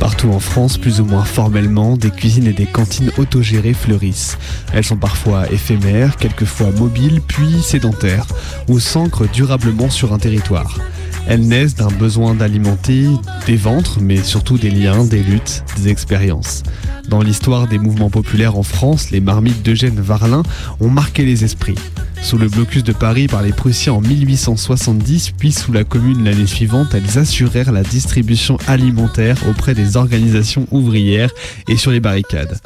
Partout 0.00 0.30
en 0.30 0.40
France, 0.40 0.78
plus 0.78 1.00
ou 1.00 1.04
moins 1.04 1.24
formellement, 1.24 1.96
des 1.96 2.10
cuisines 2.10 2.48
et 2.48 2.52
des 2.52 2.66
cantines 2.66 3.12
autogérées 3.18 3.72
fleurissent. 3.72 4.36
Elles 4.72 4.84
sont 4.84 4.96
parfois 4.96 5.48
éphémères, 5.52 6.16
quelquefois 6.16 6.72
mobiles, 6.72 7.20
puis 7.20 7.62
sédentaires, 7.62 8.26
ou 8.68 8.80
s'ancrent 8.80 9.30
durablement 9.30 9.90
sur 9.90 10.12
un 10.12 10.18
territoire. 10.18 10.80
Elles 11.26 11.46
naissent 11.46 11.74
d'un 11.74 11.88
besoin 11.88 12.34
d'alimenter 12.34 13.06
des 13.46 13.56
ventres, 13.56 13.98
mais 14.00 14.22
surtout 14.22 14.58
des 14.58 14.70
liens, 14.70 15.04
des 15.04 15.22
luttes, 15.22 15.64
des 15.76 15.88
expériences. 15.88 16.62
Dans 17.08 17.20
l'histoire 17.20 17.66
des 17.66 17.78
mouvements 17.78 18.10
populaires 18.10 18.58
en 18.58 18.62
France, 18.62 19.10
les 19.10 19.20
marmites 19.20 19.62
d'Eugène 19.62 20.00
Varlin 20.00 20.42
ont 20.80 20.90
marqué 20.90 21.24
les 21.24 21.44
esprits. 21.44 21.76
Sous 22.22 22.38
le 22.38 22.48
blocus 22.48 22.82
de 22.82 22.92
Paris 22.92 23.26
par 23.26 23.42
les 23.42 23.52
Prussiens 23.52 23.92
en 23.92 24.00
1870, 24.00 25.32
puis 25.38 25.52
sous 25.52 25.72
la 25.72 25.84
Commune 25.84 26.24
l'année 26.24 26.46
suivante, 26.46 26.94
elles 26.94 27.18
assurèrent 27.18 27.72
la 27.72 27.82
distribution 27.82 28.56
alimentaire 28.66 29.36
auprès 29.48 29.74
des 29.74 29.98
organisations 29.98 30.66
ouvrières 30.70 31.30
et 31.68 31.76
sur 31.76 31.90
les 31.90 32.00
barricades. 32.00 32.58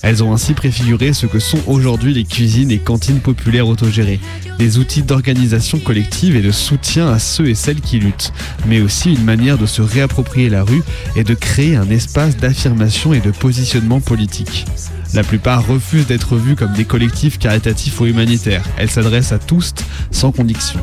Elles 0.00 0.24
ont 0.24 0.32
ainsi 0.32 0.54
préfiguré 0.54 1.12
ce 1.12 1.26
que 1.26 1.38
sont 1.38 1.60
aujourd'hui 1.66 2.14
les 2.14 2.24
cuisines 2.24 2.70
et 2.70 2.78
cantines 2.78 3.20
populaires 3.20 3.68
autogérées, 3.68 4.20
des 4.58 4.78
outils 4.78 5.02
d'organisation 5.02 5.78
collective 5.78 6.36
et 6.36 6.42
de 6.42 6.50
soutien 6.50 7.08
à 7.08 7.18
ceux 7.18 7.48
et 7.48 7.54
celles 7.54 7.80
qui 7.80 7.98
luttent, 7.98 8.32
mais 8.66 8.80
aussi 8.80 9.12
une 9.12 9.24
manière 9.24 9.58
de 9.58 9.66
se 9.66 9.82
réapproprier 9.82 10.48
la 10.48 10.64
rue 10.64 10.82
et 11.16 11.24
de 11.24 11.34
créer 11.34 11.76
un 11.76 11.90
espace 11.90 12.36
d'affirmation 12.36 13.12
et 13.12 13.20
de 13.20 13.30
positionnement 13.30 14.00
politique. 14.00 14.64
La 15.14 15.22
plupart 15.22 15.66
refusent 15.66 16.06
d'être 16.06 16.36
vus 16.36 16.56
comme 16.56 16.72
des 16.72 16.86
collectifs 16.86 17.38
caritatifs 17.38 18.00
ou 18.00 18.06
humanitaires. 18.06 18.64
Elles 18.78 18.90
s'adressent 18.90 19.32
à 19.32 19.38
tous 19.38 19.74
sans 20.10 20.32
condition. 20.32 20.80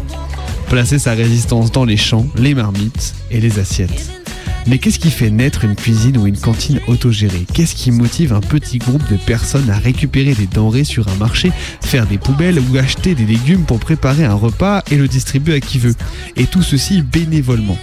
Placer 0.70 0.99
sa 0.99 1.14
résistance 1.14 1.72
dans 1.72 1.86
les 1.86 1.97
champs, 1.97 2.28
les 2.36 2.53
marmites 2.53 3.16
et 3.32 3.41
les 3.41 3.57
assiettes. 3.57 4.18
Mais 4.68 4.78
qu'est-ce 4.78 4.99
qui 4.99 5.10
fait 5.10 5.30
naître 5.30 5.64
une 5.64 5.76
cuisine 5.76 6.18
ou 6.18 6.28
une 6.28 6.38
cantine 6.38 6.80
autogérée? 6.88 7.45
Qu'est-ce 7.53 7.76
qui 7.76 7.91
motive 7.91 8.34
un 8.34 8.41
petit 8.41 8.78
groupe 8.78 9.07
de 9.10 9.18
personnes 9.18 9.70
à 9.70 9.78
récupérer 9.78 10.34
des 10.34 10.47
denrées 10.47 10.84
sur 10.84 11.07
un 11.07 11.16
marché, 11.16 11.51
faire 11.82 12.05
des 12.05 12.18
poubelles 12.18 12.60
ou 12.60 12.78
acheter 12.78 13.16
des 13.16 13.26
légumes 13.26 13.64
pour 13.64 13.80
préparer 13.80 14.26
un 14.26 14.36
repas 14.36 14.84
et 14.91 14.95
le 14.95 15.07
distribuer 15.07 15.55
à 15.55 15.60
qui 15.60 15.80
veut? 15.80 15.95
Et 16.36 16.45
tout 16.45 16.62
ceci 16.64 17.01
bénévolement. 17.01 17.78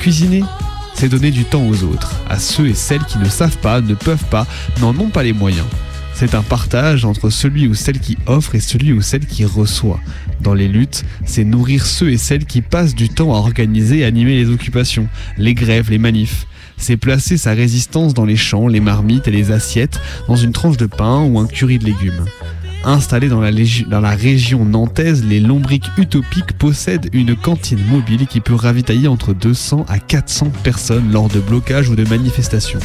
Cuisiner 0.00 0.42
c'est 0.96 1.10
donner 1.10 1.30
du 1.30 1.44
temps 1.44 1.66
aux 1.66 1.84
autres, 1.84 2.12
à 2.28 2.38
ceux 2.38 2.68
et 2.68 2.74
celles 2.74 3.04
qui 3.04 3.18
ne 3.18 3.28
savent 3.28 3.58
pas, 3.58 3.82
ne 3.82 3.92
peuvent 3.92 4.24
pas, 4.30 4.46
n'en 4.80 4.98
ont 4.98 5.10
pas 5.10 5.22
les 5.22 5.34
moyens. 5.34 5.66
C'est 6.18 6.34
un 6.34 6.42
partage 6.42 7.04
entre 7.04 7.28
celui 7.28 7.68
ou 7.68 7.74
celle 7.74 8.00
qui 8.00 8.16
offre 8.24 8.54
et 8.54 8.60
celui 8.60 8.94
ou 8.94 9.02
celle 9.02 9.26
qui 9.26 9.44
reçoit. 9.44 10.00
Dans 10.40 10.54
les 10.54 10.66
luttes, 10.66 11.04
c'est 11.26 11.44
nourrir 11.44 11.84
ceux 11.84 12.10
et 12.10 12.16
celles 12.16 12.46
qui 12.46 12.62
passent 12.62 12.94
du 12.94 13.10
temps 13.10 13.34
à 13.34 13.36
organiser 13.36 13.98
et 13.98 14.04
animer 14.06 14.34
les 14.36 14.48
occupations, 14.48 15.08
les 15.36 15.52
grèves, 15.52 15.90
les 15.90 15.98
manifs. 15.98 16.46
C'est 16.78 16.96
placer 16.96 17.36
sa 17.36 17.52
résistance 17.52 18.14
dans 18.14 18.24
les 18.24 18.36
champs, 18.36 18.66
les 18.66 18.80
marmites 18.80 19.28
et 19.28 19.30
les 19.30 19.50
assiettes, 19.50 20.00
dans 20.26 20.36
une 20.36 20.52
tranche 20.52 20.78
de 20.78 20.86
pain 20.86 21.22
ou 21.22 21.38
un 21.38 21.46
curry 21.46 21.78
de 21.78 21.84
légumes. 21.84 22.24
Installés 22.86 23.28
dans 23.28 23.40
la, 23.40 24.10
région 24.10 24.64
nantaise, 24.64 25.24
les 25.24 25.40
Lombriques 25.40 25.90
Utopiques 25.98 26.52
possèdent 26.56 27.08
une 27.12 27.34
cantine 27.34 27.84
mobile 27.84 28.28
qui 28.28 28.38
peut 28.38 28.54
ravitailler 28.54 29.08
entre 29.08 29.34
200 29.34 29.86
à 29.88 29.98
400 29.98 30.52
personnes 30.62 31.10
lors 31.10 31.28
de 31.28 31.40
blocages 31.40 31.90
ou 31.90 31.96
de 31.96 32.04
manifestations. 32.04 32.78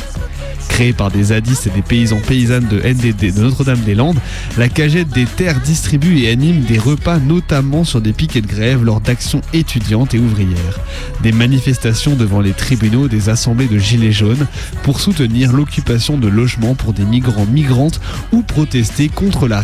Créée 0.70 0.94
par 0.94 1.12
des 1.12 1.26
zadistes 1.26 1.68
et 1.68 1.70
des 1.70 1.82
paysans 1.82 2.20
paysannes 2.26 2.68
de 2.68 2.80
de 2.80 3.42
Notre-Dame-des-Landes, 3.42 4.20
la 4.58 4.70
cagette 4.70 5.10
des 5.10 5.26
terres 5.26 5.60
distribue 5.60 6.20
et 6.20 6.30
anime 6.30 6.62
des 6.62 6.80
repas 6.80 7.20
notamment 7.20 7.84
sur 7.84 8.02
des 8.02 8.14
piquets 8.14 8.42
de 8.42 8.48
grève 8.48 8.84
lors 8.84 9.02
d'actions 9.02 9.42
étudiantes 9.54 10.14
et 10.14 10.20
ouvrières, 10.20 10.80
des 11.22 11.32
manifestations 11.32 12.16
devant 12.16 12.42
les 12.42 12.54
tribunaux, 12.54 13.08
des 13.08 13.30
assemblées 13.30 13.68
de 13.68 13.78
gilets 13.78 14.12
jaunes 14.12 14.48
pour 14.84 15.00
soutenir 15.00 15.52
l'occupation 15.52 16.18
de 16.18 16.28
logements 16.28 16.76
pour 16.76 16.94
des 16.94 17.06
migrants 17.06 17.46
migrantes 17.46 18.00
ou 18.32 18.42
protester 18.42 19.10
contre 19.10 19.48
la 19.48 19.62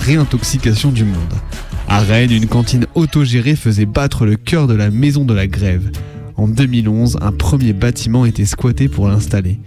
du 0.93 1.05
monde. 1.05 1.33
À 1.87 1.99
Rennes, 1.99 2.31
une 2.31 2.47
cantine 2.47 2.85
autogérée 2.95 3.55
faisait 3.55 3.85
battre 3.85 4.25
le 4.25 4.35
cœur 4.35 4.67
de 4.67 4.73
la 4.73 4.89
maison 4.89 5.23
de 5.23 5.33
la 5.33 5.47
grève. 5.47 5.89
En 6.35 6.47
2011, 6.47 7.17
un 7.21 7.31
premier 7.31 7.71
bâtiment 7.71 8.25
était 8.25 8.45
squatté 8.45 8.89
pour 8.89 9.07
l'installer. 9.07 9.57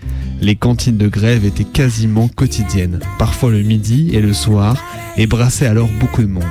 Les 0.42 0.56
cantines 0.56 0.98
de 0.98 1.08
grève 1.08 1.46
étaient 1.46 1.64
quasiment 1.64 2.28
quotidiennes, 2.28 3.00
parfois 3.18 3.50
le 3.50 3.62
midi 3.62 4.10
et 4.12 4.20
le 4.20 4.34
soir, 4.34 4.76
et 5.16 5.26
brassaient 5.26 5.66
alors 5.66 5.88
beaucoup 5.98 6.22
de 6.22 6.28
monde. 6.28 6.44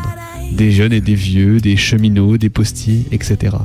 Des 0.51 0.72
jeunes 0.72 0.93
et 0.93 1.01
des 1.01 1.16
vieux, 1.16 1.60
des 1.60 1.78
cheminots, 1.78 2.38
des 2.38 2.49
postiers, 2.49 3.05
etc. 3.12 3.55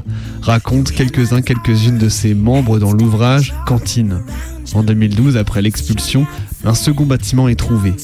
Racontent 0.43 0.93
quelques-uns, 0.95 1.41
quelques-unes 1.41 1.99
de 1.99 2.11
ses 2.11 2.35
membres 2.35 2.79
dans 2.79 2.93
l'ouvrage 2.93 3.55
Cantine. 3.67 4.21
En 4.75 4.83
2012, 4.83 5.39
après 5.39 5.63
l'expulsion, 5.63 6.27
un 6.65 6.75
second 6.75 7.07
bâtiment 7.07 7.49
est 7.49 7.55
trouvé. 7.55 7.95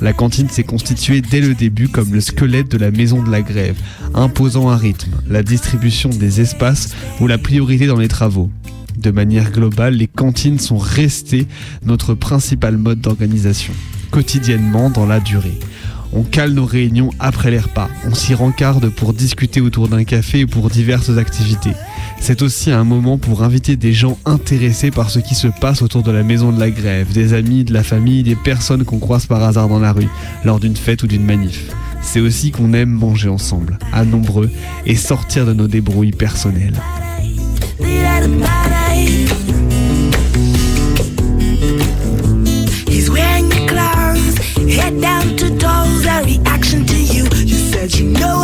La 0.00 0.12
cantine 0.12 0.48
s'est 0.48 0.64
constituée 0.64 1.20
dès 1.20 1.40
le 1.40 1.54
début 1.54 1.88
comme 1.88 2.12
le 2.12 2.20
squelette 2.20 2.70
de 2.70 2.78
la 2.78 2.90
maison 2.90 3.22
de 3.22 3.30
la 3.30 3.42
grève, 3.42 3.76
imposant 4.14 4.68
un 4.68 4.76
rythme, 4.76 5.12
la 5.28 5.42
distribution 5.42 6.10
des 6.10 6.40
espaces 6.40 6.94
ou 7.20 7.26
la 7.26 7.38
priorité 7.38 7.86
dans 7.86 7.98
les 7.98 8.08
travaux. 8.08 8.50
De 8.96 9.10
manière 9.10 9.50
globale, 9.50 9.94
les 9.94 10.06
cantines 10.06 10.58
sont 10.58 10.78
restées 10.78 11.46
notre 11.84 12.14
principal 12.14 12.76
mode 12.76 13.00
d'organisation, 13.00 13.72
quotidiennement 14.10 14.90
dans 14.90 15.06
la 15.06 15.20
durée. 15.20 15.58
On 16.16 16.22
cale 16.22 16.52
nos 16.52 16.64
réunions 16.64 17.10
après 17.18 17.50
les 17.50 17.58
repas, 17.58 17.90
on 18.08 18.14
s'y 18.14 18.34
rencarde 18.34 18.88
pour 18.88 19.12
discuter 19.14 19.60
autour 19.60 19.88
d'un 19.88 20.04
café 20.04 20.44
ou 20.44 20.46
pour 20.46 20.70
diverses 20.70 21.10
activités. 21.18 21.72
C'est 22.20 22.40
aussi 22.42 22.70
un 22.70 22.84
moment 22.84 23.18
pour 23.18 23.42
inviter 23.42 23.76
des 23.76 23.92
gens 23.92 24.16
intéressés 24.24 24.92
par 24.92 25.10
ce 25.10 25.18
qui 25.18 25.34
se 25.34 25.48
passe 25.48 25.82
autour 25.82 26.04
de 26.04 26.12
la 26.12 26.22
maison 26.22 26.52
de 26.52 26.60
la 26.60 26.70
grève, 26.70 27.12
des 27.12 27.32
amis, 27.32 27.64
de 27.64 27.72
la 27.72 27.82
famille, 27.82 28.22
des 28.22 28.36
personnes 28.36 28.84
qu'on 28.84 29.00
croise 29.00 29.26
par 29.26 29.42
hasard 29.42 29.68
dans 29.68 29.80
la 29.80 29.92
rue, 29.92 30.08
lors 30.44 30.60
d'une 30.60 30.76
fête 30.76 31.02
ou 31.02 31.08
d'une 31.08 31.24
manif. 31.24 31.70
C'est 32.00 32.20
aussi 32.20 32.52
qu'on 32.52 32.74
aime 32.74 32.90
manger 32.90 33.28
ensemble, 33.28 33.76
à 33.92 34.04
nombreux, 34.04 34.50
et 34.86 34.94
sortir 34.94 35.46
de 35.46 35.52
nos 35.52 35.66
débrouilles 35.66 36.12
personnelles. 36.12 36.80
No 48.20 48.43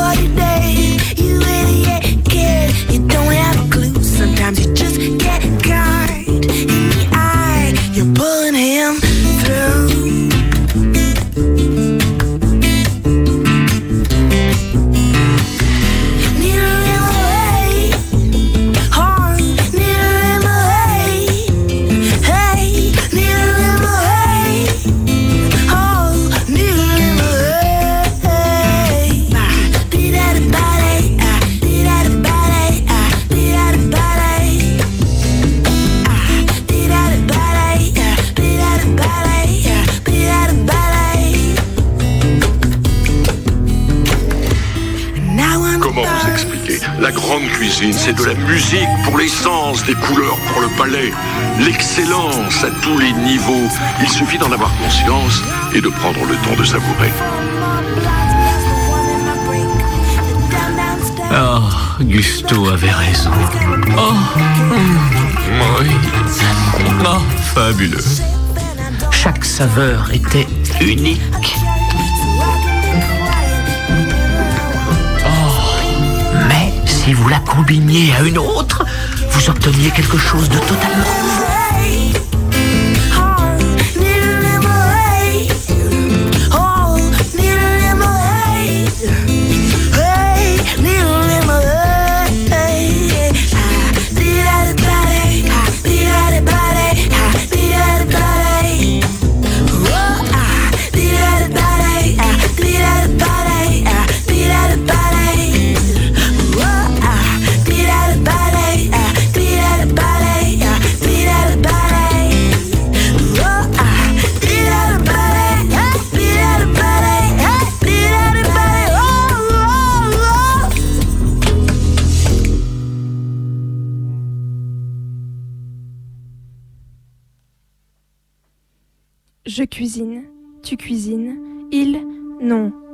cuisine, 47.53 47.93
c'est 47.93 48.13
de 48.15 48.25
la 48.25 48.35
musique 48.35 48.89
pour 49.05 49.19
les 49.19 49.29
sens, 49.29 49.85
des 49.85 49.95
couleurs 49.95 50.37
pour 50.53 50.63
le 50.63 50.69
palais, 50.77 51.13
l'excellence 51.59 52.63
à 52.65 52.71
tous 52.83 52.99
les 52.99 53.13
niveaux. 53.13 53.69
Il 54.01 54.09
suffit 54.09 54.39
d'en 54.39 54.53
avoir 54.53 54.71
conscience 54.77 55.43
et 55.75 55.81
de 55.81 55.89
prendre 55.89 56.21
le 56.25 56.35
temps 56.37 56.57
de 56.59 56.65
savourer. 56.65 57.11
Oh, 61.33 62.03
Gusto 62.03 62.69
avait 62.69 62.91
raison. 62.91 63.31
Oh, 63.97 64.13
mm, 64.69 65.81
oui. 65.81 65.91
Oh, 67.05 67.19
fabuleux. 67.55 68.05
Chaque 69.11 69.45
saveur 69.45 70.11
était 70.13 70.47
unique. 70.81 71.57
Si 77.05 77.15
vous 77.15 77.29
la 77.29 77.39
combiniez 77.39 78.13
à 78.13 78.23
une 78.23 78.37
autre, 78.37 78.85
vous 79.31 79.49
obteniez 79.49 79.91
quelque 79.91 80.19
chose 80.19 80.51
de 80.51 80.59
totalement 80.59 81.15
nouveau. 81.23 81.50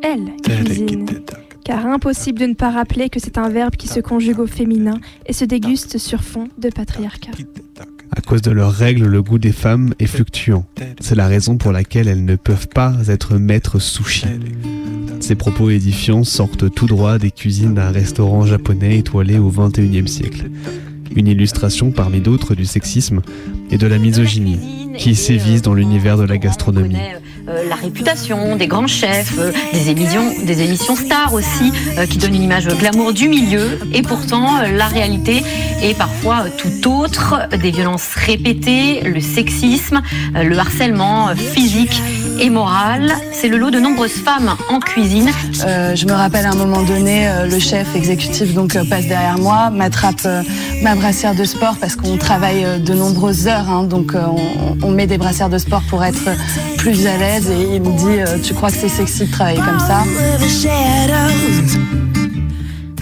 Elle 0.07 0.37
cuisine. 0.43 1.07
Car 1.65 1.85
impossible 1.87 2.39
de 2.39 2.47
ne 2.47 2.55
pas 2.55 2.71
rappeler 2.71 3.09
que 3.09 3.19
c'est 3.19 3.39
un 3.39 3.49
verbe 3.49 3.75
qui 3.75 3.89
se 3.89 3.99
conjugue 3.99 4.39
au 4.39 4.47
féminin 4.47 5.01
et 5.27 5.33
se 5.33 5.45
déguste 5.45 5.99
sur 5.99 6.23
fond 6.23 6.49
de 6.59 6.69
patriarcat. 6.69 7.33
À 8.17 8.21
cause 8.21 8.41
de 8.41 8.53
leurs 8.53 8.73
règles, 8.73 9.07
le 9.07 9.23
goût 9.23 9.39
des 9.39 9.53
femmes 9.53 9.93
est 9.99 10.07
fluctuant. 10.07 10.65
C'est 11.01 11.17
la 11.17 11.27
raison 11.27 11.57
pour 11.59 11.73
laquelle 11.73 12.07
elles 12.07 12.25
ne 12.25 12.37
peuvent 12.37 12.69
pas 12.69 12.95
être 13.09 13.37
maîtres 13.37 13.81
sushi. 13.81 14.27
Ces 15.19 15.35
propos 15.35 15.71
édifiants 15.71 16.23
sortent 16.23 16.73
tout 16.73 16.87
droit 16.87 17.19
des 17.19 17.33
cuisines 17.33 17.75
d'un 17.75 17.91
restaurant 17.91 18.47
japonais 18.47 18.99
étoilé 18.99 19.39
au 19.39 19.51
XXIe 19.51 20.07
siècle. 20.07 20.49
Une 21.15 21.29
illustration 21.29 21.91
parmi 21.91 22.21
d'autres 22.21 22.55
du 22.55 22.67
sexisme 22.67 23.23
et 23.71 23.79
de 23.79 23.87
la 23.87 23.99
misogynie 23.99 24.59
qui 24.97 25.15
sévissent 25.15 25.63
dans 25.63 25.75
l'univers 25.75 26.17
de 26.17 26.25
la 26.25 26.39
gastronomie. 26.39 26.97
Euh, 27.49 27.69
la 27.69 27.77
réputation 27.77 28.57
des 28.57 28.67
grands 28.67 28.89
chefs, 28.89 29.39
euh, 29.39 29.53
des 29.73 29.91
émissions, 29.91 30.33
des 30.45 30.63
émissions 30.63 30.97
stars 30.97 31.33
aussi, 31.33 31.73
euh, 31.97 32.05
qui 32.07 32.19
donnent 32.19 32.35
une 32.35 32.43
image 32.43 32.67
glamour 32.67 33.13
du 33.13 33.29
milieu. 33.29 33.79
Et 33.93 34.03
pourtant, 34.03 34.61
la 34.63 34.87
réalité 34.87 35.43
est 35.81 35.97
parfois 35.97 36.47
tout 36.59 36.91
autre. 36.91 37.37
Des 37.57 37.71
violences 37.71 38.15
répétées, 38.17 39.03
le 39.03 39.21
sexisme, 39.21 40.03
le 40.35 40.59
harcèlement 40.59 41.29
physique 41.37 42.03
et 42.41 42.51
moral. 42.51 43.13
C'est 43.33 43.49
le 43.49 43.57
lot 43.57 43.71
de 43.71 43.79
nombreuses 43.79 44.13
femmes 44.13 44.55
en 44.69 44.81
cuisine. 44.81 45.31
Euh, 45.65 45.95
je 45.95 46.07
me 46.07 46.13
rappelle 46.13 46.47
à 46.47 46.51
un 46.51 46.55
moment 46.55 46.83
donné, 46.83 47.29
euh, 47.29 47.47
le 47.47 47.59
chef 47.59 47.95
exécutif 47.95 48.55
donc 48.55 48.77
euh, 48.77 48.85
passe 48.89 49.07
derrière 49.07 49.39
moi, 49.39 49.71
m'attrape 49.71 50.27
ma 50.83 50.95
brassière 50.95 51.35
de 51.35 51.45
sport 51.45 51.77
parce 51.81 51.97
qu'on 51.97 52.17
travaille 52.17 52.81
de 52.81 52.95
nombreuses 52.95 53.47
heures, 53.47 53.69
hein, 53.71 53.85
donc 53.85 54.13
on, 54.83 54.91
met 54.91 55.07
des 55.07 55.19
brassières 55.19 55.51
de 55.51 55.59
sport 55.59 55.83
pour 55.91 56.03
être 56.05 56.31
plus 56.79 57.07
à 57.07 57.17
l'aise 57.17 57.51
et 57.51 57.77
il 57.77 57.83
me 57.83 57.97
dit 57.97 58.43
tu 58.43 58.55
crois 58.55 58.71
que 58.71 58.77
c'est 58.77 58.89
sexy 58.89 59.27
de 59.27 59.33
travailler 59.33 59.61
comme 59.61 59.81
ça? 59.81 60.03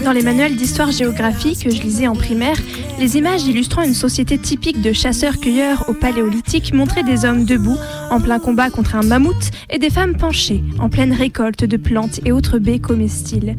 Dans 0.05 0.11
les 0.11 0.21
manuels 0.21 0.55
d'histoire-géographie 0.55 1.57
que 1.57 1.71
je 1.71 1.81
lisais 1.81 2.05
en 2.05 2.13
primaire, 2.13 2.57
les 2.99 3.17
images 3.17 3.47
illustrant 3.47 3.81
une 3.81 3.95
société 3.95 4.37
typique 4.37 4.79
de 4.79 4.93
chasseurs-cueilleurs 4.93 5.89
au 5.89 5.93
paléolithique 5.93 6.75
montraient 6.75 7.01
des 7.01 7.25
hommes 7.25 7.43
debout, 7.43 7.79
en 8.11 8.21
plein 8.21 8.37
combat 8.37 8.69
contre 8.69 8.95
un 8.95 9.01
mammouth, 9.01 9.49
et 9.71 9.79
des 9.79 9.89
femmes 9.89 10.15
penchées, 10.15 10.61
en 10.77 10.89
pleine 10.89 11.11
récolte 11.11 11.65
de 11.65 11.77
plantes 11.77 12.19
et 12.23 12.31
autres 12.31 12.59
baies 12.59 12.77
comestibles. 12.77 13.55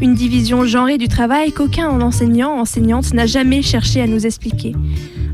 Une 0.00 0.14
division 0.14 0.64
genrée 0.64 0.96
du 0.96 1.08
travail 1.08 1.50
qu'aucun 1.50 1.88
enseignant, 2.00 2.60
enseignante 2.60 3.12
n'a 3.14 3.26
jamais 3.26 3.62
cherché 3.62 4.00
à 4.00 4.06
nous 4.06 4.26
expliquer. 4.26 4.74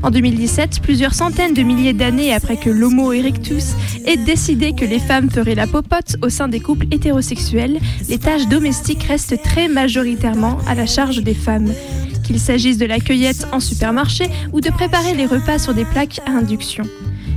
En 0.01 0.09
2017, 0.09 0.81
plusieurs 0.81 1.13
centaines 1.13 1.53
de 1.53 1.61
milliers 1.61 1.93
d'années 1.93 2.33
après 2.33 2.57
que 2.57 2.71
l'Homo 2.71 3.13
erectus 3.13 3.75
ait 4.07 4.17
décidé 4.17 4.73
que 4.73 4.85
les 4.85 4.97
femmes 4.97 5.29
feraient 5.29 5.53
la 5.53 5.67
popote 5.67 6.15
au 6.23 6.29
sein 6.29 6.47
des 6.47 6.59
couples 6.59 6.87
hétérosexuels, 6.89 7.79
les 8.09 8.17
tâches 8.17 8.47
domestiques 8.47 9.03
restent 9.03 9.39
très 9.43 9.67
majoritairement 9.67 10.57
à 10.67 10.73
la 10.73 10.87
charge 10.87 11.21
des 11.21 11.35
femmes. 11.35 11.71
Qu'il 12.23 12.39
s'agisse 12.39 12.79
de 12.79 12.87
la 12.87 12.99
cueillette 12.99 13.47
en 13.51 13.59
supermarché 13.59 14.29
ou 14.51 14.61
de 14.61 14.71
préparer 14.71 15.13
les 15.13 15.27
repas 15.27 15.59
sur 15.59 15.75
des 15.75 15.85
plaques 15.85 16.21
à 16.25 16.31
induction. 16.31 16.85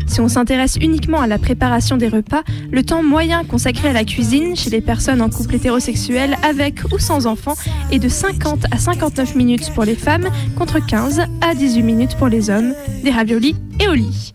Si 0.09 0.21
on 0.21 0.29
s'intéresse 0.29 0.77
uniquement 0.81 1.21
à 1.21 1.27
la 1.27 1.39
préparation 1.39 1.97
des 1.97 2.09
repas, 2.09 2.43
le 2.73 2.83
temps 2.83 3.03
moyen 3.03 3.45
consacré 3.45 3.89
à 3.89 3.93
la 3.93 4.05
cuisine 4.05 4.57
chez 4.57 4.71
les 4.71 4.81
personnes 4.81 5.21
en 5.21 5.29
couple 5.29 5.57
hétérosexuel 5.57 6.37
avec 6.43 6.83
ou 6.93 6.99
sans 6.99 7.27
enfants 7.27 7.57
est 7.93 7.99
de 7.99 8.09
50 8.09 8.67
à 8.71 8.79
59 8.79 9.35
minutes 9.35 9.71
pour 9.75 9.85
les 9.85 9.95
femmes 9.95 10.29
contre 10.57 10.85
15 10.85 11.23
à 11.41 11.55
18 11.55 11.83
minutes 11.83 12.17
pour 12.17 12.29
les 12.29 12.51
hommes, 12.51 12.75
des 13.05 13.11
raviolis 13.11 13.55
et 13.81 13.89
au 13.89 13.95
lit. 13.95 14.33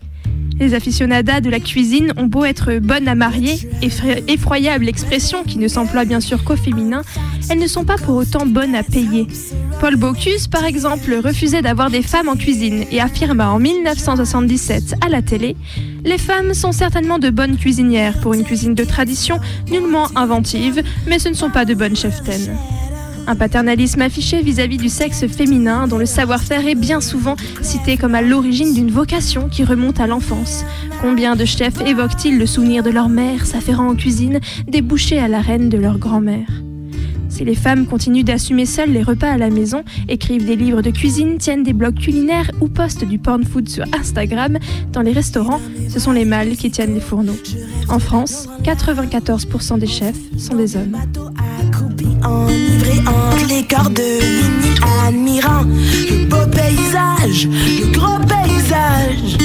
Les 0.58 0.74
aficionadas 0.74 1.40
de 1.40 1.50
la 1.50 1.58
cuisine 1.58 2.12
ont 2.16 2.26
beau 2.26 2.44
être 2.44 2.78
bonnes 2.78 3.08
à 3.08 3.14
marier, 3.14 3.56
effroyable 4.28 4.88
expression 4.88 5.42
qui 5.42 5.58
ne 5.58 5.68
s'emploie 5.68 6.04
bien 6.04 6.20
sûr 6.20 6.44
qu'au 6.44 6.56
féminin, 6.56 7.02
elles 7.50 7.58
ne 7.58 7.66
sont 7.66 7.84
pas 7.84 7.96
pour 7.96 8.16
autant 8.16 8.46
bonnes 8.46 8.74
à 8.74 8.82
payer. 8.82 9.26
Paul 9.80 9.96
Bocuse, 9.96 10.46
par 10.46 10.64
exemple, 10.64 11.14
refusait 11.24 11.62
d'avoir 11.62 11.90
des 11.90 12.02
femmes 12.02 12.28
en 12.28 12.36
cuisine 12.36 12.84
et 12.90 13.00
affirma 13.00 13.50
en 13.50 13.58
1977 13.58 14.94
à 15.04 15.08
la 15.08 15.22
télé 15.22 15.56
Les 16.04 16.18
femmes 16.18 16.54
sont 16.54 16.72
certainement 16.72 17.18
de 17.18 17.30
bonnes 17.30 17.56
cuisinières 17.56 18.20
pour 18.20 18.34
une 18.34 18.44
cuisine 18.44 18.74
de 18.74 18.84
tradition 18.84 19.40
nullement 19.70 20.06
inventive, 20.14 20.82
mais 21.06 21.18
ce 21.18 21.28
ne 21.28 21.34
sont 21.34 21.50
pas 21.50 21.64
de 21.64 21.74
bonnes 21.74 21.96
cheftaines. 21.96 22.56
Un 23.26 23.36
paternalisme 23.36 24.02
affiché 24.02 24.42
vis-à-vis 24.42 24.76
du 24.76 24.90
sexe 24.90 25.26
féminin 25.26 25.88
dont 25.88 25.96
le 25.96 26.06
savoir-faire 26.06 26.66
est 26.66 26.74
bien 26.74 27.00
souvent 27.00 27.36
cité 27.62 27.96
comme 27.96 28.14
à 28.14 28.20
l'origine 28.20 28.74
d'une 28.74 28.90
vocation 28.90 29.48
qui 29.48 29.64
remonte 29.64 29.98
à 29.98 30.06
l'enfance. 30.06 30.64
Combien 31.00 31.34
de 31.34 31.44
chefs 31.46 31.80
évoquent-ils 31.80 32.38
le 32.38 32.46
souvenir 32.46 32.82
de 32.82 32.90
leur 32.90 33.08
mère 33.08 33.46
s'affairant 33.46 33.88
en 33.88 33.94
cuisine, 33.96 34.40
débouchée 34.68 35.18
à 35.18 35.28
la 35.28 35.40
reine 35.40 35.70
de 35.70 35.78
leur 35.78 35.98
grand-mère? 35.98 36.48
Si 37.30 37.44
les 37.44 37.54
femmes 37.56 37.86
continuent 37.86 38.22
d'assumer 38.22 38.64
seules 38.64 38.92
les 38.92 39.02
repas 39.02 39.30
à 39.30 39.38
la 39.38 39.50
maison, 39.50 39.82
écrivent 40.08 40.46
des 40.46 40.54
livres 40.54 40.82
de 40.82 40.90
cuisine, 40.90 41.38
tiennent 41.38 41.64
des 41.64 41.72
blogs 41.72 41.98
culinaires 41.98 42.50
ou 42.60 42.68
postent 42.68 43.04
du 43.04 43.18
porn 43.18 43.42
food 43.42 43.68
sur 43.68 43.84
Instagram, 43.98 44.58
dans 44.92 45.02
les 45.02 45.12
restaurants, 45.12 45.60
ce 45.88 45.98
sont 45.98 46.12
les 46.12 46.24
mâles 46.26 46.56
qui 46.56 46.70
tiennent 46.70 46.94
les 46.94 47.00
fourneaux. 47.00 47.36
En 47.88 47.98
France, 47.98 48.48
94% 48.62 49.80
des 49.80 49.86
chefs 49.86 50.14
sont 50.38 50.54
des 50.54 50.76
hommes. 50.76 50.96
Enivré 52.02 53.00
entre 53.06 53.46
les 53.48 53.64
corps 53.64 53.90
de 53.90 54.54
admirant 55.06 55.64
le 56.10 56.24
beau 56.26 56.46
paysage, 56.46 57.46
le 57.46 57.86
gros 57.92 58.18
paysage. 58.26 59.36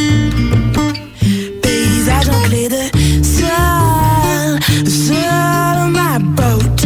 Paysage 1.62 2.30
en 2.30 2.41
clé 2.47 2.70
de 2.70 2.84
sol, 3.24 4.60
sol 4.86 5.91
my 5.91 6.20
boat. 6.36 6.80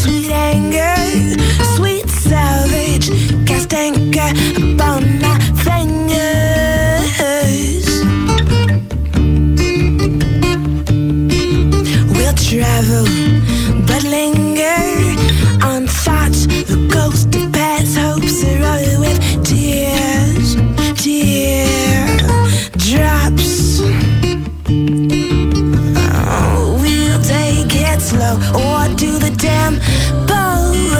Sweet 0.00 0.30
anger, 0.30 1.36
sweet 1.76 2.08
savage, 2.08 3.10
cast 3.46 3.72
anchor 3.74 4.32
upon 4.56 5.02
my 5.20 5.38
fingers. 5.64 7.08
We'll 12.14 12.34
travel, 12.34 13.06
slow 28.08 28.38
oh, 28.54 28.88
or 28.88 28.96
to 28.96 29.10
the 29.18 29.30
tempo 29.36 30.40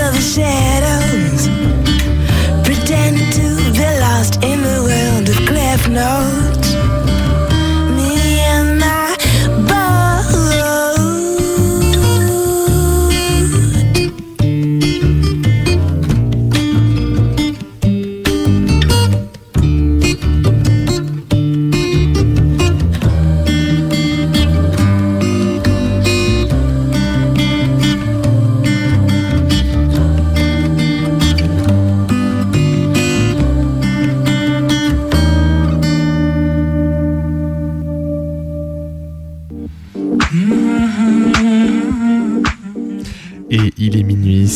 of 0.05 0.13
the 0.17 0.21
shadows. 0.21 1.49
Pretend 2.67 3.17
to 3.33 3.49
be 3.73 3.89
lost 4.05 4.35
in 4.45 4.61
the 4.61 4.79
world 4.89 5.29
of 5.29 5.37
cleft 5.49 5.89
notes. 5.89 6.28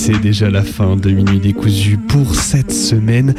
C'est 0.05 0.21
déjà 0.21 0.51
la 0.51 0.65
fin 0.65 0.97
de 0.97 1.11
Minuit 1.13 1.39
décousu 1.39 1.97
pour 1.97 2.35
cette 2.35 2.73
semaine. 2.73 3.35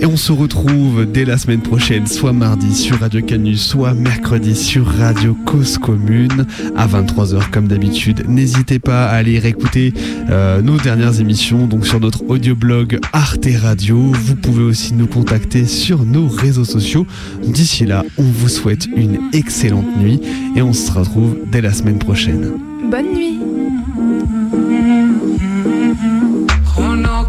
Et 0.00 0.06
on 0.06 0.16
se 0.16 0.32
retrouve 0.32 1.04
dès 1.04 1.26
la 1.26 1.36
semaine 1.36 1.60
prochaine, 1.60 2.06
soit 2.06 2.32
mardi 2.32 2.74
sur 2.74 3.00
Radio 3.00 3.20
Canus, 3.20 3.60
soit 3.60 3.92
mercredi 3.92 4.56
sur 4.56 4.86
Radio 4.86 5.36
Cause 5.44 5.76
Commune 5.76 6.46
à 6.76 6.86
23h 6.86 7.50
comme 7.50 7.68
d'habitude. 7.68 8.24
N'hésitez 8.26 8.78
pas 8.78 9.04
à 9.04 9.16
aller 9.16 9.38
réécouter 9.38 9.92
euh, 10.30 10.62
nos 10.62 10.78
dernières 10.78 11.20
émissions 11.20 11.66
donc 11.66 11.86
sur 11.86 12.00
notre 12.00 12.26
audioblog 12.26 12.98
Arte 13.12 13.48
Radio. 13.60 13.98
Vous 13.98 14.36
pouvez 14.36 14.62
aussi 14.62 14.94
nous 14.94 15.08
contacter 15.08 15.66
sur 15.66 16.06
nos 16.06 16.26
réseaux 16.26 16.64
sociaux. 16.64 17.06
D'ici 17.46 17.84
là, 17.84 18.02
on 18.16 18.22
vous 18.22 18.48
souhaite 18.48 18.86
une 18.96 19.18
excellente 19.34 19.94
nuit 19.98 20.22
et 20.56 20.62
on 20.62 20.72
se 20.72 20.90
retrouve 20.90 21.36
dès 21.52 21.60
la 21.60 21.74
semaine 21.74 21.98
prochaine. 21.98 22.52
Bonne 22.90 23.12
nuit. 23.12 23.57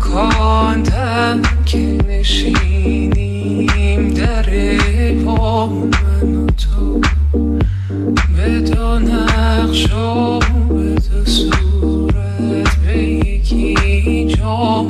خنکاندم 0.10 1.41
که 1.66 1.97
نشینیم 2.07 3.20
در 4.14 4.49
پا 5.26 5.68
من 5.68 6.36
و 6.36 6.47
تو. 6.47 7.01
به 8.36 8.60
دو 8.60 8.99
نقش 8.99 9.93
و 9.93 10.39
به 10.70 10.95
دو 10.95 11.26
صورت 11.26 12.76
به 12.86 12.97
یکی 13.03 14.26
جا 14.26 14.88